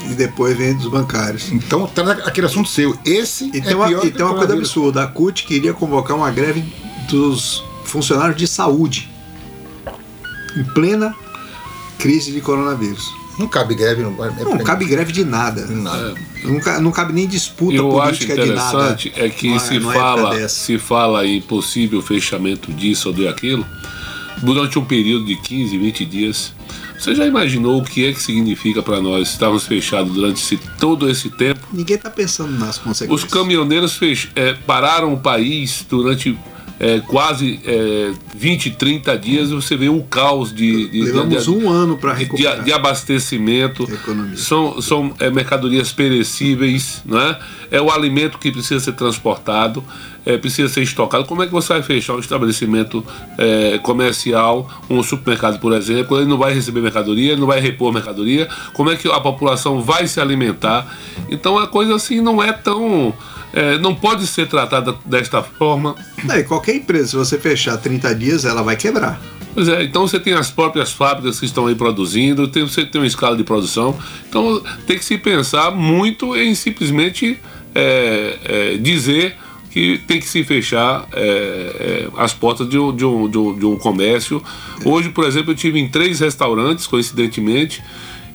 E 0.09 0.13
depois 0.13 0.57
vem 0.57 0.73
dos 0.73 0.87
bancários. 0.89 1.51
Então, 1.51 1.85
traz 1.87 2.25
aquele 2.25 2.47
assunto 2.47 2.69
seu. 2.69 2.97
Esse 3.05 3.51
E 3.53 3.57
é 3.57 3.61
pior 3.61 3.91
e 3.91 3.99
que 3.99 4.11
tem 4.11 4.25
uma 4.25 4.35
coisa 4.35 4.53
absurda. 4.53 5.03
A 5.03 5.07
CUT 5.07 5.45
queria 5.45 5.73
convocar 5.73 6.15
uma 6.15 6.31
greve 6.31 6.63
dos 7.09 7.63
funcionários 7.89 8.37
de 8.37 8.47
saúde 8.47 9.09
em 10.55 10.63
plena 10.63 11.15
crise 11.97 12.31
de 12.31 12.41
coronavírus. 12.41 13.13
Não 13.37 13.47
cabe 13.47 13.73
greve. 13.73 14.01
Não, 14.03 14.11
é 14.25 14.31
Não 14.43 14.57
cabe 14.59 14.83
greve 14.85 15.11
de 15.13 15.23
nada. 15.23 15.65
nada. 15.67 16.13
Não, 16.43 16.59
ca- 16.59 16.81
não 16.81 16.91
cabe 16.91 17.13
nem 17.13 17.25
disputa 17.27 17.75
eu 17.75 18.01
acho 18.01 18.19
política 18.19 18.35
de 18.43 18.51
nada. 18.53 18.69
interessante 18.77 19.13
é 19.15 19.29
que 19.29 19.47
numa- 19.47 19.59
se 19.59 19.79
numa 19.79 19.93
época 19.93 20.03
fala, 20.05 20.49
se 20.49 20.77
fala 20.77 21.25
em 21.25 21.41
possível 21.41 22.01
fechamento 22.01 22.71
disso 22.73 23.09
ou 23.09 23.13
de 23.15 23.27
aquilo, 23.27 23.65
durante 24.41 24.77
um 24.77 24.83
período 24.83 25.25
de 25.25 25.35
15, 25.37 25.77
20 25.77 26.05
dias. 26.05 26.53
Você 26.97 27.15
já 27.15 27.25
imaginou 27.25 27.79
o 27.79 27.83
que 27.83 28.05
é 28.07 28.11
que 28.11 28.21
significa 28.21 28.83
para 28.83 28.99
nós 29.01 29.29
estarmos 29.29 29.65
fechados 29.65 30.13
durante 30.13 30.43
esse, 30.43 30.57
todo 30.77 31.09
esse 31.09 31.29
tempo? 31.29 31.65
Ninguém 31.71 31.95
está 31.95 32.09
pensando 32.09 32.51
nas 32.59 32.77
consequências. 32.77 33.23
Os 33.23 33.31
caminhoneiros 33.31 33.95
fech, 33.95 34.29
é, 34.35 34.51
pararam 34.53 35.13
o 35.13 35.17
país 35.19 35.85
durante 35.89 36.37
é, 36.79 36.99
quase 37.01 37.59
é, 37.65 38.11
20, 38.35 38.71
30 38.71 39.17
dias. 39.17 39.51
Você 39.51 39.75
vê 39.75 39.89
um 39.89 40.01
caos 40.01 40.53
de. 40.53 40.87
de 40.87 41.01
Levamos 41.03 41.43
de, 41.43 41.49
um 41.49 41.69
ano 41.69 41.97
para 41.97 42.13
de, 42.13 42.19
recuperar. 42.19 42.63
de 42.63 42.71
abastecimento. 42.71 43.83
Economia. 43.83 44.37
São, 44.37 44.81
são 44.81 45.13
é, 45.19 45.29
mercadorias 45.29 45.91
perecíveis, 45.91 47.01
né? 47.05 47.37
é 47.71 47.81
o 47.81 47.91
alimento 47.91 48.37
que 48.37 48.51
precisa 48.51 48.79
ser 48.79 48.93
transportado, 48.93 49.83
é, 50.25 50.37
precisa 50.37 50.67
ser 50.69 50.81
estocado. 50.81 51.25
Como 51.25 51.43
é 51.43 51.45
que 51.45 51.51
você 51.51 51.73
vai 51.73 51.83
fechar 51.83 52.13
um 52.13 52.19
estabelecimento 52.19 53.05
é, 53.37 53.77
comercial, 53.79 54.69
um 54.89 55.01
supermercado, 55.03 55.59
por 55.59 55.73
exemplo, 55.73 56.17
ele 56.17 56.27
não 56.27 56.37
vai 56.37 56.53
receber 56.53 56.81
mercadoria, 56.81 57.33
ele 57.33 57.41
não 57.41 57.47
vai 57.47 57.59
repor 57.59 57.93
mercadoria? 57.93 58.47
Como 58.73 58.89
é 58.89 58.95
que 58.95 59.07
a 59.07 59.19
população 59.19 59.81
vai 59.81 60.07
se 60.07 60.19
alimentar? 60.19 60.97
Então 61.29 61.57
a 61.57 61.67
coisa 61.67 61.95
assim 61.95 62.21
não 62.21 62.41
é 62.41 62.51
tão. 62.51 63.13
É, 63.53 63.77
não 63.77 63.95
pode 63.95 64.27
ser 64.27 64.47
tratada 64.47 64.95
desta 65.05 65.41
forma. 65.41 65.95
É, 66.29 66.43
qualquer 66.43 66.75
empresa, 66.75 67.07
se 67.07 67.15
você 67.15 67.39
fechar 67.39 67.77
30 67.77 68.15
dias, 68.15 68.45
ela 68.45 68.61
vai 68.61 68.75
quebrar. 68.75 69.19
Pois 69.53 69.67
é, 69.67 69.83
então 69.83 70.07
você 70.07 70.19
tem 70.19 70.33
as 70.33 70.51
próprias 70.51 70.91
fábricas 70.91 71.39
que 71.39 71.45
estão 71.45 71.67
aí 71.67 71.75
produzindo, 71.75 72.47
tem, 72.47 72.63
você 72.63 72.85
tem 72.85 73.01
uma 73.01 73.07
escala 73.07 73.35
de 73.35 73.43
produção. 73.43 73.97
Então 74.27 74.61
tem 74.85 74.97
que 74.97 75.03
se 75.03 75.17
pensar 75.17 75.71
muito 75.71 76.35
em 76.35 76.53
simplesmente 76.53 77.37
é, 77.73 78.37
é, 78.43 78.77
dizer 78.77 79.35
que 79.71 79.99
tem 80.07 80.19
que 80.19 80.27
se 80.27 80.43
fechar 80.43 81.07
é, 81.13 81.21
é, 81.21 82.07
as 82.17 82.33
portas 82.33 82.67
de 82.67 82.77
um, 82.77 82.95
de, 82.95 83.05
um, 83.05 83.29
de, 83.29 83.37
um, 83.37 83.59
de 83.59 83.65
um 83.65 83.77
comércio. 83.77 84.41
Hoje, 84.83 85.09
por 85.09 85.25
exemplo, 85.25 85.51
eu 85.51 85.55
tive 85.55 85.79
em 85.79 85.87
três 85.87 86.19
restaurantes, 86.19 86.87
coincidentemente, 86.87 87.83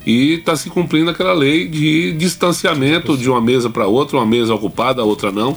e 0.07 0.35
está 0.35 0.55
se 0.55 0.69
cumprindo 0.69 1.11
aquela 1.11 1.33
lei 1.33 1.67
de 1.67 2.13
distanciamento 2.13 3.17
de 3.17 3.29
uma 3.29 3.41
mesa 3.41 3.71
para 3.71 3.87
outra, 3.87 4.19
uma 4.19 4.27
mesa 4.27 4.55
ocupada, 4.55 5.03
a 5.03 5.05
outra 5.05 5.33
não. 5.33 5.57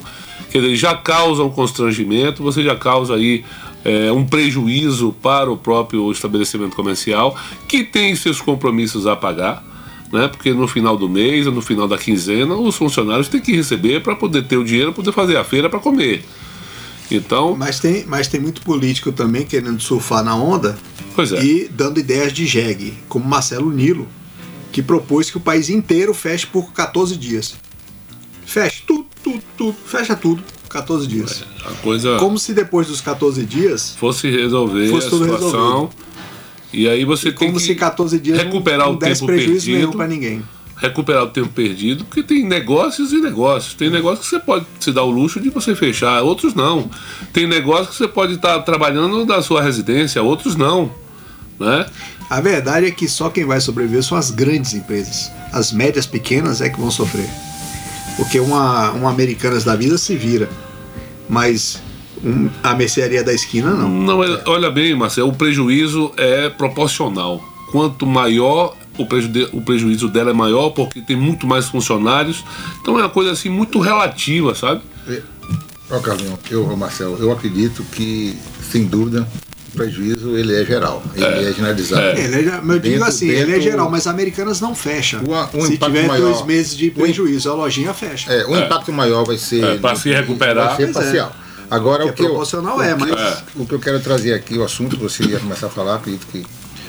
Quer 0.49 0.61
dizer, 0.61 0.75
já 0.75 0.95
causa 0.95 1.43
um 1.43 1.49
constrangimento, 1.49 2.41
você 2.41 2.63
já 2.63 2.75
causa 2.75 3.15
aí 3.15 3.43
é, 3.83 4.11
um 4.11 4.25
prejuízo 4.25 5.13
para 5.21 5.51
o 5.51 5.57
próprio 5.57 6.09
estabelecimento 6.11 6.75
comercial, 6.75 7.37
que 7.67 7.83
tem 7.83 8.15
seus 8.15 8.39
compromissos 8.41 9.05
a 9.05 9.15
pagar. 9.15 9.63
Né? 10.11 10.29
Porque 10.29 10.53
no 10.53 10.67
final 10.67 10.95
do 10.95 11.09
mês 11.09 11.45
ou 11.47 11.53
no 11.53 11.61
final 11.61 11.85
da 11.85 11.97
quinzena, 11.97 12.55
os 12.55 12.77
funcionários 12.77 13.27
têm 13.27 13.41
que 13.41 13.53
receber 13.53 14.01
para 14.01 14.15
poder 14.15 14.43
ter 14.43 14.55
o 14.55 14.63
dinheiro, 14.63 14.93
poder 14.93 15.11
fazer 15.11 15.35
a 15.35 15.43
feira 15.43 15.69
para 15.69 15.79
comer. 15.79 16.23
Então, 17.09 17.55
Mas 17.57 17.79
tem, 17.79 18.05
mas 18.05 18.27
tem 18.27 18.39
muito 18.39 18.61
político 18.61 19.11
também 19.11 19.45
querendo 19.45 19.81
surfar 19.81 20.23
na 20.23 20.35
onda 20.35 20.77
é. 21.17 21.43
e 21.43 21.67
dando 21.69 21.99
ideias 21.99 22.33
de 22.33 22.45
jegue, 22.45 22.97
como 23.07 23.25
Marcelo 23.25 23.71
Nilo, 23.71 24.07
que 24.77 24.83
propôs 24.83 25.31
que 25.31 25.37
o 25.37 25.39
país 25.39 25.71
inteiro 25.71 26.13
feche 26.13 26.45
por 26.45 26.71
14 26.71 27.17
dias. 27.17 27.55
Feche 28.45 28.83
tudo, 28.85 29.07
tudo, 29.23 29.41
tudo, 29.57 29.75
fecha 29.87 30.15
tudo, 30.15 30.43
14 30.69 31.07
dias. 31.07 31.43
a 31.65 31.71
coisa 31.81 32.17
Como 32.19 32.37
se 32.37 32.53
depois 32.53 32.85
dos 32.85 33.01
14 33.01 33.43
dias, 33.43 33.95
fosse 33.99 34.29
resolver 34.29 34.87
Fosse 34.89 35.07
a 35.07 35.09
tudo 35.09 35.23
situação. 35.23 35.49
resolvido. 35.49 35.95
E 36.71 36.87
aí 36.87 37.03
você 37.05 37.31
tem 37.31 37.47
como 37.47 37.57
que 37.59 37.65
se 37.65 37.73
14 37.73 38.19
dias 38.19 38.37
recuperar 38.37 38.81
não, 38.81 38.89
o 38.89 38.91
não 38.91 38.99
desse 38.99 39.21
tempo 39.21 39.33
prejuízo 39.33 39.65
perdido. 39.65 39.91
para 39.97 40.07
ninguém. 40.07 40.43
recuperar 40.75 41.23
o 41.23 41.29
tempo 41.29 41.49
perdido, 41.49 42.05
porque 42.05 42.21
tem 42.21 42.45
negócios 42.45 43.11
e 43.13 43.17
negócios. 43.19 43.73
Tem 43.73 43.89
negócios 43.89 44.29
que 44.29 44.35
você 44.35 44.39
pode 44.39 44.67
se 44.79 44.91
dar 44.91 45.01
o 45.05 45.09
luxo 45.09 45.39
de 45.39 45.49
você 45.49 45.73
fechar, 45.73 46.21
outros 46.21 46.53
não. 46.53 46.87
Tem 47.33 47.47
negócios 47.47 47.89
que 47.89 47.95
você 47.95 48.07
pode 48.07 48.33
estar 48.35 48.59
trabalhando 48.59 49.25
da 49.25 49.41
sua 49.41 49.59
residência, 49.63 50.21
outros 50.21 50.55
não. 50.55 50.91
Né? 51.59 51.87
A 52.29 52.41
verdade 52.41 52.87
é 52.87 52.91
que 52.91 53.07
só 53.07 53.29
quem 53.29 53.45
vai 53.45 53.59
sobreviver 53.61 54.03
são 54.03 54.17
as 54.17 54.31
grandes 54.31 54.73
empresas. 54.73 55.31
As 55.53 55.71
médias 55.71 56.05
pequenas 56.05 56.59
é 56.61 56.69
que 56.69 56.79
vão 56.79 56.91
sofrer. 56.91 57.29
Porque 58.17 58.39
uma, 58.39 58.91
uma 58.91 59.09
Americanas 59.09 59.63
da 59.63 59.75
vida 59.75 59.97
se 59.97 60.15
vira. 60.15 60.49
Mas 61.29 61.81
um- 62.23 62.49
a 62.63 62.73
mercearia 62.73 63.23
da 63.23 63.33
esquina 63.33 63.71
não. 63.71 63.87
Não, 63.89 64.23
é- 64.23 64.41
olha 64.45 64.69
bem, 64.69 64.93
Marcelo, 64.95 65.29
o 65.29 65.35
prejuízo 65.35 66.11
é 66.17 66.49
proporcional. 66.49 67.41
Quanto 67.71 68.05
maior 68.05 68.75
o, 68.97 69.05
preju- 69.05 69.49
o 69.53 69.61
prejuízo 69.61 70.07
dela 70.09 70.31
é 70.31 70.33
maior, 70.33 70.71
porque 70.71 71.01
tem 71.01 71.15
muito 71.15 71.45
mais 71.45 71.67
funcionários. 71.67 72.43
Então 72.81 72.97
é 72.97 73.03
uma 73.03 73.09
coisa 73.09 73.31
assim 73.31 73.49
muito 73.49 73.79
relativa, 73.79 74.55
sabe? 74.55 74.81
Ó, 75.89 75.99
Carlinhos, 75.99 76.39
eu, 76.51 76.75
Marcelo, 76.75 77.17
eu 77.19 77.31
acredito 77.31 77.83
que, 77.93 78.35
sem 78.69 78.83
dúvida, 78.85 79.25
prejuízo 79.77 80.35
ele 80.37 80.53
é 80.55 80.65
geral, 80.65 81.01
ele 81.15 81.25
é, 81.25 81.53
generalizado. 81.53 82.01
É. 82.01 82.19
Ele 82.19 82.49
é, 82.49 82.55
eu 82.57 82.61
digo 82.79 82.79
Dentro- 82.81 83.03
assim, 83.05 83.27
ele 83.29 83.41
é 83.41 83.45
dentro- 83.45 83.61
geral, 83.61 83.89
mas 83.89 84.07
a 84.07 84.11
Americanas 84.11 84.59
não 84.59 84.75
fecha. 84.75 85.19
O- 85.25 85.57
o 85.57 85.65
Se 85.67 85.77
tiver 85.77 86.07
maior- 86.07 86.31
dois 86.33 86.45
meses 86.45 86.75
de 86.75 86.89
prejuízo, 86.91 87.49
a 87.49 87.53
lojinha 87.53 87.93
fecha. 87.93 88.31
É, 88.33 88.45
o 88.45 88.55
É. 88.55 88.65
impacto 88.65 88.91
maior 88.91 89.23
vai 89.25 89.37
ser. 89.37 89.63
É, 89.63 89.77
pra 89.77 89.95
se 89.95 90.09
recuperar. 90.11 90.67
Vai 90.69 90.75
ser 90.77 90.89
é. 90.89 90.93
parcial. 90.93 91.35
Agora, 91.69 92.05
o 92.05 92.09
é 92.09 92.11
que 92.13 92.21
eu- 92.21 92.27
proporcional, 92.27 92.77
o 92.77 92.81
é, 92.81 92.93
que 92.93 92.99
mas- 92.99 93.09
eu- 93.55 93.61
O 93.63 93.65
que 93.65 93.73
eu 93.73 93.79
quero 93.79 93.99
trazer 93.99 94.33
aqui, 94.33 94.57
o 94.57 94.63
assunto 94.63 94.95
que 94.97 95.03
você 95.03 95.23
ia 95.23 95.39
começar 95.39 95.67
a 95.67 95.69
falar, 95.69 95.95
acredito 95.95 96.25
que. 96.31 96.45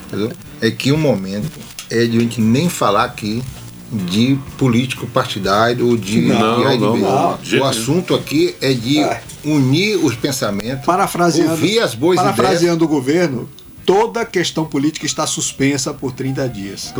entendeu? 0.06 0.32
É 0.60 0.70
que 0.70 0.90
o 0.92 0.96
momento 0.96 1.50
é 1.90 2.04
de 2.06 2.16
a 2.16 2.20
gente 2.20 2.40
nem 2.40 2.68
falar 2.68 3.04
aqui 3.04 3.42
de 3.90 4.38
político 4.56 5.06
partidário 5.06 5.88
ou 5.88 5.96
de. 5.96 6.22
Não, 6.22 6.58
de 6.58 6.78
não, 6.78 6.96
não, 6.96 7.38
O 7.60 7.64
assunto 7.64 8.14
aqui 8.14 8.54
é 8.60 8.72
de 8.72 8.98
unir 9.44 9.96
os 9.96 10.14
pensamentos, 10.14 10.84
Parafraseando, 10.84 11.52
ouvir 11.52 11.80
as 11.80 11.94
boas 11.94 12.18
ideias. 12.18 12.36
parafraseando 12.36 12.84
o 12.84 12.88
governo, 12.88 13.48
toda 13.88 14.22
questão 14.26 14.66
política 14.66 15.06
está 15.06 15.26
suspensa 15.26 15.94
por 15.94 16.12
30 16.12 16.46
dias. 16.50 16.92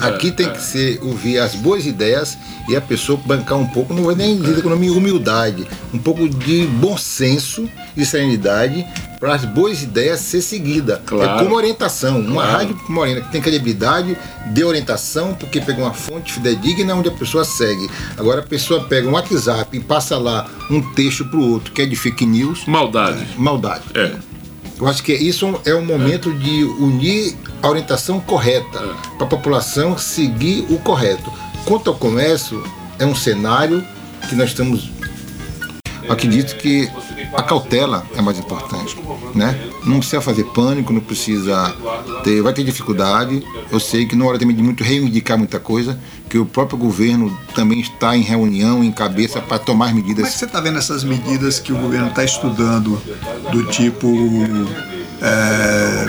É. 0.00 0.08
Aqui 0.08 0.32
tem 0.32 0.50
que 0.50 0.60
ser 0.60 0.98
ouvir 1.00 1.38
as 1.38 1.54
boas 1.54 1.86
ideias 1.86 2.36
e 2.68 2.74
a 2.74 2.80
pessoa 2.80 3.16
bancar 3.24 3.56
um 3.56 3.68
pouco, 3.68 3.94
não 3.94 4.02
vou 4.02 4.16
nem 4.16 4.36
dizer 4.36 4.58
economia, 4.58 4.92
humildade, 4.92 5.64
um 5.92 5.98
pouco 5.98 6.28
de 6.28 6.66
bom 6.66 6.98
senso 6.98 7.70
e 7.96 8.04
serenidade 8.04 8.84
para 9.20 9.32
as 9.32 9.44
boas 9.44 9.84
ideias 9.84 10.18
ser 10.18 10.42
seguida. 10.42 11.00
Claro. 11.06 11.38
É 11.40 11.44
como 11.44 11.54
orientação. 11.54 12.18
Uma 12.18 12.42
Claro. 12.42 12.50
rádio 12.58 12.76
como 12.84 13.00
a 13.00 13.04
Arena, 13.04 13.20
que 13.20 13.30
tem 13.30 13.40
credibilidade 13.40 14.18
de 14.52 14.64
orientação, 14.64 15.34
porque 15.34 15.60
pegou 15.60 15.84
uma 15.84 15.94
fonte 15.94 16.32
fidedigna 16.32 16.96
onde 16.96 17.10
a 17.10 17.12
pessoa 17.12 17.44
segue. 17.44 17.88
Agora 18.18 18.40
a 18.40 18.44
pessoa 18.44 18.82
pega 18.86 19.08
um 19.08 19.12
WhatsApp 19.12 19.76
e 19.76 19.78
passa 19.80 20.18
lá 20.18 20.50
um 20.68 20.82
texto 20.94 21.24
para 21.26 21.38
o 21.38 21.48
outro 21.52 21.72
que 21.72 21.80
é 21.82 21.86
de 21.86 21.94
fake 21.94 22.26
news, 22.26 22.64
Maldade. 22.66 23.24
maldade. 23.38 23.84
É. 23.94 24.16
Eu 24.78 24.88
acho 24.88 25.02
que 25.02 25.12
isso 25.12 25.60
é 25.64 25.74
um 25.74 25.84
momento 25.84 26.32
de 26.32 26.64
unir 26.64 27.36
a 27.62 27.68
orientação 27.68 28.20
correta 28.20 28.80
para 29.16 29.26
a 29.26 29.30
população 29.30 29.96
seguir 29.96 30.66
o 30.68 30.78
correto. 30.78 31.32
Quanto 31.64 31.90
ao 31.90 31.96
comércio, 31.96 32.62
é 32.98 33.06
um 33.06 33.14
cenário 33.14 33.84
que 34.28 34.34
nós 34.34 34.50
estamos. 34.50 34.90
Acredito 36.08 36.56
que 36.56 36.90
a 37.32 37.42
cautela 37.42 38.04
é 38.14 38.20
mais 38.20 38.38
importante, 38.38 38.96
né? 39.34 39.58
Não 39.84 39.98
precisa 39.98 40.20
fazer 40.20 40.44
pânico, 40.44 40.92
não 40.92 41.00
precisa 41.00 41.74
ter, 42.22 42.42
vai 42.42 42.52
ter 42.52 42.64
dificuldade. 42.64 43.42
Eu 43.70 43.80
sei 43.80 44.06
que 44.06 44.14
não 44.14 44.26
é 44.26 44.28
hora 44.30 44.38
também 44.38 44.54
de 44.54 44.62
muito 44.62 44.84
reivindicar 44.84 45.38
muita 45.38 45.58
coisa, 45.58 45.98
que 46.34 46.38
o 46.40 46.44
próprio 46.44 46.76
governo 46.76 47.30
também 47.54 47.78
está 47.78 48.16
em 48.16 48.20
reunião, 48.20 48.82
em 48.82 48.90
cabeça 48.90 49.40
para 49.40 49.56
tomar 49.56 49.90
Como 49.90 50.00
é 50.00 50.02
medidas 50.02 50.32
que 50.32 50.38
você 50.40 50.46
está 50.46 50.60
vendo 50.60 50.78
essas 50.78 51.04
medidas 51.04 51.60
que 51.60 51.72
o 51.72 51.76
governo 51.76 52.08
está 52.08 52.24
estudando, 52.24 53.00
do 53.52 53.64
tipo 53.66 54.08
é, 55.22 56.08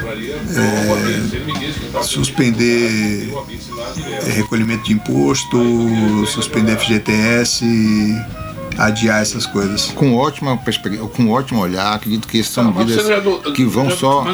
é, 2.00 2.02
suspender 2.02 3.32
é, 4.26 4.32
recolhimento 4.32 4.86
de 4.86 4.94
imposto, 4.94 6.26
suspender 6.26 6.76
FGTS, 6.80 7.64
adiar 8.80 9.22
essas 9.22 9.46
coisas? 9.46 9.92
com 9.92 10.16
ótima 10.16 10.58
perspectiva, 10.58 11.08
com 11.08 11.30
ótimo 11.30 11.62
olhar, 11.62 11.94
acredito 11.94 12.28
que 12.28 12.44
são 12.44 12.72
Mas 12.72 12.88
medidas 12.88 13.06
que 13.56 13.64
vão 13.64 13.92
só 13.92 14.26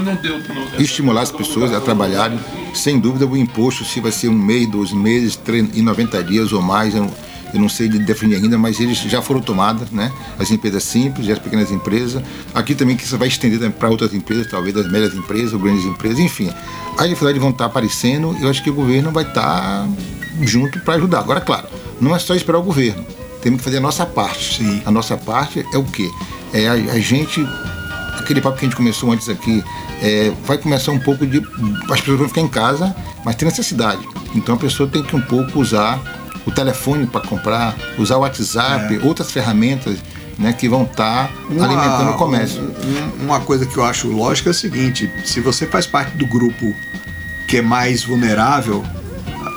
estimular 0.79 1.23
as 1.23 1.33
pessoas 1.33 1.73
a 1.73 1.81
trabalharem. 1.81 2.39
Sem 2.73 2.99
dúvida, 2.99 3.25
o 3.25 3.35
imposto, 3.37 3.83
se 3.83 3.99
vai 3.99 4.11
ser 4.11 4.29
um 4.29 4.33
mês, 4.37 4.67
dois 4.69 4.91
meses, 4.93 5.39
e 5.73 5.81
90 5.81 6.23
dias 6.23 6.51
ou 6.53 6.61
mais, 6.61 6.95
eu, 6.95 7.01
não- 7.03 7.11
eu 7.53 7.59
não 7.59 7.67
sei 7.69 7.89
de 7.89 7.99
definir 7.99 8.35
ainda, 8.35 8.57
mas 8.57 8.79
eles 8.79 8.97
já 8.99 9.21
foram 9.21 9.41
tomados, 9.41 9.91
né? 9.91 10.11
As 10.39 10.51
empresas 10.51 10.83
simples 10.83 11.27
e 11.27 11.31
as 11.31 11.37
pequenas 11.39 11.69
empresas. 11.71 12.23
Aqui 12.53 12.73
também 12.73 12.95
que 12.95 13.03
isso 13.03 13.17
vai 13.17 13.27
estender 13.27 13.69
para 13.71 13.89
outras 13.89 14.13
empresas, 14.13 14.47
talvez 14.49 14.75
as 14.77 14.89
médias 14.89 15.13
empresas 15.13 15.51
ou 15.53 15.59
grandes 15.59 15.83
empresas, 15.85 16.19
enfim. 16.19 16.49
As 16.97 17.03
dificuldades 17.09 17.41
vão 17.41 17.49
estar 17.51 17.65
aparecendo 17.65 18.35
e 18.39 18.43
eu 18.43 18.49
acho 18.49 18.63
que 18.63 18.69
o 18.69 18.73
governo 18.73 19.11
vai 19.11 19.23
estar 19.25 19.87
junto 20.41 20.79
para 20.79 20.93
ajudar. 20.95 21.19
Agora, 21.19 21.41
claro, 21.41 21.67
não 21.99 22.15
é 22.15 22.19
só 22.19 22.33
esperar 22.33 22.59
o 22.59 22.63
governo. 22.63 23.05
Temos 23.41 23.59
que 23.59 23.63
fazer 23.65 23.77
a 23.77 23.81
nossa 23.81 24.05
parte. 24.05 24.57
Sim. 24.57 24.81
A 24.85 24.91
nossa 24.91 25.17
parte 25.17 25.65
é 25.73 25.77
o 25.77 25.83
quê? 25.83 26.09
É 26.53 26.67
a, 26.67 26.73
a 26.73 26.99
gente 26.99 27.45
aquele 28.31 28.41
papo 28.41 28.57
que 28.57 28.65
a 28.65 28.67
gente 28.69 28.77
começou 28.77 29.11
antes 29.11 29.27
aqui, 29.27 29.63
é, 30.01 30.31
vai 30.45 30.57
começar 30.57 30.91
um 30.91 30.99
pouco 30.99 31.25
de. 31.27 31.39
As 31.89 31.99
pessoas 31.99 32.19
vão 32.19 32.27
ficar 32.27 32.41
em 32.41 32.47
casa, 32.47 32.95
mas 33.25 33.35
tem 33.35 33.47
necessidade. 33.47 34.01
Então 34.33 34.55
a 34.55 34.57
pessoa 34.57 34.87
tem 34.87 35.03
que 35.03 35.15
um 35.15 35.21
pouco 35.21 35.59
usar 35.59 36.01
o 36.45 36.51
telefone 36.51 37.05
para 37.05 37.21
comprar, 37.21 37.75
usar 37.97 38.17
o 38.17 38.21
WhatsApp, 38.21 38.99
outras 39.03 39.31
ferramentas 39.31 39.99
né, 40.37 40.53
que 40.53 40.67
vão 40.67 40.83
estar 40.83 41.27
tá 41.27 41.33
alimentando 41.49 42.11
o 42.11 42.13
comércio. 42.17 42.61
Um, 42.61 43.25
uma 43.25 43.41
coisa 43.41 43.65
que 43.65 43.77
eu 43.77 43.83
acho 43.83 44.07
lógica 44.07 44.49
é 44.49 44.51
o 44.51 44.53
seguinte: 44.53 45.11
se 45.25 45.41
você 45.41 45.67
faz 45.67 45.85
parte 45.85 46.17
do 46.17 46.25
grupo 46.25 46.73
que 47.47 47.57
é 47.57 47.61
mais 47.61 48.03
vulnerável 48.03 48.83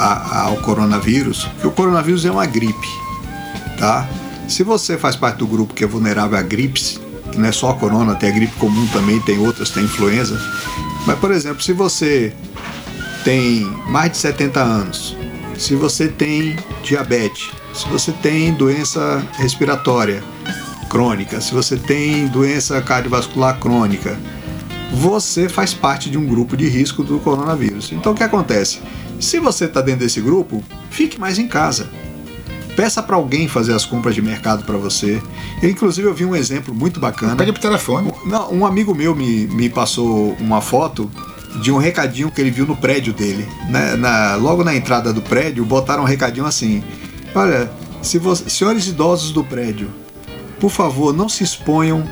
a, 0.01 0.47
ao 0.47 0.57
coronavírus, 0.57 1.49
que 1.61 1.67
o 1.67 1.71
coronavírus 1.71 2.25
é 2.25 2.31
uma 2.31 2.45
gripe, 2.45 2.89
tá? 3.79 4.09
Se 4.49 4.63
você 4.63 4.99
faz 4.99 5.17
parte 5.17 5.39
do 5.39 5.47
grupo 5.47 5.73
que 5.73 5.85
é 5.85 5.87
vulnerável 5.87 6.37
a 6.37 6.43
gripes, 6.43 6.99
que 6.99 7.04
não 7.38 7.49
é 7.49 7.53
só 7.53 7.70
a 7.70 7.75
corona, 7.75 8.14
tem 8.14 8.31
a 8.31 8.33
gripe 8.33 8.55
comum 8.57 8.87
também, 8.88 9.20
tem 9.20 9.38
outras, 9.38 9.70
tem 9.70 9.85
influenza. 9.85 10.38
Mas, 11.07 11.18
por 11.18 11.31
exemplo, 11.31 11.62
se 11.62 11.73
você 11.73 12.33
tem 13.25 13.62
mais 13.88 14.12
de 14.12 14.18
70 14.18 14.61
anos, 14.61 15.16
se 15.59 15.75
você 15.75 16.09
tem 16.09 16.57
diabetes, 16.83 17.51
se 17.73 17.88
você 17.88 18.12
tem 18.12 18.53
doença 18.53 19.27
respiratória 19.35 20.23
crônica, 20.88 21.40
se 21.40 21.53
você 21.53 21.77
tem 21.77 22.27
doença 22.29 22.81
cardiovascular 22.81 23.59
crônica, 23.59 24.16
você 24.92 25.49
faz 25.49 25.75
parte 25.75 26.09
de 26.09 26.16
um 26.16 26.27
grupo 26.27 26.57
de 26.57 26.68
risco 26.68 27.03
do 27.03 27.18
coronavírus. 27.18 27.90
Então 27.92 28.12
o 28.12 28.14
que 28.14 28.23
acontece? 28.23 28.81
Se 29.20 29.40
você 29.40 29.64
está 29.64 29.81
dentro 29.81 30.01
desse 30.01 30.20
grupo, 30.20 30.62
fique 30.90 31.18
mais 31.18 31.38
em 31.38 31.49
casa. 31.49 31.88
Peça 32.77 33.03
para 33.03 33.17
alguém 33.17 33.47
fazer 33.47 33.73
as 33.73 33.85
compras 33.85 34.15
de 34.15 34.23
mercado 34.23 34.65
para 34.65 34.77
você. 34.77 35.23
Eu, 35.63 35.71
inclusive, 35.71 36.07
eu 36.09 36.15
vi 36.15 36.25
um 36.25 36.35
exemplo 36.35 36.75
muito 36.75 36.99
bacana. 36.99 37.37
Pede 37.37 37.53
pro 37.53 37.61
telefone. 37.61 38.13
Não, 38.27 38.53
um 38.53 38.67
amigo 38.67 38.95
meu 38.95 39.15
me, 39.15 39.47
me 39.47 39.69
passou 39.69 40.37
uma 40.41 40.61
foto 40.61 41.11
de 41.61 41.71
um 41.71 41.79
recadinho 41.79 42.31
que 42.31 42.41
ele 42.41 42.51
viu 42.51 42.67
no 42.67 42.77
prédio 42.77 43.13
dele. 43.13 43.47
Na, 43.69 43.97
na, 43.97 44.35
logo 44.37 44.65
na 44.65 44.75
entrada 44.75 45.13
do 45.13 45.23
prédio, 45.23 45.65
botaram 45.65 46.03
um 46.03 46.07
recadinho 46.07 46.47
assim: 46.47 46.83
Olha, 47.35 47.71
se 48.03 48.19
você, 48.19 48.49
senhores 48.51 48.87
idosos 48.89 49.31
do 49.31 49.45
prédio, 49.45 49.91
por 50.61 50.71
favor, 50.71 51.15
não 51.15 51.29
se 51.29 51.45
exponham 51.45 52.05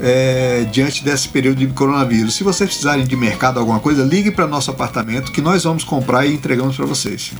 é, 0.00 0.66
diante 0.70 1.04
desse 1.04 1.28
período 1.28 1.58
de 1.58 1.66
coronavírus. 1.68 2.34
Se 2.34 2.44
vocês 2.44 2.68
precisarem 2.68 3.04
de 3.04 3.16
mercado, 3.16 3.58
alguma 3.58 3.80
coisa, 3.80 4.04
ligue 4.04 4.30
para 4.30 4.46
nosso 4.46 4.70
apartamento 4.70 5.32
que 5.32 5.40
nós 5.40 5.64
vamos 5.64 5.84
comprar 5.84 6.26
e 6.26 6.34
entregamos 6.34 6.76
para 6.76 6.86
vocês. 6.86 7.32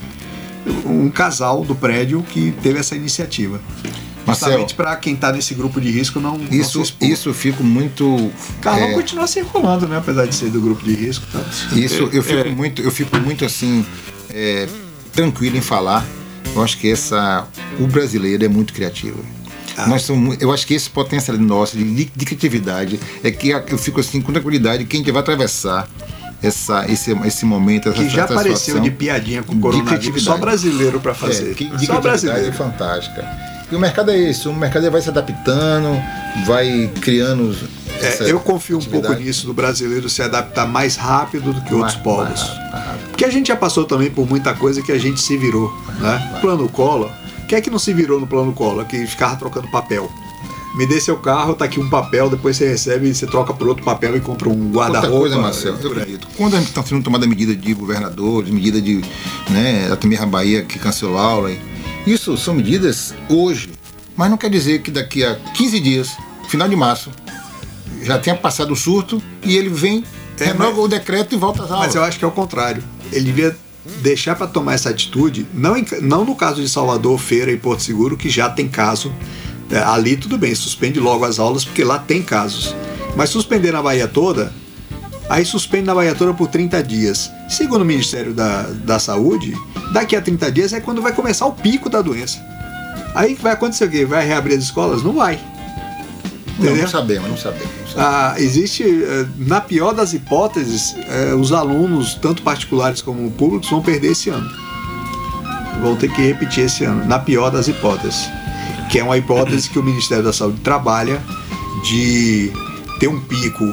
Um 0.87 1.11
casal 1.11 1.65
do 1.65 1.75
prédio 1.75 2.23
que 2.23 2.53
teve 2.63 2.79
essa 2.79 2.97
iniciativa. 2.97 3.61
Justamente 4.27 4.75
para 4.75 4.97
quem 4.97 5.15
está 5.15 5.31
nesse 5.31 5.55
grupo 5.55 5.81
de 5.81 5.91
risco 5.91 6.19
não, 6.19 6.41
isso, 6.51 6.79
não 6.79 6.85
se 6.85 6.95
Isso 7.01 7.29
eu 7.29 7.35
fico 7.35 7.63
muito. 7.63 8.33
Carlão 8.61 8.89
é... 8.89 8.95
continua 8.95 9.27
circulando, 9.27 9.87
né? 9.87 9.99
Apesar 9.99 10.27
de 10.27 10.35
ser 10.35 10.51
do 10.51 10.61
grupo 10.61 10.83
de 10.83 10.95
risco. 10.95 11.27
Tá? 11.31 11.41
Isso 11.77 12.09
eu 12.13 12.23
fico 12.23 12.49
é. 12.49 12.51
muito, 12.51 12.81
eu 12.81 12.91
fico 12.91 13.17
muito 13.19 13.45
assim 13.45 13.85
é, 14.31 14.67
tranquilo 15.13 15.57
em 15.57 15.61
falar. 15.61 16.05
Eu 16.55 16.63
acho 16.63 16.79
que 16.79 16.91
essa 16.91 17.47
o 17.79 17.87
brasileiro 17.87 18.45
é 18.45 18.49
muito 18.49 18.73
criativo. 18.73 19.23
Ah. 19.77 19.89
Nós 19.89 20.03
somos, 20.03 20.37
eu 20.41 20.53
acho 20.53 20.67
que 20.67 20.75
esse 20.75 20.89
potencial 20.89 21.37
nosso 21.37 21.77
de, 21.77 22.05
de 22.05 22.25
criatividade 22.25 22.99
é 23.23 23.31
que 23.31 23.51
eu 23.51 23.77
fico 23.77 24.01
assim 24.01 24.21
com 24.21 24.33
tranquilidade 24.33 24.85
quem 24.85 25.03
vai 25.03 25.21
atravessar 25.21 25.89
essa, 26.43 26.85
esse, 26.91 27.13
esse 27.25 27.45
momento, 27.45 27.89
essa 27.89 28.03
Que 28.03 28.09
já 28.09 28.25
apareceu 28.25 28.81
de 28.81 28.91
piadinha 28.91 29.43
com 29.43 29.55
o 29.55 29.61
coronavírus, 29.61 30.23
só 30.23 30.37
brasileiro 30.37 31.01
para 31.01 31.15
fazer. 31.15 31.53
É, 31.53 31.55
que, 31.55 31.65
de 31.65 31.87
só 31.87 32.01
brasileiro. 32.01 32.49
é 32.49 32.53
fantástica. 32.53 33.25
E 33.71 33.75
o 33.75 33.79
mercado 33.79 34.11
é 34.11 34.19
isso, 34.19 34.51
o 34.51 34.55
mercado 34.55 34.91
vai 34.91 35.01
se 35.01 35.09
adaptando, 35.09 36.01
vai 36.47 36.91
criando. 37.01 37.57
É, 38.01 38.31
eu 38.31 38.39
confio 38.39 38.79
um 38.79 38.83
pouco 38.83 39.13
nisso, 39.15 39.47
do 39.47 39.55
brasileiro 39.55 40.09
se 40.09 40.21
adaptar 40.21 40.67
mais 40.67 40.97
rápido 40.97 41.53
do 41.53 41.61
que 41.63 41.73
mais, 41.73 41.83
outros 41.83 41.97
povos. 41.97 42.41
Mais, 42.41 42.73
mais 42.73 43.01
Porque 43.09 43.25
a 43.25 43.31
gente 43.31 43.49
já 43.49 43.57
passou 43.57 43.85
também 43.85 44.11
por 44.11 44.29
muita 44.29 44.53
coisa 44.53 44.83
que 44.83 44.93
a 44.93 44.99
gente 44.99 45.21
se 45.21 45.37
virou. 45.37 45.75
Né? 45.99 46.39
Plano 46.41 46.69
Collor, 46.69 47.11
quem 47.49 47.57
é 47.57 47.61
que 47.61 47.71
não 47.71 47.79
se 47.79 47.95
virou 47.95 48.21
no 48.21 48.27
plano 48.27 48.53
Collor? 48.53 48.85
Que 48.85 49.07
ficava 49.07 49.37
trocando 49.37 49.69
papel 49.69 50.11
me 50.75 50.87
dê 50.87 51.01
seu 51.01 51.17
carro, 51.17 51.55
tá 51.55 51.65
aqui 51.65 51.79
um 51.79 51.89
papel, 51.89 52.29
depois 52.29 52.57
você 52.57 52.69
recebe 52.69 53.09
e 53.09 53.15
você 53.15 53.27
troca 53.27 53.55
por 53.55 53.69
outro 53.69 53.85
papel 53.85 54.17
e 54.17 54.21
compra 54.21 54.49
um 54.49 54.73
guarda-roupa. 54.73 55.19
coisa, 55.19 55.39
Marcelo, 55.39 55.79
eu 55.81 55.93
acredito. 55.93 56.27
Quando 56.37 56.55
a 56.55 56.59
gente 56.59 56.69
está 56.69 56.83
sendo 56.83 57.03
tomada 57.03 57.27
medida 57.27 57.55
de 57.55 57.73
governador, 57.73 58.45
de 58.45 58.53
medida 58.53 58.81
de. 58.81 59.01
Né, 59.51 59.91
a 59.91 59.97
primeira 59.97 60.27
Bahia 60.27 60.65
que 60.65 60.79
cancelou 60.79 61.17
a 61.17 61.23
aula, 61.23 61.53
isso 62.05 62.37
são 62.37 62.55
medidas 62.55 63.15
hoje, 63.29 63.71
mas 64.17 64.29
não 64.29 64.37
quer 64.37 64.51
dizer 64.51 64.83
que 64.83 64.91
daqui 64.91 65.23
a 65.25 65.37
15 65.37 65.81
dias, 65.81 66.17
final 66.49 66.69
de 66.69 66.75
março, 66.75 67.11
já 68.03 68.19
tenha 68.19 68.37
passado 68.37 68.73
o 68.73 68.77
surto 68.77 69.23
e 69.45 69.57
ele 69.57 69.69
vem, 69.69 70.05
é, 70.41 70.47
renova 70.47 70.81
o 70.81 70.89
decreto 70.89 71.35
e 71.35 71.39
volta 71.39 71.63
às 71.63 71.71
aulas. 71.71 71.87
Mas 71.87 71.95
eu 71.95 72.03
acho 72.03 72.19
que 72.19 72.25
é 72.25 72.29
o 72.29 72.33
contrário. 72.33 72.83
Ele 73.13 73.27
devia 73.27 73.57
deixar 74.03 74.35
para 74.35 74.47
tomar 74.47 74.75
essa 74.75 74.91
atitude, 74.91 75.47
não, 75.55 75.77
em, 75.77 75.87
não 76.03 76.25
no 76.25 76.35
caso 76.35 76.61
de 76.61 76.69
Salvador, 76.69 77.19
Feira 77.19 77.53
e 77.53 77.57
Porto 77.57 77.83
Seguro, 77.83 78.17
que 78.17 78.29
já 78.29 78.49
tem 78.49 78.67
caso 78.67 79.13
ali 79.79 80.17
tudo 80.17 80.39
bem, 80.39 80.55
suspende 80.55 81.01
logo 81.01 81.25
as 81.25 81.39
aulas 81.39 81.65
porque 81.65 81.83
lá 81.83 81.99
tem 81.99 82.23
casos. 82.23 82.75
Mas 83.17 83.31
suspender 83.31 83.73
na 83.73 83.83
Bahia 83.83 84.09
toda, 84.09 84.53
aí 85.29 85.45
suspende 85.45 85.87
na 85.87 85.95
Bahia 85.95 86.15
toda 86.15 86.35
por 86.35 86.49
30 86.49 86.83
dias. 86.83 87.31
Segundo 87.49 87.83
o 87.83 87.85
Ministério 87.85 88.33
da, 88.33 88.63
da 88.63 88.99
Saúde, 88.99 89.55
daqui 89.93 90.17
a 90.17 90.21
30 90.21 90.53
dias 90.53 90.73
é 90.73 90.81
quando 90.81 91.01
vai 91.01 91.13
começar 91.13 91.47
o 91.47 91.53
pico 91.53 91.89
da 91.89 92.03
doença. 92.03 92.39
Aí 93.15 93.35
vai 93.35 93.53
acontecer 93.53 93.85
o 93.85 93.91
quê? 93.91 94.05
Vai 94.05 94.27
reabrir 94.27 94.57
as 94.57 94.65
escolas? 94.65 95.03
Não 95.03 95.13
vai. 95.13 95.39
Não, 96.59 96.75
não 96.75 96.89
sabemos, 96.89 97.29
não 97.29 97.37
sabemos. 97.37 97.69
Ah, 97.97 98.35
existe, 98.39 98.85
eh, 98.85 99.27
na 99.39 99.61
pior 99.61 99.93
das 99.93 100.13
hipóteses, 100.13 100.95
eh, 101.09 101.35
os 101.35 101.53
alunos, 101.53 102.15
tanto 102.15 102.43
particulares 102.43 103.03
como 103.03 103.31
públicos, 103.33 103.71
vão 103.71 103.83
perder 103.83 104.13
esse 104.13 104.31
ano. 104.31 104.49
Vão 105.83 105.97
ter 105.97 106.13
que 106.13 106.23
repetir 106.23 106.65
esse 106.65 106.85
ano, 106.85 107.05
na 107.07 107.19
pior 107.19 107.51
das 107.51 107.67
hipóteses 107.67 108.29
que 108.95 109.01
é 109.01 109.03
uma 109.03 109.19
hipótese 109.19 109.69
que 109.69 109.77
o 109.77 109.83
Ministério 109.83 110.23
da 110.23 110.33
Saúde 110.33 110.61
trabalha 110.61 111.21
de 111.83 112.53
ter 113.01 113.09
um 113.09 113.19
pico 113.19 113.65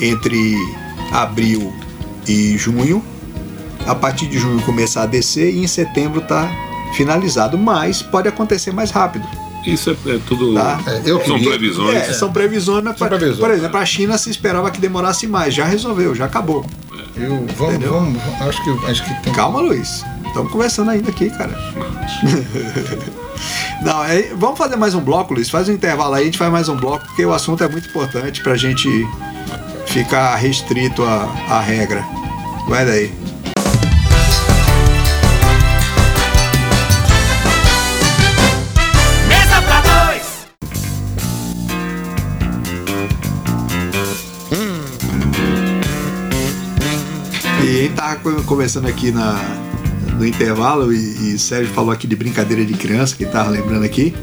entre 0.00 0.56
abril 1.12 1.70
e 2.26 2.56
junho, 2.56 3.04
a 3.86 3.94
partir 3.94 4.26
de 4.26 4.38
junho 4.38 4.58
começar 4.62 5.02
a 5.02 5.06
descer 5.06 5.52
e 5.52 5.62
em 5.62 5.66
setembro 5.66 6.22
tá 6.22 6.50
finalizado, 6.96 7.58
mas 7.58 8.00
pode 8.00 8.26
acontecer 8.26 8.72
mais 8.72 8.90
rápido. 8.90 9.28
Isso 9.66 9.90
é, 9.90 10.12
é 10.12 10.18
tudo. 10.26 10.54
Tá? 10.54 10.80
É, 10.86 11.02
eu 11.04 11.22
são 11.26 11.36
queria, 11.36 11.50
previsões. 11.50 11.96
É, 11.96 12.12
são 12.14 12.32
previsões, 12.32 12.82
mas, 12.82 12.96
são 12.96 13.06
previsões, 13.06 13.38
por 13.38 13.50
exemplo, 13.50 13.76
a 13.76 13.84
China 13.84 14.16
se 14.16 14.30
esperava 14.30 14.70
que 14.70 14.80
demorasse 14.80 15.26
mais, 15.26 15.52
já 15.52 15.66
resolveu, 15.66 16.14
já 16.14 16.24
acabou. 16.24 16.64
Eu, 17.14 17.46
vamos, 17.54 17.84
vamos, 17.84 18.22
acho 18.40 18.64
que, 18.64 18.86
acho 18.86 19.04
que 19.04 19.22
tem... 19.24 19.32
Calma, 19.34 19.60
Luiz. 19.60 20.02
Estamos 20.30 20.52
conversando 20.52 20.92
ainda 20.92 21.10
aqui, 21.10 21.28
cara. 21.28 21.52
Não, 23.82 24.04
é, 24.04 24.22
vamos 24.34 24.56
fazer 24.56 24.76
mais 24.76 24.94
um 24.94 25.00
bloco, 25.00 25.34
Luiz. 25.34 25.50
Faz 25.50 25.68
um 25.68 25.72
intervalo 25.72 26.14
aí, 26.14 26.22
a 26.22 26.26
gente 26.26 26.38
faz 26.38 26.52
mais 26.52 26.68
um 26.68 26.76
bloco, 26.76 27.04
porque 27.06 27.26
o 27.26 27.32
assunto 27.32 27.64
é 27.64 27.68
muito 27.68 27.88
importante 27.88 28.40
pra 28.40 28.56
gente 28.56 28.88
ficar 29.86 30.36
restrito 30.36 31.02
à, 31.02 31.24
à 31.48 31.60
regra. 31.60 32.04
Vai 32.68 32.86
daí. 32.86 33.12
Mesa 39.26 39.60
pra 39.62 39.80
dois! 39.80 40.46
E 47.64 47.68
a 47.68 47.72
gente 47.82 47.94
tava 47.94 48.16
conversando 48.44 48.86
aqui 48.86 49.10
na, 49.10 49.40
no 50.20 50.26
intervalo, 50.26 50.92
e, 50.92 51.34
e 51.34 51.38
Sérgio 51.38 51.72
falou 51.72 51.90
aqui 51.90 52.06
de 52.06 52.14
brincadeira 52.14 52.62
de 52.64 52.74
criança, 52.74 53.16
que 53.16 53.24
estava 53.24 53.48
lembrando 53.48 53.84
aqui. 53.84 54.14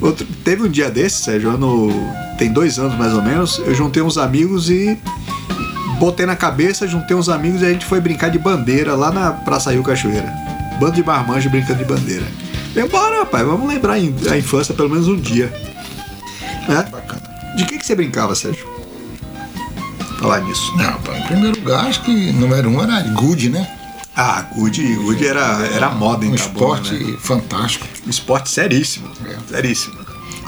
Outro, 0.00 0.24
teve 0.44 0.62
um 0.62 0.68
dia 0.68 0.88
desse, 0.90 1.24
Sérgio, 1.24 1.50
ano, 1.50 1.90
tem 2.38 2.52
dois 2.52 2.78
anos 2.78 2.96
mais 2.96 3.12
ou 3.12 3.20
menos, 3.20 3.58
eu 3.58 3.74
juntei 3.74 4.00
uns 4.00 4.16
amigos 4.16 4.70
e 4.70 4.96
botei 5.98 6.24
na 6.24 6.36
cabeça, 6.36 6.86
juntei 6.86 7.16
uns 7.16 7.28
amigos 7.28 7.62
e 7.62 7.66
a 7.66 7.70
gente 7.70 7.84
foi 7.84 8.00
brincar 8.00 8.30
de 8.30 8.38
bandeira 8.38 8.94
lá 8.94 9.10
na 9.10 9.32
Praça 9.32 9.72
Rio 9.72 9.82
Cachoeira. 9.82 10.32
Bando 10.78 10.92
de 10.92 11.04
marmanjo 11.04 11.50
brincando 11.50 11.78
de 11.78 11.84
bandeira. 11.84 12.26
Embora, 12.76 13.20
rapaz, 13.20 13.44
vamos 13.44 13.68
lembrar 13.68 13.94
a 13.94 14.38
infância 14.38 14.74
pelo 14.74 14.90
menos 14.90 15.08
um 15.08 15.16
dia. 15.16 15.52
Né? 16.68 16.86
De 17.56 17.64
que, 17.64 17.78
que 17.78 17.86
você 17.86 17.94
brincava, 17.94 18.34
Sérgio? 18.34 18.66
Falar 20.18 20.40
nisso. 20.40 20.72
Não, 20.76 21.16
em 21.16 21.22
primeiro 21.26 21.58
lugar, 21.58 21.86
acho 21.86 22.02
que 22.02 22.32
número 22.32 22.68
um 22.70 22.82
era 22.82 23.00
good, 23.10 23.50
né? 23.50 23.73
Ah, 24.16 24.42
Good, 24.54 24.94
Good 24.96 25.26
era, 25.26 25.66
era 25.74 25.90
moda 25.90 26.24
em 26.24 26.30
Um 26.30 26.34
esporte 26.34 26.94
né? 26.94 27.16
fantástico. 27.20 27.86
Um 28.06 28.10
esporte 28.10 28.48
seríssimo. 28.48 29.10
É. 29.26 29.36
Seríssimo. 29.56 29.96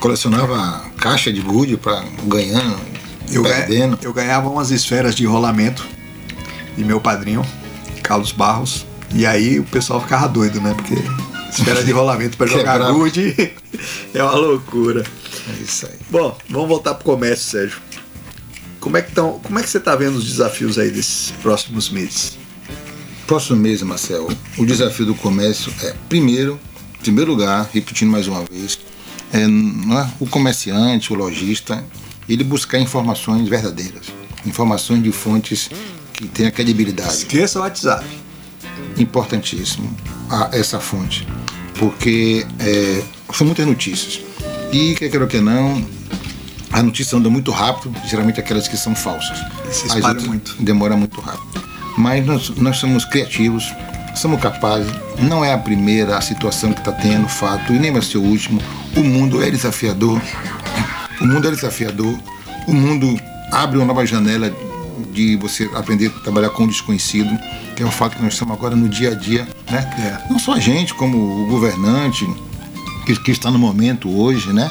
Colecionava 0.01 0.85
caixa 0.99 1.33
de 1.33 1.41
Good 1.41 1.79
para 1.79 2.05
ganhando, 2.25 2.79
eu 3.31 3.43
perdendo. 3.43 3.99
eu 4.03 4.13
ganhava 4.13 4.49
umas 4.49 4.71
esferas 4.71 5.15
de 5.17 5.25
rolamento 5.27 5.85
de 6.77 6.85
meu 6.85 7.01
padrinho, 7.01 7.45
Carlos 8.03 8.31
Barros. 8.31 8.87
E 9.13 9.25
aí 9.27 9.59
o 9.59 9.65
pessoal 9.65 10.01
ficava 10.01 10.29
doido, 10.29 10.61
né? 10.61 10.75
Porque 10.75 10.95
esfera 11.51 11.83
de 11.83 11.91
rolamento 11.91 12.37
para 12.37 12.47
jogar 12.49 12.79
Good 12.93 13.55
é 14.15 14.23
uma 14.23 14.35
loucura. 14.35 15.03
É 15.49 15.63
isso 15.63 15.87
aí. 15.87 15.95
Bom, 16.11 16.37
vamos 16.49 16.69
voltar 16.69 16.95
pro 16.95 17.05
comércio, 17.05 17.45
Sérgio. 17.51 17.79
Como 18.79 18.97
é 18.97 19.03
que, 19.03 19.13
tão, 19.13 19.41
como 19.41 19.59
é 19.59 19.63
que 19.63 19.69
você 19.69 19.79
está 19.79 19.97
vendo 19.97 20.17
os 20.17 20.25
desafios 20.25 20.79
aí 20.79 20.91
desses 20.91 21.33
próximos 21.43 21.91
meses? 21.91 22.39
Próximo 23.27 23.57
mês, 23.59 23.83
Marcelo, 23.83 24.29
o 24.57 24.65
desafio 24.65 25.05
do 25.05 25.15
comércio 25.15 25.73
é, 25.83 25.93
primeiro, 26.09 26.61
em 27.01 27.03
primeiro 27.03 27.33
lugar, 27.33 27.69
repetindo 27.73 28.09
mais 28.09 28.29
uma 28.29 28.45
vez, 28.45 28.79
é, 29.33 29.41
é, 29.43 30.11
o 30.21 30.27
comerciante, 30.29 31.13
o 31.13 31.17
lojista, 31.17 31.85
ele 32.29 32.45
buscar 32.45 32.79
informações 32.79 33.49
verdadeiras, 33.49 34.07
informações 34.47 35.03
de 35.03 35.11
fontes 35.11 35.69
que 36.13 36.29
tenham 36.29 36.53
credibilidade. 36.53 37.15
Esqueça 37.15 37.59
o 37.59 37.63
WhatsApp. 37.63 38.07
Importantíssimo 38.97 39.93
a, 40.31 40.51
essa 40.53 40.79
fonte, 40.79 41.27
porque 41.81 42.47
é, 42.61 43.03
são 43.35 43.45
muitas 43.45 43.67
notícias. 43.67 44.21
E, 44.73 44.95
quer 44.95 45.09
queira 45.09 45.25
ou 45.25 45.29
que 45.29 45.41
não, 45.41 45.85
a 46.71 46.81
notícia 46.81 47.19
anda 47.19 47.29
muito 47.29 47.51
rápido, 47.51 47.93
geralmente 48.09 48.39
aquelas 48.39 48.69
que 48.69 48.77
são 48.77 48.95
falsas. 48.95 49.39
Se 49.73 49.87
espalha 49.89 50.21
muito. 50.21 50.55
Demora 50.61 50.97
muito 50.97 51.21
rápido. 51.21 51.56
Mas 51.97 52.25
nós, 52.27 52.51
nós 52.51 52.77
somos 52.77 53.05
criativos, 53.05 53.73
somos 54.15 54.41
capazes. 54.41 54.91
Não 55.19 55.45
é 55.45 55.53
a 55.53 55.59
primeira 55.59 56.17
a 56.17 56.21
situação 56.21 56.73
que 56.73 56.81
está 56.81 56.93
tendo, 56.93 57.29
fato, 57.29 57.73
e 57.73 57.79
nem 57.79 57.93
vai 57.93 58.03
ser 58.03 58.19
o 58.19 58.23
último. 58.23 58.61
O 58.97 59.03
mundo 59.03 59.43
é 59.43 59.51
desafiador. 59.51 60.21
O 61.21 61.27
mundo 61.27 61.49
é 61.49 61.51
desafiador. 61.51 62.19
O 62.67 62.73
mundo 62.73 63.19
abre 63.51 63.79
uma 63.79 63.87
nova 63.87 64.05
janela 64.05 64.53
de 65.13 65.37
você 65.37 65.71
aprender 65.75 66.09
a 66.09 66.21
trabalhar 66.21 66.51
com 66.51 66.65
o 66.65 66.69
desconhecido, 66.69 67.31
que 67.75 67.83
é 67.83 67.87
o 67.87 67.91
fato 67.91 68.17
que 68.17 68.23
nós 68.23 68.35
estamos 68.35 68.55
agora 68.55 68.77
no 68.77 68.89
dia 68.89 69.13
a 69.13 69.15
dia, 69.15 69.49
né? 69.71 69.91
É. 69.99 70.31
Não 70.31 70.39
só 70.39 70.55
a 70.55 70.61
gente, 70.61 70.93
como 70.95 71.17
o 71.17 71.47
governante 71.47 72.27
que, 73.07 73.17
que 73.21 73.31
está 73.31 73.51
no 73.51 73.59
momento 73.59 74.11
hoje, 74.11 74.53
né? 74.53 74.71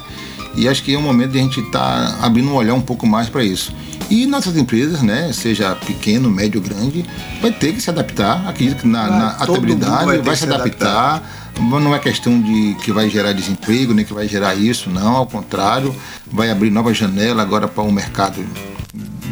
E 0.55 0.67
acho 0.67 0.83
que 0.83 0.93
é 0.93 0.97
um 0.97 1.01
momento 1.01 1.31
de 1.31 1.39
a 1.39 1.41
gente 1.41 1.59
estar 1.59 2.19
tá 2.19 2.25
abrindo 2.25 2.49
um 2.49 2.53
olhar 2.53 2.73
um 2.73 2.81
pouco 2.81 3.07
mais 3.07 3.29
para 3.29 3.43
isso. 3.43 3.73
E 4.09 4.25
nossas 4.25 4.55
empresas, 4.55 5.01
né, 5.01 5.31
seja 5.33 5.75
pequeno, 5.75 6.29
médio, 6.29 6.61
grande, 6.61 7.05
vai 7.41 7.51
ter 7.51 7.73
que 7.73 7.81
se 7.81 7.89
adaptar. 7.89 8.47
Acredito 8.47 8.81
que 8.81 8.87
na, 8.87 9.07
na 9.07 9.29
adaptabilidade 9.31 10.05
vai, 10.05 10.17
vai 10.19 10.35
se 10.35 10.43
adaptar. 10.45 11.15
adaptar. 11.15 11.45
Não 11.59 11.95
é 11.95 11.99
questão 11.99 12.41
de 12.41 12.75
que 12.83 12.91
vai 12.91 13.09
gerar 13.09 13.31
desemprego, 13.31 13.93
nem 13.93 14.03
que 14.03 14.13
vai 14.13 14.27
gerar 14.27 14.55
isso, 14.55 14.89
não. 14.89 15.15
Ao 15.15 15.25
contrário, 15.25 15.95
vai 16.27 16.51
abrir 16.51 16.69
nova 16.69 16.93
janela 16.93 17.41
agora 17.41 17.67
para 17.67 17.83
um 17.83 17.91
mercado 17.91 18.45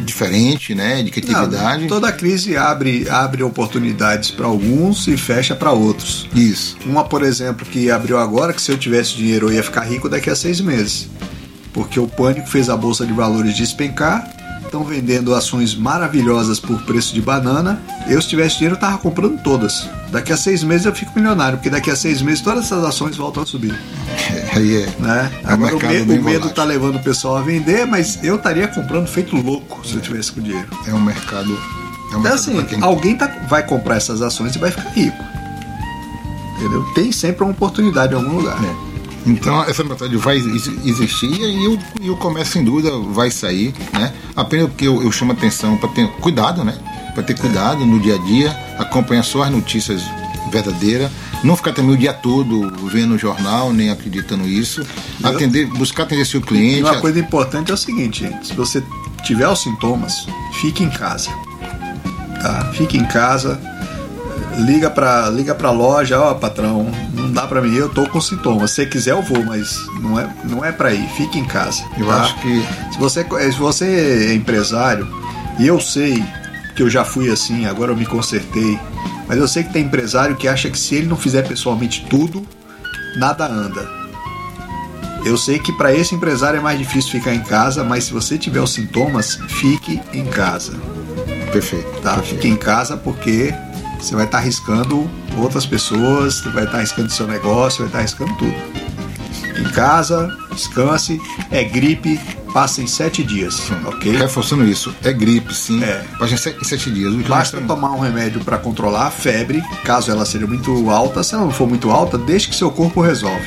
diferente, 0.04 0.74
né, 0.74 1.02
de 1.02 1.10
criatividade. 1.10 1.82
Não, 1.82 1.88
toda 1.88 2.12
crise 2.12 2.56
abre, 2.56 3.08
abre 3.08 3.42
oportunidades 3.42 4.30
para 4.30 4.46
alguns 4.46 5.06
e 5.06 5.16
fecha 5.16 5.54
para 5.54 5.72
outros. 5.72 6.28
Isso. 6.34 6.76
Uma, 6.84 7.04
por 7.04 7.22
exemplo, 7.22 7.64
que 7.66 7.90
abriu 7.90 8.18
agora, 8.18 8.52
que 8.52 8.60
se 8.60 8.70
eu 8.70 8.78
tivesse 8.78 9.16
dinheiro 9.16 9.48
eu 9.48 9.54
ia 9.54 9.62
ficar 9.62 9.82
rico 9.82 10.08
daqui 10.08 10.28
a 10.28 10.36
seis 10.36 10.60
meses. 10.60 11.08
Porque 11.72 11.98
o 11.98 12.06
pânico 12.06 12.48
fez 12.48 12.68
a 12.68 12.76
bolsa 12.76 13.04
de 13.04 13.12
valores 13.12 13.56
despencar 13.56 14.33
estão 14.74 14.82
vendendo 14.82 15.32
ações 15.32 15.76
maravilhosas 15.76 16.58
por 16.58 16.82
preço 16.82 17.14
de 17.14 17.22
banana. 17.22 17.80
Eu, 18.08 18.20
se 18.20 18.28
tivesse 18.28 18.56
dinheiro, 18.56 18.74
eu 18.74 18.80
tava 18.80 18.98
comprando 18.98 19.40
todas. 19.40 19.88
Daqui 20.10 20.32
a 20.32 20.36
seis 20.36 20.64
meses 20.64 20.84
eu 20.84 20.92
fico 20.92 21.12
milionário, 21.14 21.58
porque 21.58 21.70
daqui 21.70 21.90
a 21.90 21.96
seis 21.96 22.20
meses 22.20 22.40
todas 22.40 22.64
essas 22.64 22.84
ações 22.84 23.16
voltam 23.16 23.44
a 23.44 23.46
subir. 23.46 23.78
Aí 24.52 24.82
é. 24.82 24.86
Né? 24.98 25.30
é 25.44 25.52
Agora 25.52 25.76
o, 25.76 25.80
me, 25.80 26.18
o 26.18 26.22
medo 26.24 26.48
está 26.48 26.64
levando 26.64 26.96
o 26.96 27.02
pessoal 27.02 27.36
a 27.36 27.42
vender, 27.42 27.86
mas 27.86 28.18
eu 28.24 28.34
estaria 28.34 28.66
comprando 28.66 29.06
feito 29.06 29.36
louco 29.36 29.86
se 29.86 29.94
eu 29.94 30.00
tivesse 30.00 30.32
com 30.32 30.40
dinheiro. 30.40 30.68
É 30.88 30.92
um 30.92 31.00
mercado. 31.00 31.52
É 31.52 32.16
um 32.16 32.20
então, 32.20 32.20
mercado 32.20 32.34
assim, 32.34 32.64
quem... 32.64 32.82
alguém 32.82 33.16
tá, 33.16 33.26
vai 33.48 33.64
comprar 33.64 33.96
essas 33.96 34.22
ações 34.22 34.56
e 34.56 34.58
vai 34.58 34.72
ficar 34.72 34.90
rico. 34.90 35.22
Entendeu? 36.58 36.82
Tem 36.94 37.12
sempre 37.12 37.44
uma 37.44 37.52
oportunidade 37.52 38.12
em 38.12 38.16
algum 38.16 38.38
lugar. 38.38 38.58
É. 38.64 38.93
Então 39.26 39.62
essa 39.64 39.82
metade 39.82 40.16
vai 40.16 40.36
existir 40.36 41.32
e 41.40 41.66
o, 41.66 41.78
e 42.00 42.10
o 42.10 42.16
comércio 42.16 42.54
sem 42.54 42.64
dúvida 42.64 42.90
vai 43.12 43.30
sair, 43.30 43.74
né? 43.92 44.12
Apenas 44.36 44.70
que 44.76 44.84
eu, 44.84 45.02
eu 45.02 45.10
chamo 45.10 45.32
a 45.32 45.34
atenção 45.34 45.76
para 45.76 45.88
ter 45.90 46.06
cuidado, 46.20 46.64
né? 46.64 46.76
Para 47.14 47.22
ter 47.22 47.38
cuidado 47.38 47.86
no 47.86 47.98
dia 47.98 48.16
a 48.16 48.18
dia, 48.18 48.50
acompanhar 48.78 49.22
só 49.22 49.42
as 49.42 49.50
notícias 49.50 50.02
verdadeiras, 50.50 51.10
não 51.42 51.56
ficar 51.56 51.72
também 51.72 51.94
o 51.94 51.98
dia 51.98 52.12
todo 52.12 52.70
vendo 52.88 53.14
o 53.14 53.18
jornal, 53.18 53.72
nem 53.72 53.90
acreditando 53.90 54.46
isso, 54.46 54.86
atender, 55.22 55.66
buscar 55.66 56.04
atender 56.04 56.24
seu 56.26 56.40
cliente. 56.40 56.80
E 56.80 56.82
uma 56.82 57.00
coisa 57.00 57.18
importante 57.18 57.70
é 57.70 57.74
o 57.74 57.76
seguinte, 57.76 58.24
gente, 58.24 58.48
se 58.48 58.54
você 58.54 58.82
tiver 59.24 59.48
os 59.48 59.60
sintomas, 59.60 60.26
fique 60.60 60.84
em 60.84 60.90
casa. 60.90 61.30
Tá? 62.40 62.72
Fique 62.74 62.98
em 62.98 63.04
casa, 63.06 63.60
liga 64.58 64.90
para 64.90 65.28
liga 65.30 65.54
para 65.54 65.70
loja, 65.70 66.20
ó, 66.20 66.34
patrão, 66.34 66.86
dá 67.34 67.46
para 67.46 67.60
mim, 67.60 67.74
eu 67.74 67.88
tô 67.88 68.08
com 68.08 68.20
sintomas. 68.20 68.70
Se 68.70 68.86
quiser 68.86 69.10
eu 69.10 69.22
vou, 69.22 69.44
mas 69.44 69.76
não 70.00 70.18
é 70.18 70.28
não 70.44 70.64
é 70.64 70.72
para 70.72 70.92
ir, 70.94 71.06
fique 71.10 71.38
em 71.38 71.44
casa. 71.44 71.84
Eu 71.98 72.06
tá? 72.06 72.20
acho 72.20 72.40
que 72.40 72.62
se 72.92 72.98
você 72.98 73.26
se 73.52 73.58
você 73.58 74.28
é 74.30 74.34
empresário, 74.34 75.06
e 75.58 75.66
eu 75.66 75.80
sei 75.80 76.24
que 76.74 76.82
eu 76.82 76.88
já 76.88 77.04
fui 77.04 77.30
assim, 77.30 77.66
agora 77.66 77.92
eu 77.92 77.96
me 77.96 78.06
consertei, 78.06 78.78
mas 79.28 79.38
eu 79.38 79.46
sei 79.46 79.64
que 79.64 79.72
tem 79.72 79.84
empresário 79.84 80.36
que 80.36 80.48
acha 80.48 80.70
que 80.70 80.78
se 80.78 80.94
ele 80.94 81.06
não 81.06 81.16
fizer 81.16 81.46
pessoalmente 81.46 82.06
tudo, 82.08 82.46
nada 83.16 83.46
anda. 83.46 84.04
Eu 85.24 85.38
sei 85.38 85.58
que 85.58 85.72
para 85.72 85.94
esse 85.94 86.14
empresário 86.14 86.58
é 86.58 86.62
mais 86.62 86.78
difícil 86.78 87.10
ficar 87.12 87.34
em 87.34 87.40
casa, 87.40 87.82
mas 87.82 88.04
se 88.04 88.12
você 88.12 88.36
tiver 88.36 88.60
os 88.60 88.72
sintomas, 88.72 89.36
fique 89.48 90.00
em 90.12 90.26
casa. 90.26 90.72
Perfeito. 91.50 91.88
Tá? 92.02 92.16
Perfeito. 92.16 92.34
Fique 92.34 92.48
em 92.48 92.56
casa 92.56 92.96
porque 92.96 93.54
você 93.98 94.14
vai 94.14 94.26
estar 94.26 94.38
tá 94.38 94.42
arriscando 94.42 95.10
outras 95.38 95.66
pessoas, 95.66 96.40
vai 96.40 96.64
estar 96.64 96.78
arriscando 96.78 97.10
seu 97.10 97.26
negócio, 97.26 97.78
vai 97.78 97.86
estar 97.86 97.98
arriscando 97.98 98.34
tudo. 98.36 98.54
Em 99.58 99.70
casa, 99.70 100.36
descanse, 100.52 101.20
é 101.50 101.62
gripe, 101.62 102.18
passa 102.52 102.82
em 102.82 102.86
sete 102.86 103.22
dias, 103.22 103.54
sim. 103.54 103.74
ok? 103.84 104.16
Reforçando 104.16 104.64
isso, 104.64 104.94
é 105.02 105.12
gripe, 105.12 105.54
sim. 105.54 105.82
É. 105.82 106.04
Passa 106.18 106.34
em 106.34 106.36
sete, 106.36 106.66
sete 106.66 106.90
dias. 106.90 107.14
Basta 107.26 107.60
tomar 107.60 107.92
um 107.92 108.00
remédio 108.00 108.42
para 108.42 108.58
controlar 108.58 109.06
a 109.06 109.10
febre, 109.10 109.62
caso 109.84 110.10
ela 110.10 110.24
seja 110.24 110.46
muito 110.46 110.90
alta. 110.90 111.22
Se 111.22 111.34
ela 111.34 111.44
não 111.44 111.52
for 111.52 111.68
muito 111.68 111.90
alta, 111.90 112.18
deixe 112.18 112.48
que 112.48 112.54
seu 112.54 112.70
corpo 112.70 113.00
resolve. 113.00 113.46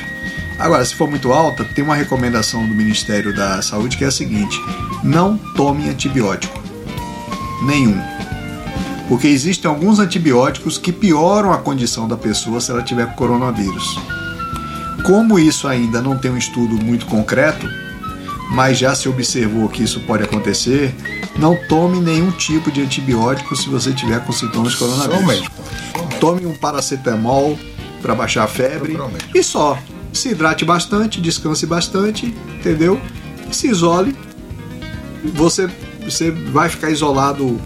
Agora, 0.58 0.84
se 0.84 0.94
for 0.94 1.08
muito 1.08 1.32
alta, 1.32 1.64
tem 1.64 1.84
uma 1.84 1.94
recomendação 1.94 2.66
do 2.66 2.74
Ministério 2.74 3.34
da 3.34 3.62
Saúde 3.62 3.96
que 3.96 4.04
é 4.04 4.08
a 4.08 4.12
seguinte: 4.12 4.60
não 5.04 5.38
tome 5.38 5.88
antibiótico. 5.88 6.60
Nenhum 7.64 8.17
porque 9.08 9.26
existem 9.26 9.68
alguns 9.68 9.98
antibióticos 9.98 10.76
que 10.76 10.92
pioram 10.92 11.52
a 11.52 11.58
condição 11.58 12.06
da 12.06 12.16
pessoa 12.16 12.60
se 12.60 12.70
ela 12.70 12.82
tiver 12.82 13.14
coronavírus. 13.14 13.98
Como 15.02 15.38
isso 15.38 15.66
ainda 15.66 16.02
não 16.02 16.18
tem 16.18 16.30
um 16.30 16.36
estudo 16.36 16.74
muito 16.74 17.06
concreto, 17.06 17.66
mas 18.50 18.78
já 18.78 18.94
se 18.94 19.08
observou 19.08 19.68
que 19.68 19.82
isso 19.82 20.00
pode 20.00 20.24
acontecer, 20.24 20.94
não 21.38 21.56
tome 21.68 22.00
nenhum 22.00 22.30
tipo 22.30 22.70
de 22.70 22.82
antibiótico 22.82 23.56
se 23.56 23.68
você 23.68 23.92
tiver 23.92 24.22
com 24.24 24.32
sintomas 24.32 24.72
de 24.72 24.78
coronavírus. 24.78 25.48
Tome 26.20 26.44
um 26.44 26.54
paracetamol 26.54 27.58
para 28.02 28.14
baixar 28.14 28.44
a 28.44 28.48
febre 28.48 28.98
e 29.34 29.42
só. 29.42 29.78
Se 30.12 30.30
hidrate 30.30 30.64
bastante, 30.64 31.20
descanse 31.20 31.66
bastante, 31.66 32.34
entendeu? 32.58 33.00
Se 33.50 33.68
isole. 33.68 34.16
Você, 35.34 35.68
você 36.04 36.30
vai 36.30 36.68
ficar 36.68 36.90
isolado 36.90 37.60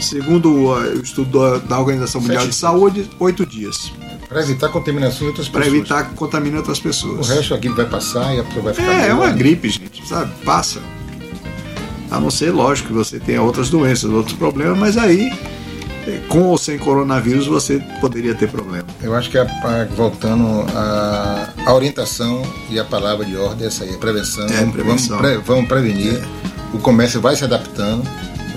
Segundo 0.00 0.52
o 0.52 1.00
estudo 1.00 1.60
da 1.60 1.78
Organização 1.78 2.20
Mundial 2.20 2.40
Sete 2.40 2.50
de 2.50 2.56
Saúde, 2.56 3.10
oito 3.18 3.46
dias. 3.46 3.92
Para 4.28 4.42
evitar 4.42 4.68
contaminação 4.68 5.18
de 5.20 5.26
outras 5.26 5.48
pessoas. 5.48 5.66
Para 5.66 5.76
evitar 5.76 6.08
que 6.08 6.14
contamine 6.14 6.56
outras 6.56 6.80
pessoas. 6.80 7.28
O 7.28 7.34
resto 7.34 7.54
aqui 7.54 7.68
vai 7.68 7.86
passar 7.86 8.34
e 8.34 8.40
a 8.40 8.44
pessoa 8.44 8.64
vai 8.64 8.74
ficar. 8.74 8.92
É, 8.92 9.08
é 9.08 9.14
uma 9.14 9.30
gripe, 9.30 9.68
gente, 9.68 10.06
sabe? 10.08 10.32
Passa. 10.44 10.80
A 12.10 12.20
não 12.20 12.30
ser, 12.30 12.50
lógico, 12.50 12.88
que 12.88 12.94
você 12.94 13.18
tenha 13.18 13.42
outras 13.42 13.70
doenças, 13.70 14.10
outros 14.10 14.36
problemas, 14.36 14.78
mas 14.78 14.96
aí, 14.96 15.32
é, 16.06 16.20
com 16.28 16.42
ou 16.42 16.58
sem 16.58 16.78
coronavírus, 16.78 17.46
você 17.46 17.80
poderia 18.00 18.34
ter 18.34 18.48
problema. 18.48 18.86
Eu 19.02 19.14
acho 19.14 19.30
que, 19.30 19.38
a, 19.38 19.42
a, 19.42 19.84
voltando, 19.94 20.64
a, 20.74 21.50
a, 21.66 21.74
orientação 21.74 22.42
e 22.70 22.78
a 22.78 22.84
palavra 22.84 23.24
de 23.24 23.36
ordem 23.36 23.64
é 23.64 23.68
essa 23.68 23.84
aí, 23.84 23.94
a 23.94 23.98
prevenção. 23.98 24.46
É, 24.46 24.64
prevenção. 24.66 25.18
Vamos, 25.18 25.32
pre, 25.32 25.42
vamos 25.44 25.68
prevenir. 25.68 26.14
É. 26.14 26.76
O 26.76 26.78
comércio 26.78 27.20
vai 27.20 27.36
se 27.36 27.44
adaptando 27.44 28.02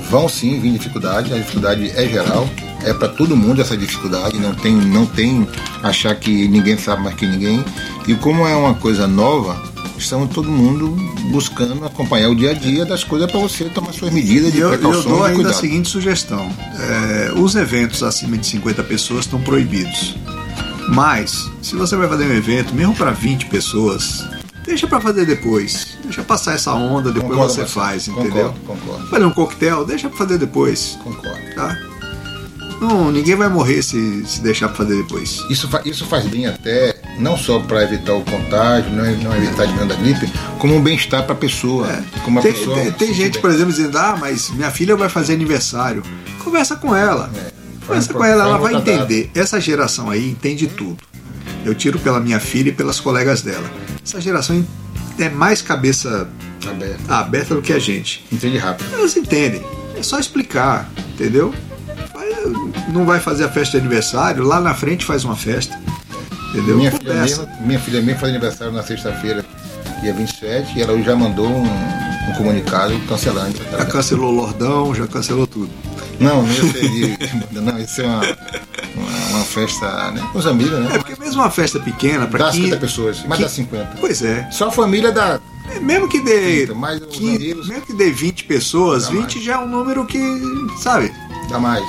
vão 0.09 0.27
sim 0.29 0.59
vir 0.59 0.71
dificuldades, 0.73 1.31
a 1.31 1.37
dificuldade 1.37 1.91
é 1.95 2.07
geral, 2.07 2.49
é 2.83 2.93
para 2.93 3.07
todo 3.09 3.35
mundo 3.35 3.61
essa 3.61 3.77
dificuldade, 3.77 4.37
não 4.39 4.53
tem, 4.55 4.73
não 4.73 5.05
tem 5.05 5.47
achar 5.83 6.15
que 6.15 6.47
ninguém 6.47 6.77
sabe 6.77 7.03
mais 7.03 7.15
que 7.15 7.25
ninguém. 7.25 7.63
E 8.07 8.15
como 8.15 8.47
é 8.47 8.55
uma 8.55 8.73
coisa 8.73 9.07
nova, 9.07 9.61
estamos 9.97 10.33
todo 10.33 10.49
mundo 10.49 10.95
buscando 11.31 11.83
acompanhar 11.85 12.29
o 12.29 12.35
dia 12.35 12.51
a 12.51 12.53
dia 12.53 12.85
das 12.85 13.03
coisas 13.03 13.29
para 13.29 13.39
você 13.39 13.65
tomar 13.65 13.91
suas 13.91 14.11
medidas 14.11 14.53
de 14.53 14.59
eu, 14.59 14.69
precaução. 14.69 15.11
Eu 15.11 15.17
dou 15.17 15.23
ainda 15.25 15.49
a 15.49 15.53
seguinte 15.53 15.89
sugestão: 15.89 16.49
é, 16.79 17.31
os 17.35 17.55
eventos 17.55 18.03
acima 18.03 18.37
de 18.37 18.45
50 18.47 18.83
pessoas 18.83 19.25
estão 19.25 19.41
proibidos. 19.41 20.15
Mas, 20.89 21.51
se 21.61 21.75
você 21.75 21.97
vai 21.97 22.07
fazer 22.07 22.25
um 22.25 22.33
evento, 22.33 22.73
mesmo 22.73 22.95
para 22.95 23.11
20 23.11 23.47
pessoas, 23.47 24.23
Deixa 24.67 24.85
para 24.85 24.99
fazer 24.99 25.25
depois. 25.25 25.97
Deixa 26.03 26.21
passar 26.23 26.53
essa 26.53 26.73
onda, 26.73 27.09
depois 27.09 27.31
concordo, 27.31 27.53
você 27.53 27.65
faz, 27.65 28.07
entendeu? 28.09 28.53
Concordo, 28.65 28.81
concordo. 28.81 29.07
Fazer 29.07 29.25
um 29.25 29.31
coquetel, 29.31 29.85
deixa 29.85 30.09
para 30.09 30.17
fazer 30.17 30.37
depois. 30.37 30.99
Concordo. 31.01 31.55
Tá? 31.55 31.77
Não, 32.81 33.09
ninguém 33.09 33.35
vai 33.35 33.47
morrer 33.47 33.81
se, 33.81 34.25
se 34.25 34.41
deixar 34.41 34.67
para 34.67 34.77
fazer 34.77 34.97
depois. 34.97 35.41
Isso, 35.49 35.69
isso 35.85 36.05
faz 36.05 36.25
bem 36.25 36.47
até, 36.47 37.01
não 37.17 37.37
só 37.37 37.59
para 37.59 37.81
evitar 37.83 38.13
o 38.13 38.23
contágio, 38.25 38.91
não, 38.91 39.05
não 39.23 39.35
evitar 39.37 39.63
a 39.63 39.65
diminuição 39.65 39.87
da 39.87 39.95
gripe, 39.95 40.31
como 40.59 40.75
um 40.75 40.83
bem-estar 40.83 41.23
para 41.23 41.33
a 41.33 41.37
pessoa. 41.37 41.87
É. 41.89 42.03
Como 42.25 42.41
tem, 42.41 42.51
pessoa 42.51 42.75
tem, 42.75 42.91
tem 42.91 43.13
gente, 43.13 43.39
por 43.39 43.49
exemplo, 43.49 43.71
dizendo: 43.71 43.97
ah, 43.97 44.17
mas 44.19 44.49
minha 44.49 44.69
filha 44.69 44.97
vai 44.97 45.07
fazer 45.07 45.33
aniversário. 45.33 46.03
Conversa 46.43 46.75
com 46.75 46.93
ela. 46.93 47.31
É. 47.35 47.51
Conversa 47.87 48.13
com 48.13 48.23
ela, 48.23 48.43
ela 48.43 48.57
vai 48.57 48.75
entender. 48.75 49.31
Essa 49.33 49.61
geração 49.61 50.09
aí 50.09 50.29
entende 50.29 50.67
tudo. 50.67 50.97
Eu 51.65 51.73
tiro 51.73 51.97
pela 51.99 52.19
minha 52.19 52.39
filha 52.39 52.69
e 52.69 52.73
pelas 52.73 52.99
colegas 52.99 53.41
dela 53.41 53.69
essa 54.07 54.21
geração 54.21 54.65
é 55.19 55.27
mais 55.29 55.61
cabeça 55.61 56.29
Aberta. 56.65 57.13
aberta 57.13 57.55
do 57.55 57.61
que 57.61 57.73
a 57.73 57.79
gente. 57.79 58.25
Entende 58.31 58.57
rápido. 58.57 58.93
Elas 58.93 59.15
entendem. 59.17 59.61
É 59.97 60.01
só 60.03 60.17
explicar, 60.19 60.89
entendeu? 61.13 61.53
Vai- 62.13 62.27
Não 62.93 63.05
vai 63.05 63.19
fazer 63.19 63.43
a 63.43 63.49
festa 63.49 63.77
de 63.77 63.85
aniversário, 63.85 64.43
lá 64.43 64.59
na 64.61 64.73
frente 64.73 65.03
faz 65.03 65.23
uma 65.25 65.35
festa. 65.35 65.77
Entendeu? 66.53 66.77
Minha 66.77 66.91
filha, 66.91 67.13
mesmo, 67.13 67.47
minha 67.61 67.79
filha 67.79 68.01
mesmo 68.01 68.19
faz 68.21 68.31
aniversário 68.31 68.73
na 68.73 68.81
sexta-feira, 68.83 69.45
dia 70.01 70.13
27, 70.13 70.77
e 70.77 70.81
ela 70.81 70.97
já 71.03 71.13
mandou 71.15 71.45
um, 71.47 71.63
um 71.65 72.33
comunicado 72.37 72.97
cancelando. 73.09 73.57
Já 73.69 73.85
cancelou 73.85 74.31
o 74.31 74.35
Lordão, 74.35 74.95
já 74.95 75.05
cancelou 75.07 75.45
tudo. 75.45 75.69
Não, 76.19 76.43
não 76.43 76.49
ia 76.53 76.71
ser 76.71 76.89
de, 76.89 77.17
Não, 77.59 77.77
isso 77.77 78.01
é 78.01 78.05
uma, 78.05 78.21
uma, 79.37 79.45
festa 79.45 80.11
né, 80.11 80.27
com 80.31 80.39
os 80.39 80.47
amigos, 80.47 80.79
né? 80.79 80.89
É 80.95 80.97
porque 80.97 81.15
mesmo 81.19 81.41
uma 81.41 81.49
festa 81.51 81.79
pequena, 81.79 82.27
para 82.27 82.45
Dá 82.45 82.51
15 82.51 82.63
50 82.63 82.79
pessoas, 82.81 83.23
mas 83.27 83.37
que- 83.37 83.43
dá 83.43 83.49
50. 83.49 83.97
Pois 83.99 84.21
é. 84.21 84.49
Só 84.51 84.67
a 84.67 84.71
família 84.71 85.11
dá. 85.11 85.39
É, 85.75 85.79
Mesmo 85.79 86.07
que 86.07 86.19
dê, 86.21 86.65
30, 86.65 86.73
mais 86.75 87.01
os 87.01 87.07
15, 87.07 87.35
amigos. 87.35 87.67
mesmo 87.67 87.85
que 87.85 87.93
dê 87.93 88.09
20 88.09 88.43
pessoas, 88.45 89.03
Dá 89.03 89.09
20 89.11 89.33
mais. 89.35 89.45
já 89.45 89.53
é 89.53 89.57
um 89.57 89.67
número 89.67 90.05
que, 90.05 90.19
sabe? 90.81 91.11
Dá 91.49 91.59
mais. 91.59 91.83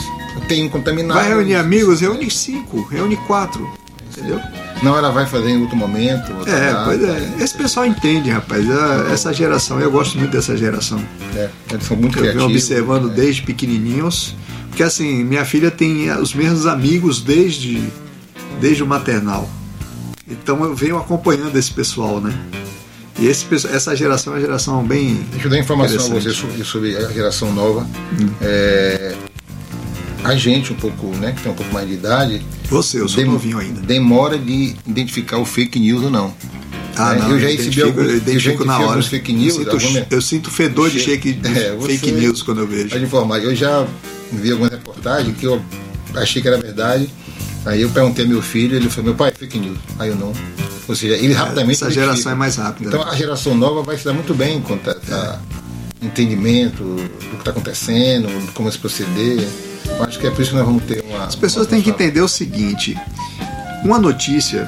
Tem 0.48 0.64
um 0.64 0.68
contaminado. 0.68 1.20
Vai 1.20 1.28
reunir 1.28 1.54
amigos, 1.56 2.00
reúne 2.00 2.30
5, 2.30 2.82
reúne 2.90 3.16
4. 3.26 3.68
Entendeu? 4.10 4.40
Não, 4.82 4.96
ela 4.96 5.10
vai 5.12 5.26
fazer 5.26 5.50
em 5.50 5.60
outro 5.62 5.76
momento. 5.76 6.32
outra 6.32 6.52
É, 6.52 6.72
data. 6.72 6.84
pois 6.86 7.02
é. 7.04 7.32
Esse 7.40 7.54
pessoal 7.54 7.86
entende, 7.86 8.30
rapaz. 8.30 8.64
É, 8.68 9.12
Essa 9.12 9.32
geração, 9.32 9.78
eu 9.80 9.90
gosto 9.92 10.18
muito 10.18 10.32
dessa 10.32 10.56
geração. 10.56 11.00
É, 11.36 11.48
eles 11.70 11.84
são 11.86 11.96
muito 11.96 12.18
Eu 12.18 12.22
venho 12.22 12.34
criativos. 12.34 12.62
observando 12.62 13.10
é. 13.10 13.14
desde 13.14 13.42
pequenininhos. 13.42 14.34
Porque 14.78 14.86
assim, 14.86 15.24
minha 15.24 15.44
filha 15.44 15.72
tem 15.72 16.08
os 16.12 16.32
mesmos 16.32 16.64
amigos 16.64 17.20
desde, 17.20 17.82
desde 18.60 18.80
o 18.80 18.86
maternal. 18.86 19.50
Então 20.30 20.62
eu 20.62 20.72
venho 20.72 20.96
acompanhando 20.96 21.56
esse 21.56 21.72
pessoal, 21.72 22.20
né? 22.20 22.32
E 23.18 23.26
esse, 23.26 23.44
essa 23.72 23.96
geração 23.96 24.34
é 24.34 24.36
uma 24.36 24.40
geração 24.40 24.84
bem. 24.86 25.26
Deixa 25.32 25.46
eu 25.48 25.50
dar 25.50 25.58
informação 25.58 25.96
a 26.06 26.08
você 26.20 26.30
sobre, 26.30 26.62
sobre 26.62 26.96
a 26.96 27.08
geração 27.10 27.52
nova. 27.52 27.84
É, 28.40 29.16
a 30.22 30.36
gente, 30.36 30.72
um 30.72 30.76
pouco, 30.76 31.08
né, 31.16 31.32
que 31.32 31.42
tem 31.42 31.50
um 31.50 31.56
pouco 31.56 31.72
mais 31.74 31.88
de 31.88 31.94
idade, 31.94 32.40
Você, 32.70 33.00
eu 33.00 33.08
sou 33.08 33.24
dem- 33.24 33.32
novinho 33.32 33.58
ainda. 33.58 33.80
demora 33.80 34.38
de 34.38 34.76
identificar 34.86 35.38
o 35.38 35.44
fake 35.44 35.80
news 35.80 36.04
ou 36.04 36.10
não. 36.10 36.32
Ah, 36.96 37.16
É, 37.16 37.18
não, 37.18 37.30
eu 37.32 37.40
já 37.40 37.48
recebi 37.48 37.82
alguns, 37.82 38.06
eu 38.06 38.16
identifico 38.18 38.64
na 38.64 38.78
hora. 38.78 39.02
fake 39.02 39.32
news. 39.32 39.58
eu, 39.58 39.80
sinto, 39.80 40.06
eu 40.08 40.22
sinto 40.22 40.50
fedor 40.52 40.88
de, 40.88 41.00
shake, 41.00 41.32
de 41.32 41.48
É, 41.58 41.76
fake 41.84 42.12
news 42.12 42.42
quando 42.44 42.58
eu 42.60 42.66
vejo. 42.68 42.90
Pode 42.90 43.02
informar. 43.02 43.38
Eu 43.42 43.56
já 43.56 43.84
vi 44.32 44.52
algumas 44.52 44.70
reportagens 44.70 45.36
que 45.36 45.44
eu 45.44 45.62
achei 46.14 46.40
que 46.42 46.48
era 46.48 46.58
verdade. 46.58 47.08
Aí 47.64 47.82
eu 47.82 47.90
perguntei 47.90 48.24
ao 48.24 48.30
meu 48.30 48.42
filho, 48.42 48.76
ele 48.76 48.88
falou, 48.88 49.06
meu 49.06 49.14
pai, 49.14 49.30
é 49.30 49.34
fake 49.34 49.58
news. 49.58 49.78
Aí 49.98 50.08
eu 50.08 50.16
não. 50.16 50.32
Ou 50.88 50.96
seja, 50.96 51.14
ele 51.14 51.34
rapidamente. 51.34 51.82
Essa 51.82 51.90
geração 51.90 52.12
identifica. 52.12 52.30
é 52.30 52.34
mais 52.34 52.56
rápida. 52.56 52.88
Então 52.88 53.04
né? 53.04 53.10
a 53.10 53.14
geração 53.14 53.54
nova 53.54 53.82
vai 53.82 53.96
se 53.98 54.04
dar 54.04 54.14
muito 54.14 54.34
bem 54.34 54.62
a 54.62 54.90
essa 54.90 55.40
entendimento 56.00 56.82
do 56.82 57.08
que 57.30 57.36
está 57.36 57.50
acontecendo, 57.50 58.28
como 58.54 58.70
se 58.70 58.78
proceder. 58.78 59.46
Eu 59.86 60.04
acho 60.04 60.18
que 60.18 60.26
é 60.26 60.30
por 60.30 60.40
isso 60.40 60.50
que 60.50 60.56
nós 60.56 60.66
vamos 60.66 60.84
ter 60.84 61.04
uma. 61.04 61.24
As 61.24 61.34
pessoas 61.34 61.66
têm 61.66 61.82
que 61.82 61.90
entender 61.90 62.20
o 62.20 62.28
seguinte: 62.28 62.96
uma 63.84 63.98
notícia, 63.98 64.66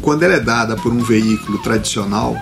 quando 0.00 0.22
ela 0.22 0.34
é 0.34 0.40
dada 0.40 0.76
por 0.76 0.92
um 0.92 1.02
veículo 1.02 1.58
tradicional, 1.58 2.36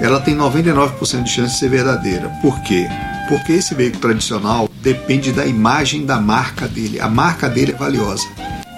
ela 0.00 0.20
tem 0.20 0.36
99% 0.36 1.22
de 1.22 1.30
chance 1.30 1.54
de 1.54 1.58
ser 1.58 1.68
verdadeira. 1.68 2.28
Por 2.42 2.60
quê? 2.62 2.86
Porque 3.28 3.52
esse 3.52 3.74
veículo 3.74 4.00
tradicional 4.02 4.68
depende 4.82 5.32
da 5.32 5.46
imagem 5.46 6.04
da 6.04 6.20
marca 6.20 6.68
dele. 6.68 7.00
A 7.00 7.08
marca 7.08 7.48
dele 7.48 7.72
é 7.72 7.76
valiosa. 7.76 8.24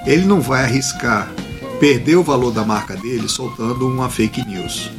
Ele 0.07 0.25
não 0.25 0.41
vai 0.41 0.63
arriscar 0.65 1.29
perder 1.81 2.17
o 2.17 2.23
valor 2.23 2.53
da 2.53 2.65
marca 2.65 2.95
dele 2.97 3.29
soltando 3.29 3.87
uma 3.89 4.09
fake 4.09 4.47
news. 4.47 4.91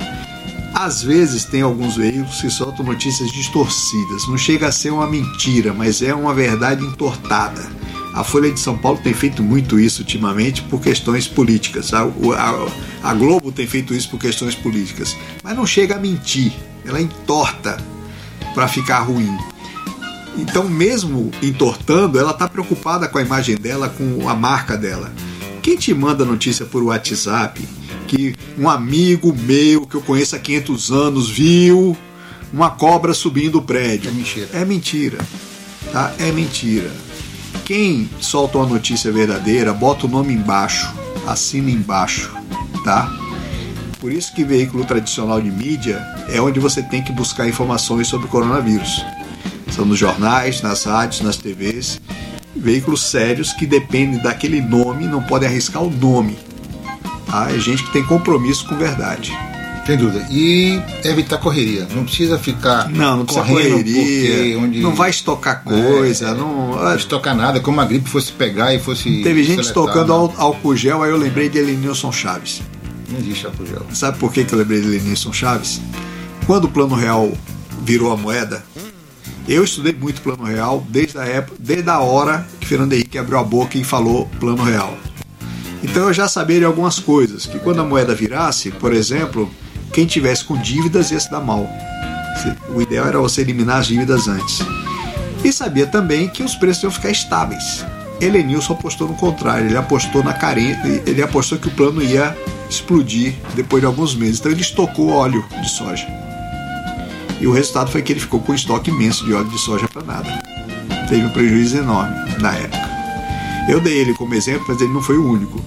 Às 0.73 1.01
vezes 1.01 1.43
tem 1.45 1.61
alguns 1.61 1.95
veículos 1.95 2.39
que 2.41 2.49
soltam 2.51 2.85
notícias 2.85 3.31
distorcidas. 3.31 4.27
Não 4.27 4.37
chega 4.37 4.67
a 4.67 4.71
ser 4.71 4.91
uma 4.91 5.07
mentira, 5.07 5.73
mas 5.73 6.01
é 6.01 6.13
uma 6.13 6.33
verdade 6.35 6.83
entortada. 6.85 7.65
A 8.13 8.23
Folha 8.23 8.51
de 8.51 8.59
São 8.59 8.77
Paulo 8.77 8.99
tem 9.03 9.13
feito 9.13 9.41
muito 9.41 9.79
isso 9.79 10.01
ultimamente 10.01 10.61
por 10.63 10.79
questões 10.81 11.27
políticas. 11.27 11.93
A, 11.93 12.01
a- 12.03 12.67
a 13.09 13.13
Globo 13.13 13.51
tem 13.51 13.65
feito 13.65 13.93
isso 13.93 14.09
por 14.09 14.19
questões 14.19 14.53
políticas. 14.55 15.15
Mas 15.43 15.55
não 15.55 15.65
chega 15.65 15.95
a 15.95 15.99
mentir. 15.99 16.51
Ela 16.85 17.01
entorta 17.01 17.77
para 18.57 18.67
ficar 18.67 19.01
ruim. 19.01 19.37
Então, 20.35 20.67
mesmo 20.67 21.29
entortando, 21.43 22.17
ela 22.17 22.31
está 22.31 22.49
preocupada 22.49 23.07
com 23.07 23.19
a 23.19 23.21
imagem 23.21 23.55
dela, 23.55 23.87
com 23.87 24.27
a 24.27 24.33
marca 24.33 24.75
dela. 24.75 25.13
Quem 25.61 25.77
te 25.77 25.93
manda 25.93 26.25
notícia 26.25 26.65
por 26.65 26.81
WhatsApp 26.81 27.63
que 28.07 28.33
um 28.57 28.67
amigo 28.67 29.31
meu 29.31 29.85
que 29.85 29.93
eu 29.93 30.01
conheço 30.01 30.35
há 30.35 30.39
500 30.39 30.91
anos 30.91 31.29
viu 31.29 31.95
uma 32.51 32.71
cobra 32.71 33.13
subindo 33.13 33.59
o 33.59 33.61
prédio? 33.61 34.09
É 34.09 34.13
mentira. 34.13 34.49
É 34.51 34.65
mentira. 34.65 35.17
Tá? 35.93 36.15
É 36.17 36.31
mentira. 36.31 36.91
Quem 37.63 38.09
solta 38.19 38.57
uma 38.57 38.65
notícia 38.65 39.11
verdadeira, 39.11 39.71
bota 39.71 40.07
o 40.07 40.09
nome 40.09 40.33
embaixo, 40.33 40.91
assina 41.27 41.69
embaixo, 41.69 42.33
tá? 42.83 43.26
Por 43.99 44.11
isso 44.11 44.33
que 44.33 44.43
veículo 44.43 44.85
tradicional 44.85 45.41
de 45.41 45.49
mídia 45.49 45.99
é 46.29 46.39
onde 46.39 46.59
você 46.59 46.83
tem 46.83 47.01
que 47.01 47.11
buscar 47.11 47.47
informações 47.47 48.07
sobre 48.07 48.27
o 48.27 48.29
coronavírus. 48.29 49.03
São 49.71 49.85
nos 49.85 49.97
jornais, 49.97 50.61
nas 50.61 50.83
rádios, 50.83 51.21
nas 51.21 51.37
TVs. 51.37 51.99
Veículos 52.55 53.01
sérios 53.03 53.53
que 53.53 53.65
dependem 53.65 54.21
daquele 54.21 54.61
nome, 54.61 55.05
não 55.05 55.21
podem 55.23 55.47
arriscar 55.49 55.81
o 55.83 55.89
nome. 55.89 56.37
Tá? 57.25 57.49
É 57.51 57.59
gente 57.59 57.83
que 57.83 57.91
tem 57.91 58.03
compromisso 58.03 58.67
com 58.67 58.75
verdade. 58.75 59.35
Sem 59.85 59.97
dúvida. 59.97 60.27
E 60.29 60.81
evitar 61.05 61.37
correria. 61.37 61.87
Não 61.95 62.03
precisa 62.03 62.37
ficar 62.37 62.89
Não, 62.89 63.17
não 63.17 63.25
precisa 63.25 63.45
correndo 63.45 63.71
correria, 63.71 64.59
onde 64.59 64.79
não 64.81 64.93
vai 64.93 65.09
estocar 65.09 65.63
coisa, 65.63 66.33
não... 66.35 66.75
não 66.75 66.95
estocar 66.95 67.33
nada, 67.35 67.59
como 67.61 67.79
a 67.79 67.85
gripe 67.85 68.09
fosse 68.09 68.31
pegar 68.33 68.73
e 68.75 68.79
fosse. 68.79 69.23
Teve 69.23 69.43
gente 69.43 69.63
seletar, 69.63 69.65
estocando 69.65 70.11
al- 70.13 70.33
álcool 70.37 70.75
gel, 70.75 71.03
aí 71.03 71.09
eu 71.09 71.17
lembrei 71.17 71.47
de 71.47 71.57
Elenilson 71.57 72.11
Chaves. 72.11 72.61
Não 73.09 73.19
existe 73.19 73.45
álcool 73.45 73.65
gel. 73.65 73.85
Sabe 73.93 74.17
por 74.17 74.31
que, 74.31 74.43
que 74.43 74.53
eu 74.53 74.59
lembrei 74.59 74.81
de 74.81 74.87
Elenilson 74.87 75.31
Chaves? 75.31 75.81
Quando 76.45 76.65
o 76.65 76.69
Plano 76.69 76.95
Real 76.95 77.31
virou 77.83 78.11
a 78.11 78.17
moeda, 78.17 78.63
eu 79.47 79.63
estudei 79.63 79.93
muito 79.93 80.21
Plano 80.21 80.43
Real 80.43 80.85
desde 80.89 81.17
a 81.17 81.23
época, 81.23 81.57
desde 81.59 81.89
a 81.89 81.99
hora 81.99 82.45
que 82.59 82.67
Fernando 82.67 82.93
Henrique 82.93 83.17
abriu 83.17 83.39
a 83.39 83.43
boca 83.43 83.77
e 83.77 83.83
falou 83.83 84.27
Plano 84.39 84.63
Real. 84.63 84.97
Então 85.81 86.07
eu 86.07 86.13
já 86.13 86.27
sabia 86.27 86.59
de 86.59 86.65
algumas 86.65 86.99
coisas, 86.99 87.45
que 87.45 87.59
quando 87.59 87.79
a 87.79 87.85
moeda 87.85 88.13
virasse, 88.13 88.71
por 88.71 88.93
exemplo, 88.93 89.49
quem 89.93 90.05
tivesse 90.05 90.43
com 90.43 90.57
dívidas 90.57 91.11
ia 91.11 91.19
se 91.19 91.31
dar 91.31 91.39
mal. 91.39 91.67
O 92.73 92.81
ideal 92.81 93.07
era 93.07 93.19
você 93.19 93.41
eliminar 93.41 93.77
as 93.77 93.87
dívidas 93.87 94.27
antes. 94.27 94.59
E 95.43 95.53
sabia 95.53 95.87
também 95.87 96.27
que 96.27 96.43
os 96.43 96.55
preços 96.55 96.83
iam 96.83 96.91
ficar 96.91 97.11
estáveis. 97.11 97.85
Elenilson 98.19 98.73
apostou 98.73 99.07
no 99.07 99.13
contrário, 99.15 99.65
ele 99.67 99.77
apostou 99.77 100.23
na 100.23 100.33
carência, 100.33 101.03
ele 101.05 101.21
apostou 101.21 101.57
que 101.57 101.67
o 101.67 101.71
plano 101.71 102.01
ia 102.01 102.35
explodir 102.69 103.35
depois 103.55 103.81
de 103.81 103.87
alguns 103.87 104.15
meses. 104.15 104.39
Então 104.39 104.51
ele 104.51 104.61
estocou 104.61 105.09
óleo 105.09 105.45
de 105.61 105.69
soja. 105.69 106.07
E 107.39 107.45
o 107.45 107.51
resultado 107.51 107.91
foi 107.91 108.01
que 108.01 108.11
ele 108.13 108.19
ficou 108.19 108.39
com 108.39 108.51
um 108.51 108.55
estoque 108.55 108.89
imenso 108.89 109.23
de 109.25 109.33
óleo 109.33 109.47
de 109.49 109.59
soja 109.59 109.87
para 109.87 110.01
nada. 110.03 110.41
Teve 111.07 111.25
um 111.25 111.29
prejuízo 111.29 111.77
enorme 111.77 112.15
na 112.41 112.53
época. 112.55 112.87
Eu 113.69 113.79
dei 113.79 113.97
ele 113.99 114.13
como 114.13 114.33
exemplo, 114.33 114.65
mas 114.67 114.81
ele 114.81 114.91
não 114.91 115.01
foi 115.01 115.17
o 115.17 115.29
único. 115.31 115.61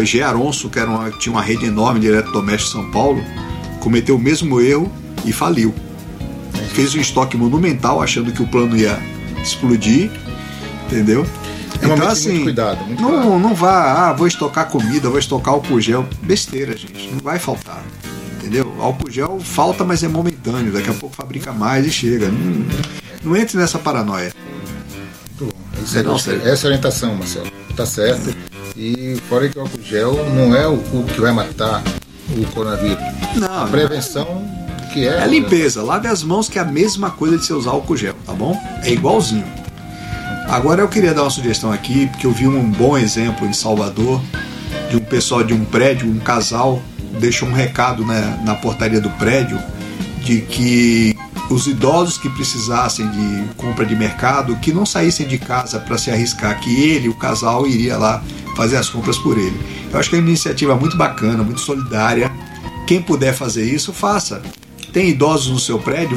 É, 0.00 0.04
G. 0.04 0.22
Aronso, 0.22 0.68
que 0.68 0.78
era 0.78 0.88
uma- 0.90 1.10
tinha 1.10 1.32
uma 1.32 1.42
rede 1.42 1.64
enorme 1.66 1.98
de 2.00 2.06
eletrodomésticos 2.06 2.74
em 2.74 2.82
São 2.82 2.90
Paulo, 2.90 3.22
cometeu 3.80 4.16
o 4.16 4.18
mesmo 4.18 4.60
erro 4.60 4.90
e 5.24 5.32
faliu. 5.32 5.74
Fez 6.74 6.94
um 6.94 7.00
estoque 7.00 7.36
monumental 7.36 8.00
achando 8.00 8.30
que 8.30 8.42
o 8.42 8.46
plano 8.46 8.76
ia 8.76 8.98
explodir, 9.42 10.10
entendeu? 10.86 11.26
Então, 11.82 12.08
assim, 12.08 12.28
É 12.28 12.32
muito 12.32 12.44
cuidado, 12.44 12.84
muito 12.84 13.00
não, 13.02 13.10
cuidado. 13.10 13.38
não 13.38 13.54
vá, 13.54 14.08
ah, 14.08 14.12
vou 14.12 14.26
estocar 14.26 14.68
comida, 14.68 15.08
vou 15.08 15.18
estocar 15.18 15.54
álcool 15.54 15.80
gel. 15.80 16.06
Besteira, 16.22 16.76
gente. 16.76 17.10
Não 17.12 17.20
vai 17.20 17.38
faltar. 17.38 17.82
Entendeu? 18.38 18.74
Álcool 18.80 19.10
gel 19.10 19.38
falta, 19.40 19.84
mas 19.84 20.02
é 20.02 20.08
momentâneo. 20.08 20.72
Daqui 20.72 20.90
a 20.90 20.94
pouco 20.94 21.14
fabrica 21.14 21.52
mais 21.52 21.86
e 21.86 21.90
chega. 21.90 22.28
Não, 22.28 22.66
não 23.22 23.36
entre 23.36 23.56
nessa 23.58 23.78
paranoia. 23.78 24.32
Muito 25.40 25.54
bom. 25.54 25.60
É 25.78 25.82
isso 25.82 26.02
gostei. 26.04 26.34
sério. 26.38 26.52
Essa 26.52 26.66
é 26.66 26.66
a 26.66 26.68
orientação, 26.70 27.14
Marcelo. 27.14 27.46
Tá 27.76 27.86
certo. 27.86 28.34
E 28.76 29.16
fora 29.28 29.48
que 29.48 29.58
o 29.58 29.62
álcool 29.62 29.82
gel 29.82 30.14
não 30.34 30.54
é 30.54 30.66
o, 30.66 30.74
o 30.74 31.04
que 31.12 31.20
vai 31.20 31.32
matar 31.32 31.82
o 32.36 32.44
coronavírus. 32.52 32.98
Não, 33.36 33.62
A 33.64 33.66
prevenção 33.66 34.48
que 34.92 35.06
é. 35.06 35.18
É 35.22 35.26
limpeza, 35.26 35.82
lave 35.82 36.08
as 36.08 36.22
mãos 36.22 36.48
que 36.48 36.58
é 36.58 36.62
a 36.62 36.64
mesma 36.64 37.10
coisa 37.10 37.36
de 37.36 37.44
você 37.44 37.52
usar 37.52 37.70
álcool 37.70 37.96
gel, 37.96 38.14
tá 38.24 38.32
bom? 38.32 38.56
É 38.82 38.90
igualzinho. 38.92 39.44
Agora 40.48 40.80
eu 40.80 40.88
queria 40.88 41.12
dar 41.12 41.22
uma 41.22 41.30
sugestão 41.30 41.70
aqui, 41.70 42.06
porque 42.06 42.26
eu 42.26 42.32
vi 42.32 42.48
um 42.48 42.70
bom 42.70 42.96
exemplo 42.96 43.46
em 43.46 43.52
Salvador 43.52 44.20
de 44.90 44.96
um 44.96 45.00
pessoal 45.00 45.44
de 45.44 45.52
um 45.52 45.64
prédio, 45.64 46.08
um 46.08 46.18
casal 46.18 46.82
deixou 47.20 47.48
um 47.48 47.52
recado 47.52 48.04
né, 48.04 48.40
na 48.44 48.54
portaria 48.54 49.00
do 49.00 49.10
prédio 49.10 49.60
de 50.22 50.40
que 50.40 51.16
os 51.50 51.66
idosos 51.66 52.18
que 52.18 52.28
precisassem 52.28 53.08
de 53.10 53.54
compra 53.56 53.84
de 53.84 53.94
mercado, 53.94 54.56
que 54.56 54.72
não 54.72 54.84
saíssem 54.84 55.26
de 55.26 55.38
casa 55.38 55.78
para 55.80 55.98
se 55.98 56.10
arriscar, 56.10 56.58
que 56.60 56.82
ele, 56.82 57.08
o 57.08 57.14
casal, 57.14 57.66
iria 57.66 57.96
lá 57.96 58.22
fazer 58.56 58.76
as 58.76 58.88
compras 58.88 59.16
por 59.18 59.38
ele. 59.38 59.58
Eu 59.90 59.98
acho 59.98 60.10
que 60.10 60.16
é 60.16 60.18
uma 60.18 60.28
iniciativa 60.28 60.74
muito 60.76 60.96
bacana, 60.96 61.42
muito 61.42 61.60
solidária 61.60 62.30
quem 62.86 63.02
puder 63.02 63.34
fazer 63.34 63.64
isso, 63.64 63.92
faça. 63.92 64.40
Tem 64.94 65.10
idosos 65.10 65.52
no 65.52 65.58
seu 65.58 65.78
prédio, 65.78 66.16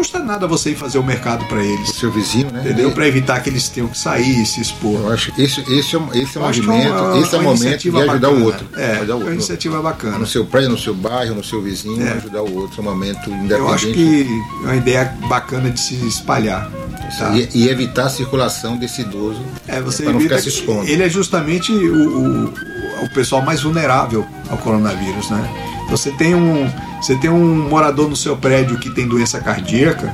custa 0.00 0.18
nada 0.18 0.46
você 0.46 0.70
ir 0.70 0.76
fazer 0.76 0.98
o 0.98 1.02
mercado 1.02 1.44
para 1.44 1.58
O 1.58 1.60
eles. 1.60 1.90
seu 1.90 2.10
vizinho, 2.10 2.50
né? 2.50 2.60
Entendeu? 2.64 2.90
Para 2.92 3.06
evitar 3.06 3.38
que 3.42 3.50
eles 3.50 3.68
tenham 3.68 3.86
que 3.88 3.98
sair 3.98 4.40
e 4.42 4.46
se 4.46 4.58
expor. 4.60 4.98
Eu 5.00 5.12
acho 5.12 5.30
que 5.32 5.42
esse, 5.42 5.60
esse 5.70 5.94
é, 5.94 5.98
um- 5.98 6.08
esse 6.14 6.38
é 6.38 6.40
um 6.40 6.44
é 6.44 6.46
movimento, 6.46 6.90
uma- 6.92 7.18
esse 7.20 7.34
é 7.34 7.38
o 7.38 7.40
uma 7.42 7.50
momento 7.54 7.78
de 7.82 7.88
ajudar 7.90 8.06
bacana. 8.14 8.28
o 8.30 8.44
outro. 8.44 8.66
É, 8.76 8.92
ajudar 8.92 8.96
o 8.96 9.02
é 9.02 9.06
uma 9.08 9.14
outro. 9.16 9.34
iniciativa 9.34 9.82
bacana. 9.82 10.18
No 10.18 10.26
seu 10.26 10.46
prédio, 10.46 10.70
no 10.70 10.78
seu 10.78 10.94
bairro, 10.94 11.34
no 11.34 11.44
seu 11.44 11.60
vizinho, 11.60 12.02
É. 12.06 12.12
ajudar 12.12 12.42
o 12.42 12.54
outro. 12.56 12.78
É 12.78 12.80
um 12.80 12.84
momento 12.84 13.28
independente. 13.28 13.52
Eu 13.60 13.68
acho 13.68 13.86
que 13.92 14.26
é 14.62 14.64
uma 14.64 14.76
ideia 14.76 15.04
bacana 15.28 15.70
de 15.70 15.78
se 15.80 15.94
espalhar. 16.06 16.70
tá? 17.18 17.36
E, 17.36 17.48
e 17.54 17.68
evitar 17.68 18.06
a 18.06 18.08
circulação 18.08 18.76
desse 18.76 19.00
idoso 19.02 19.40
É, 19.66 19.80
para 19.80 20.12
não 20.12 20.20
ficar 20.20 20.38
se 20.38 20.48
expondo. 20.48 20.88
Ele 20.88 21.02
é 21.02 21.08
justamente 21.10 21.72
o, 21.72 22.46
o, 22.46 22.54
o 23.02 23.08
pessoal 23.14 23.42
mais 23.42 23.62
vulnerável 23.62 24.26
ao 24.48 24.58
coronavírus, 24.58 25.30
né? 25.30 25.48
Então, 25.84 25.96
Você 25.96 26.10
tem 26.12 26.34
um, 26.34 26.70
você 27.02 27.16
tem 27.16 27.30
um 27.30 27.68
morador 27.68 28.08
no 28.08 28.16
seu 28.16 28.36
prédio 28.36 28.78
que 28.78 28.90
tem 28.90 29.06
doença 29.08 29.40
cardíaca 29.40 30.12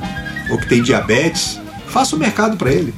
ou 0.50 0.58
que 0.58 0.66
tem 0.66 0.82
diabetes, 0.82 1.60
faça 1.88 2.16
o 2.16 2.18
mercado 2.18 2.56
para 2.56 2.70
ele. 2.70 2.94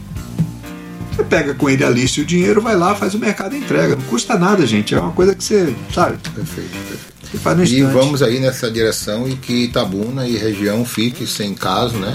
Você 1.14 1.24
pega 1.24 1.52
com 1.54 1.68
ele 1.68 1.82
a 1.84 1.90
lista 1.90 2.20
e 2.20 2.22
o 2.22 2.26
dinheiro, 2.26 2.60
vai 2.60 2.76
lá, 2.76 2.94
faz 2.94 3.14
o 3.14 3.18
mercado 3.18 3.54
e 3.56 3.58
entrega. 3.58 3.96
Não 3.96 4.02
custa 4.02 4.36
nada, 4.38 4.64
gente. 4.66 4.94
É 4.94 5.00
uma 5.00 5.10
coisa 5.12 5.34
que 5.34 5.42
você, 5.42 5.74
sabe, 5.92 6.16
Perfeito, 6.18 6.70
perfeito. 6.70 7.00
você 7.32 7.38
faz 7.38 7.56
no 7.58 7.64
E 7.64 7.82
vamos 7.82 8.22
aí 8.22 8.38
nessa 8.38 8.70
direção 8.70 9.28
e 9.28 9.34
que 9.34 9.64
Itabuna 9.64 10.28
e 10.28 10.36
região 10.36 10.84
fique 10.84 11.26
sem 11.26 11.54
caso, 11.54 11.96
né? 11.96 12.12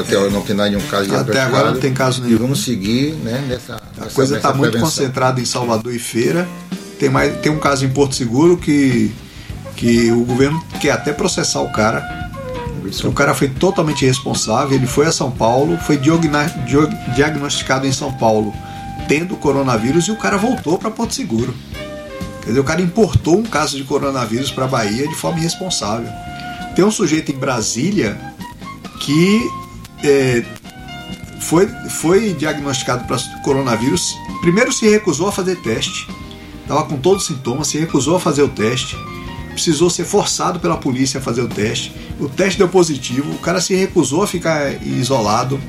Até 0.00 0.16
agora 0.16 0.30
não 0.30 0.40
tem 0.40 0.56
nada 0.56 0.70
de 0.70 0.76
um 0.76 0.80
caso 0.80 1.04
Até 1.04 1.06
diagnosticado. 1.32 1.54
agora 1.56 1.70
não 1.72 1.80
tem 1.80 1.92
caso 1.92 2.22
E 2.22 2.24
nenhum. 2.24 2.38
vamos 2.38 2.64
seguir 2.64 3.12
né, 3.22 3.44
nessa, 3.46 3.74
A 3.74 4.00
nessa- 4.04 4.14
coisa 4.14 4.36
está 4.36 4.52
muito 4.54 4.78
concentrada 4.80 5.40
em 5.40 5.44
Salvador 5.44 5.94
e 5.94 5.98
Feira. 5.98 6.48
Tem, 6.98 7.08
mais, 7.08 7.36
tem 7.40 7.52
um 7.52 7.58
caso 7.58 7.84
em 7.84 7.90
Porto 7.90 8.14
Seguro 8.14 8.56
que, 8.56 9.12
que 9.76 10.10
o 10.10 10.24
governo 10.24 10.62
quer 10.80 10.92
até 10.92 11.12
processar 11.12 11.60
o 11.60 11.70
cara. 11.70 12.02
O 13.04 13.12
cara 13.12 13.34
foi 13.34 13.48
totalmente 13.48 14.04
irresponsável. 14.04 14.76
Ele 14.76 14.86
foi 14.86 15.06
a 15.06 15.12
São 15.12 15.30
Paulo, 15.30 15.76
foi 15.78 15.98
diagnosticado 17.14 17.86
em 17.86 17.92
São 17.92 18.12
Paulo 18.12 18.52
tendo 19.08 19.36
coronavírus 19.36 20.06
e 20.08 20.10
o 20.10 20.16
cara 20.16 20.36
voltou 20.36 20.78
para 20.78 20.90
Porto 20.90 21.14
Seguro. 21.14 21.54
Quer 22.42 22.48
dizer, 22.48 22.60
o 22.60 22.64
cara 22.64 22.80
importou 22.80 23.38
um 23.38 23.42
caso 23.42 23.76
de 23.76 23.84
coronavírus 23.84 24.50
para 24.50 24.64
a 24.64 24.68
Bahia 24.68 25.08
de 25.08 25.14
forma 25.14 25.38
irresponsável. 25.38 26.08
Tem 26.74 26.84
um 26.84 26.90
sujeito 26.90 27.32
em 27.32 27.36
Brasília 27.36 28.18
que 29.00 29.40
é, 30.04 30.44
foi, 31.40 31.66
foi 31.88 32.34
diagnosticado 32.34 33.04
para 33.04 33.18
coronavírus. 33.42 34.14
Primeiro 34.40 34.72
se 34.72 34.88
recusou 34.88 35.28
a 35.28 35.32
fazer 35.32 35.56
teste, 35.56 36.06
estava 36.66 36.84
com 36.84 36.98
todos 36.98 37.22
os 37.22 37.28
sintomas, 37.28 37.68
se 37.68 37.78
recusou 37.78 38.16
a 38.16 38.20
fazer 38.20 38.42
o 38.42 38.48
teste, 38.48 38.96
precisou 39.52 39.88
ser 39.88 40.04
forçado 40.04 40.58
pela 40.58 40.76
polícia 40.76 41.18
a 41.18 41.22
fazer 41.22 41.40
o 41.42 41.48
teste. 41.48 41.94
O 42.18 42.28
teste 42.28 42.58
deu 42.58 42.68
positivo, 42.68 43.32
o 43.32 43.38
cara 43.38 43.60
se 43.60 43.74
recusou 43.74 44.22
a 44.22 44.26
ficar 44.26 44.84
isolado, 44.84 45.60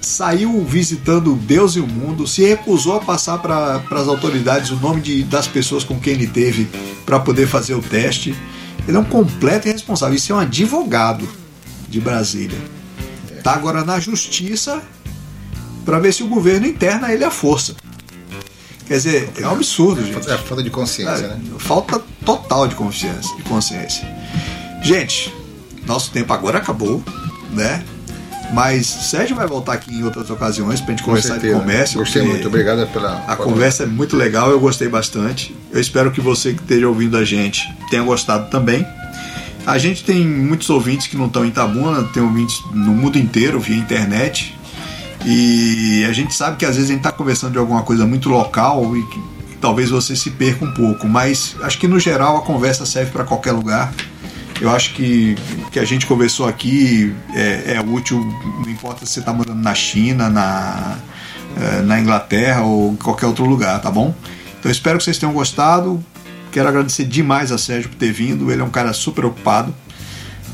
saiu 0.00 0.62
visitando 0.64 1.34
Deus 1.34 1.76
e 1.76 1.80
o 1.80 1.86
mundo, 1.86 2.26
se 2.26 2.44
recusou 2.44 2.96
a 2.96 3.00
passar 3.00 3.38
para 3.38 3.82
as 3.90 4.08
autoridades 4.08 4.70
o 4.70 4.76
nome 4.76 5.00
de, 5.00 5.22
das 5.24 5.48
pessoas 5.48 5.82
com 5.82 5.98
quem 5.98 6.12
ele 6.12 6.26
teve 6.26 6.68
para 7.06 7.18
poder 7.18 7.46
fazer 7.46 7.74
o 7.74 7.80
teste. 7.80 8.36
Ele 8.86 8.96
é 8.96 9.00
um 9.00 9.04
completo 9.04 9.68
irresponsável. 9.68 10.14
Isso 10.14 10.32
é 10.32 10.36
um 10.36 10.40
advogado 10.40 11.26
de 11.88 12.00
Brasília. 12.00 12.58
Está 13.36 13.54
agora 13.54 13.84
na 13.84 13.98
justiça 13.98 14.82
para 15.84 15.98
ver 15.98 16.12
se 16.12 16.22
o 16.22 16.28
governo 16.28 16.66
interna 16.66 17.12
ele 17.12 17.24
à 17.24 17.30
força. 17.30 17.74
Quer 18.86 18.94
dizer, 18.94 19.30
é 19.38 19.46
um 19.46 19.52
absurdo, 19.52 20.04
gente. 20.04 20.30
É 20.30 20.36
falta 20.36 20.62
de 20.62 20.70
consciência, 20.70 21.28
né? 21.28 21.40
Falta 21.58 22.02
total 22.24 22.66
de 22.66 22.74
consciência, 22.74 23.36
de 23.36 23.42
consciência. 23.44 24.06
Gente, 24.82 25.32
nosso 25.86 26.10
tempo 26.10 26.32
agora 26.32 26.58
acabou, 26.58 27.02
né? 27.52 27.82
Mas 28.52 28.86
Sérgio 28.86 29.34
vai 29.34 29.46
voltar 29.46 29.72
aqui 29.72 29.94
em 29.94 30.04
outras 30.04 30.28
ocasiões 30.28 30.80
para 30.80 30.92
a 30.92 30.96
gente 30.96 31.04
conversar 31.04 31.38
de 31.38 31.50
comércio. 31.50 31.98
Gostei 31.98 32.22
muito, 32.22 32.48
obrigado 32.48 32.86
pela. 32.88 33.24
A 33.26 33.34
conversa 33.34 33.84
é 33.84 33.86
muito 33.86 34.14
legal, 34.14 34.50
eu 34.50 34.60
gostei 34.60 34.88
bastante. 34.88 35.56
Eu 35.72 35.80
espero 35.80 36.10
que 36.10 36.20
você 36.20 36.52
que 36.52 36.60
esteja 36.60 36.86
ouvindo 36.86 37.16
a 37.16 37.24
gente 37.24 37.72
tenha 37.88 38.02
gostado 38.02 38.50
também. 38.50 38.86
A 39.64 39.78
gente 39.78 40.04
tem 40.04 40.26
muitos 40.26 40.68
ouvintes 40.68 41.06
que 41.06 41.16
não 41.16 41.26
estão 41.26 41.44
em 41.44 41.48
Itabuna, 41.48 42.02
tem 42.04 42.22
ouvintes 42.22 42.60
no 42.72 42.92
mundo 42.92 43.16
inteiro 43.16 43.58
via 43.58 43.76
internet. 43.76 44.54
E 45.24 46.04
a 46.08 46.12
gente 46.12 46.34
sabe 46.34 46.56
que 46.56 46.64
às 46.64 46.76
vezes 46.76 46.90
a 46.90 46.92
gente 46.92 47.00
está 47.00 47.12
conversando 47.12 47.52
de 47.52 47.58
alguma 47.58 47.82
coisa 47.82 48.06
muito 48.06 48.28
local 48.28 48.96
e 48.96 49.02
que 49.06 49.20
talvez 49.60 49.90
você 49.90 50.16
se 50.16 50.30
perca 50.30 50.64
um 50.64 50.72
pouco, 50.72 51.06
mas 51.06 51.56
acho 51.62 51.78
que 51.78 51.86
no 51.86 52.00
geral 52.00 52.36
a 52.36 52.42
conversa 52.42 52.84
serve 52.84 53.12
para 53.12 53.24
qualquer 53.24 53.52
lugar. 53.52 53.92
Eu 54.60 54.70
acho 54.70 54.94
que 54.94 55.36
que 55.70 55.78
a 55.78 55.84
gente 55.84 56.06
conversou 56.06 56.46
aqui 56.46 57.14
é, 57.34 57.74
é 57.76 57.80
útil, 57.80 58.18
não 58.64 58.68
importa 58.68 59.06
se 59.06 59.12
você 59.12 59.20
está 59.20 59.32
morando 59.32 59.60
na 59.60 59.74
China, 59.74 60.28
na, 60.28 60.96
eh, 61.56 61.82
na 61.82 61.98
Inglaterra 61.98 62.62
ou 62.62 62.92
em 62.92 62.96
qualquer 62.96 63.26
outro 63.26 63.44
lugar, 63.44 63.80
tá 63.80 63.90
bom? 63.90 64.14
Então 64.58 64.70
espero 64.70 64.98
que 64.98 65.04
vocês 65.04 65.18
tenham 65.18 65.32
gostado. 65.32 66.04
Quero 66.50 66.68
agradecer 66.68 67.04
demais 67.04 67.50
a 67.50 67.56
Sérgio 67.56 67.88
por 67.88 67.96
ter 67.96 68.12
vindo, 68.12 68.52
ele 68.52 68.60
é 68.60 68.64
um 68.64 68.70
cara 68.70 68.92
super 68.92 69.24
ocupado, 69.24 69.74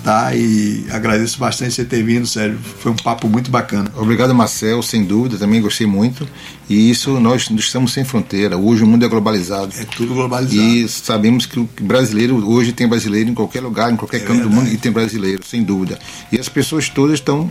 tá? 0.09 0.34
E 0.34 0.86
agradeço 0.90 1.38
bastante 1.38 1.74
você 1.74 1.84
ter 1.84 2.02
vindo, 2.02 2.26
Sérgio. 2.26 2.59
Foi 2.59 2.90
um 2.90 2.96
papo 2.96 3.28
muito 3.28 3.50
bacana. 3.50 3.92
Obrigado, 3.94 4.34
Marcel, 4.34 4.82
sem 4.82 5.04
dúvida, 5.04 5.36
também 5.36 5.61
gostei 5.61 5.86
muito. 5.86 6.26
E 6.66 6.88
isso, 6.88 7.20
nós 7.20 7.50
estamos 7.50 7.92
sem 7.92 8.04
fronteira. 8.04 8.56
Hoje 8.56 8.84
o 8.84 8.86
mundo 8.86 9.04
é 9.04 9.09
globalizado. 9.09 9.70
É 9.76 9.84
tudo 9.84 10.14
globalizado. 10.14 10.59
E 10.59 10.88
sabemos 10.88 11.44
que 11.44 11.61
o 11.61 11.68
brasileiro, 11.82 12.48
hoje 12.48 12.72
tem 12.72 12.88
brasileiro 12.88 13.28
em 13.28 13.34
qualquer 13.34 13.61
lugar, 13.61 13.92
em 13.92 13.96
qualquer 13.96 14.16
É 14.16 14.20
canto 14.20 14.40
do 14.40 14.48
verdade. 14.48 14.54
mundo, 14.54 14.72
e 14.72 14.78
tem 14.78 14.90
brasileiro, 14.90 15.44
sem 15.44 15.62
dúvida. 15.62 15.98
E 16.32 16.40
as 16.40 16.48
pessoas 16.48 16.88
todas 16.88 17.16
estão 17.16 17.50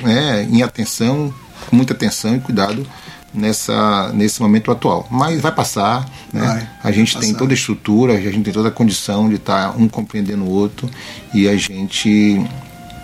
né, 0.00 0.48
em 0.48 0.62
atenção, 0.62 1.34
com 1.68 1.74
muita 1.74 1.92
atenção 1.92 2.36
e 2.36 2.38
cuidado 2.38 2.86
nessa, 3.36 4.10
nesse 4.12 4.40
momento 4.40 4.70
atual. 4.70 5.06
Mas 5.10 5.40
vai 5.40 5.52
passar, 5.52 6.08
né? 6.32 6.46
Vai, 6.46 6.68
a 6.82 6.90
gente 6.92 7.12
tem 7.18 7.28
passar. 7.28 7.38
toda 7.38 7.52
a 7.52 7.54
estrutura, 7.54 8.14
a 8.14 8.20
gente 8.20 8.44
tem 8.44 8.52
toda 8.52 8.68
a 8.68 8.72
condição 8.72 9.28
de 9.28 9.36
estar 9.36 9.78
um 9.78 9.88
compreendendo 9.88 10.44
o 10.44 10.50
outro 10.50 10.90
e 11.34 11.48
a 11.48 11.56
gente 11.56 12.40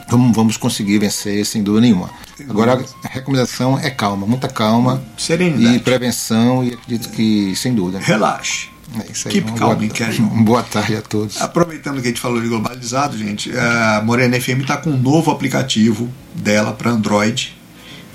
vamos, 0.09 0.35
vamos 0.35 0.57
conseguir 0.57 0.99
vencer 0.99 1.45
sem 1.45 1.63
dúvida 1.63 1.83
nenhuma. 1.83 2.11
Agora 2.49 2.85
a 3.05 3.09
recomendação 3.09 3.79
é 3.79 3.91
calma, 3.91 4.27
muita 4.27 4.49
calma 4.49 5.03
Serenidade. 5.17 5.77
e 5.77 5.79
prevenção 5.79 6.65
e 6.65 6.75
acredito 6.75 7.09
que 7.11 7.55
sem 7.57 7.75
dúvida. 7.75 7.99
Relaxe. 7.99 8.71
É 9.01 9.11
isso 9.11 9.29
aí. 9.29 9.35
Keep 9.35 9.53
calm 9.53 9.75
boa, 9.77 10.45
boa 10.45 10.63
tarde 10.63 10.97
a 10.97 11.03
todos. 11.03 11.41
Aproveitando 11.41 12.01
que 12.01 12.09
a 12.09 12.11
gente 12.11 12.21
falou 12.21 12.41
de 12.41 12.49
globalizado, 12.49 13.17
gente, 13.17 13.51
a 13.57 14.03
Morena 14.05 14.39
FM 14.39 14.61
está 14.61 14.77
com 14.77 14.91
um 14.91 14.99
novo 14.99 15.31
aplicativo 15.31 16.11
dela 16.35 16.73
para 16.73 16.91
Android. 16.91 17.57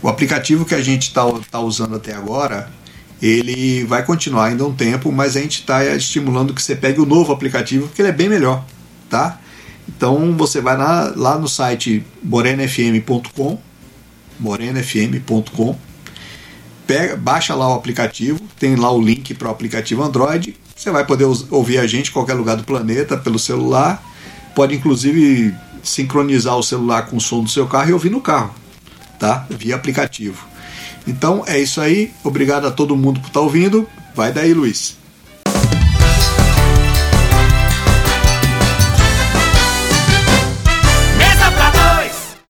O 0.02 0.08
aplicativo 0.08 0.66
que 0.66 0.76
a 0.76 0.82
gente 0.82 1.04
está 1.04 1.24
tá 1.50 1.60
usando 1.60 1.96
até 1.96 2.14
agora, 2.14 2.72
ele 3.22 3.84
vai 3.86 4.06
continuar 4.06 4.46
ainda 4.46 4.66
um 4.66 4.74
tempo, 4.74 5.12
mas 5.12 5.36
a 5.36 5.42
gente 5.42 5.62
está 5.62 5.84
estimulando 5.96 6.54
que 6.54 6.62
você 6.62 6.76
pegue 6.76 7.02
o 7.02 7.06
novo 7.06 7.34
aplicativo, 7.34 7.88
porque 7.88 8.02
ele 8.02 8.10
é 8.10 8.14
bem 8.14 8.30
melhor, 8.30 8.64
tá? 9.10 9.40
Então 9.88 10.36
você 10.38 10.62
vai 10.62 10.78
lá, 10.78 11.12
lá 11.16 11.38
no 11.40 11.48
site 11.48 12.06
morenafm.com, 12.24 13.58
morenafm.com, 14.40 15.76
pega, 16.86 17.16
baixa 17.16 17.56
lá 17.56 17.70
o 17.70 17.74
aplicativo, 17.74 18.40
tem 18.60 18.76
lá 18.76 18.92
o 18.92 19.02
link 19.02 19.34
para 19.34 19.48
o 19.48 19.52
aplicativo 19.52 20.04
Android. 20.04 20.56
Você 20.76 20.92
vai 20.92 21.06
poder 21.06 21.26
ouvir 21.50 21.80
a 21.80 21.88
gente 21.88 22.10
em 22.10 22.14
qualquer 22.14 22.36
lugar 22.36 22.56
do 22.56 22.64
planeta 22.64 23.18
pelo 23.18 23.40
celular. 23.40 24.04
Pode 24.54 24.76
inclusive 24.76 25.56
sincronizar 25.82 26.56
o 26.56 26.64
celular 26.64 27.08
com 27.08 27.18
o 27.18 27.22
som 27.22 27.42
do 27.42 27.50
seu 27.50 27.66
carro 27.66 27.90
e 27.90 27.94
ouvir 27.94 28.10
no 28.10 28.22
carro, 28.22 28.54
tá? 29.20 29.46
Via 29.50 29.76
aplicativo. 29.76 30.48
Então 31.08 31.44
é 31.48 31.60
isso 31.60 31.80
aí. 31.80 32.14
Obrigado 32.24 32.68
a 32.68 32.72
todo 32.72 32.98
mundo 32.98 33.20
por 33.20 33.28
estar 33.28 33.42
ouvindo. 33.42 33.88
Vai 34.14 34.32
daí, 34.34 34.54
Luiz. 34.54 34.97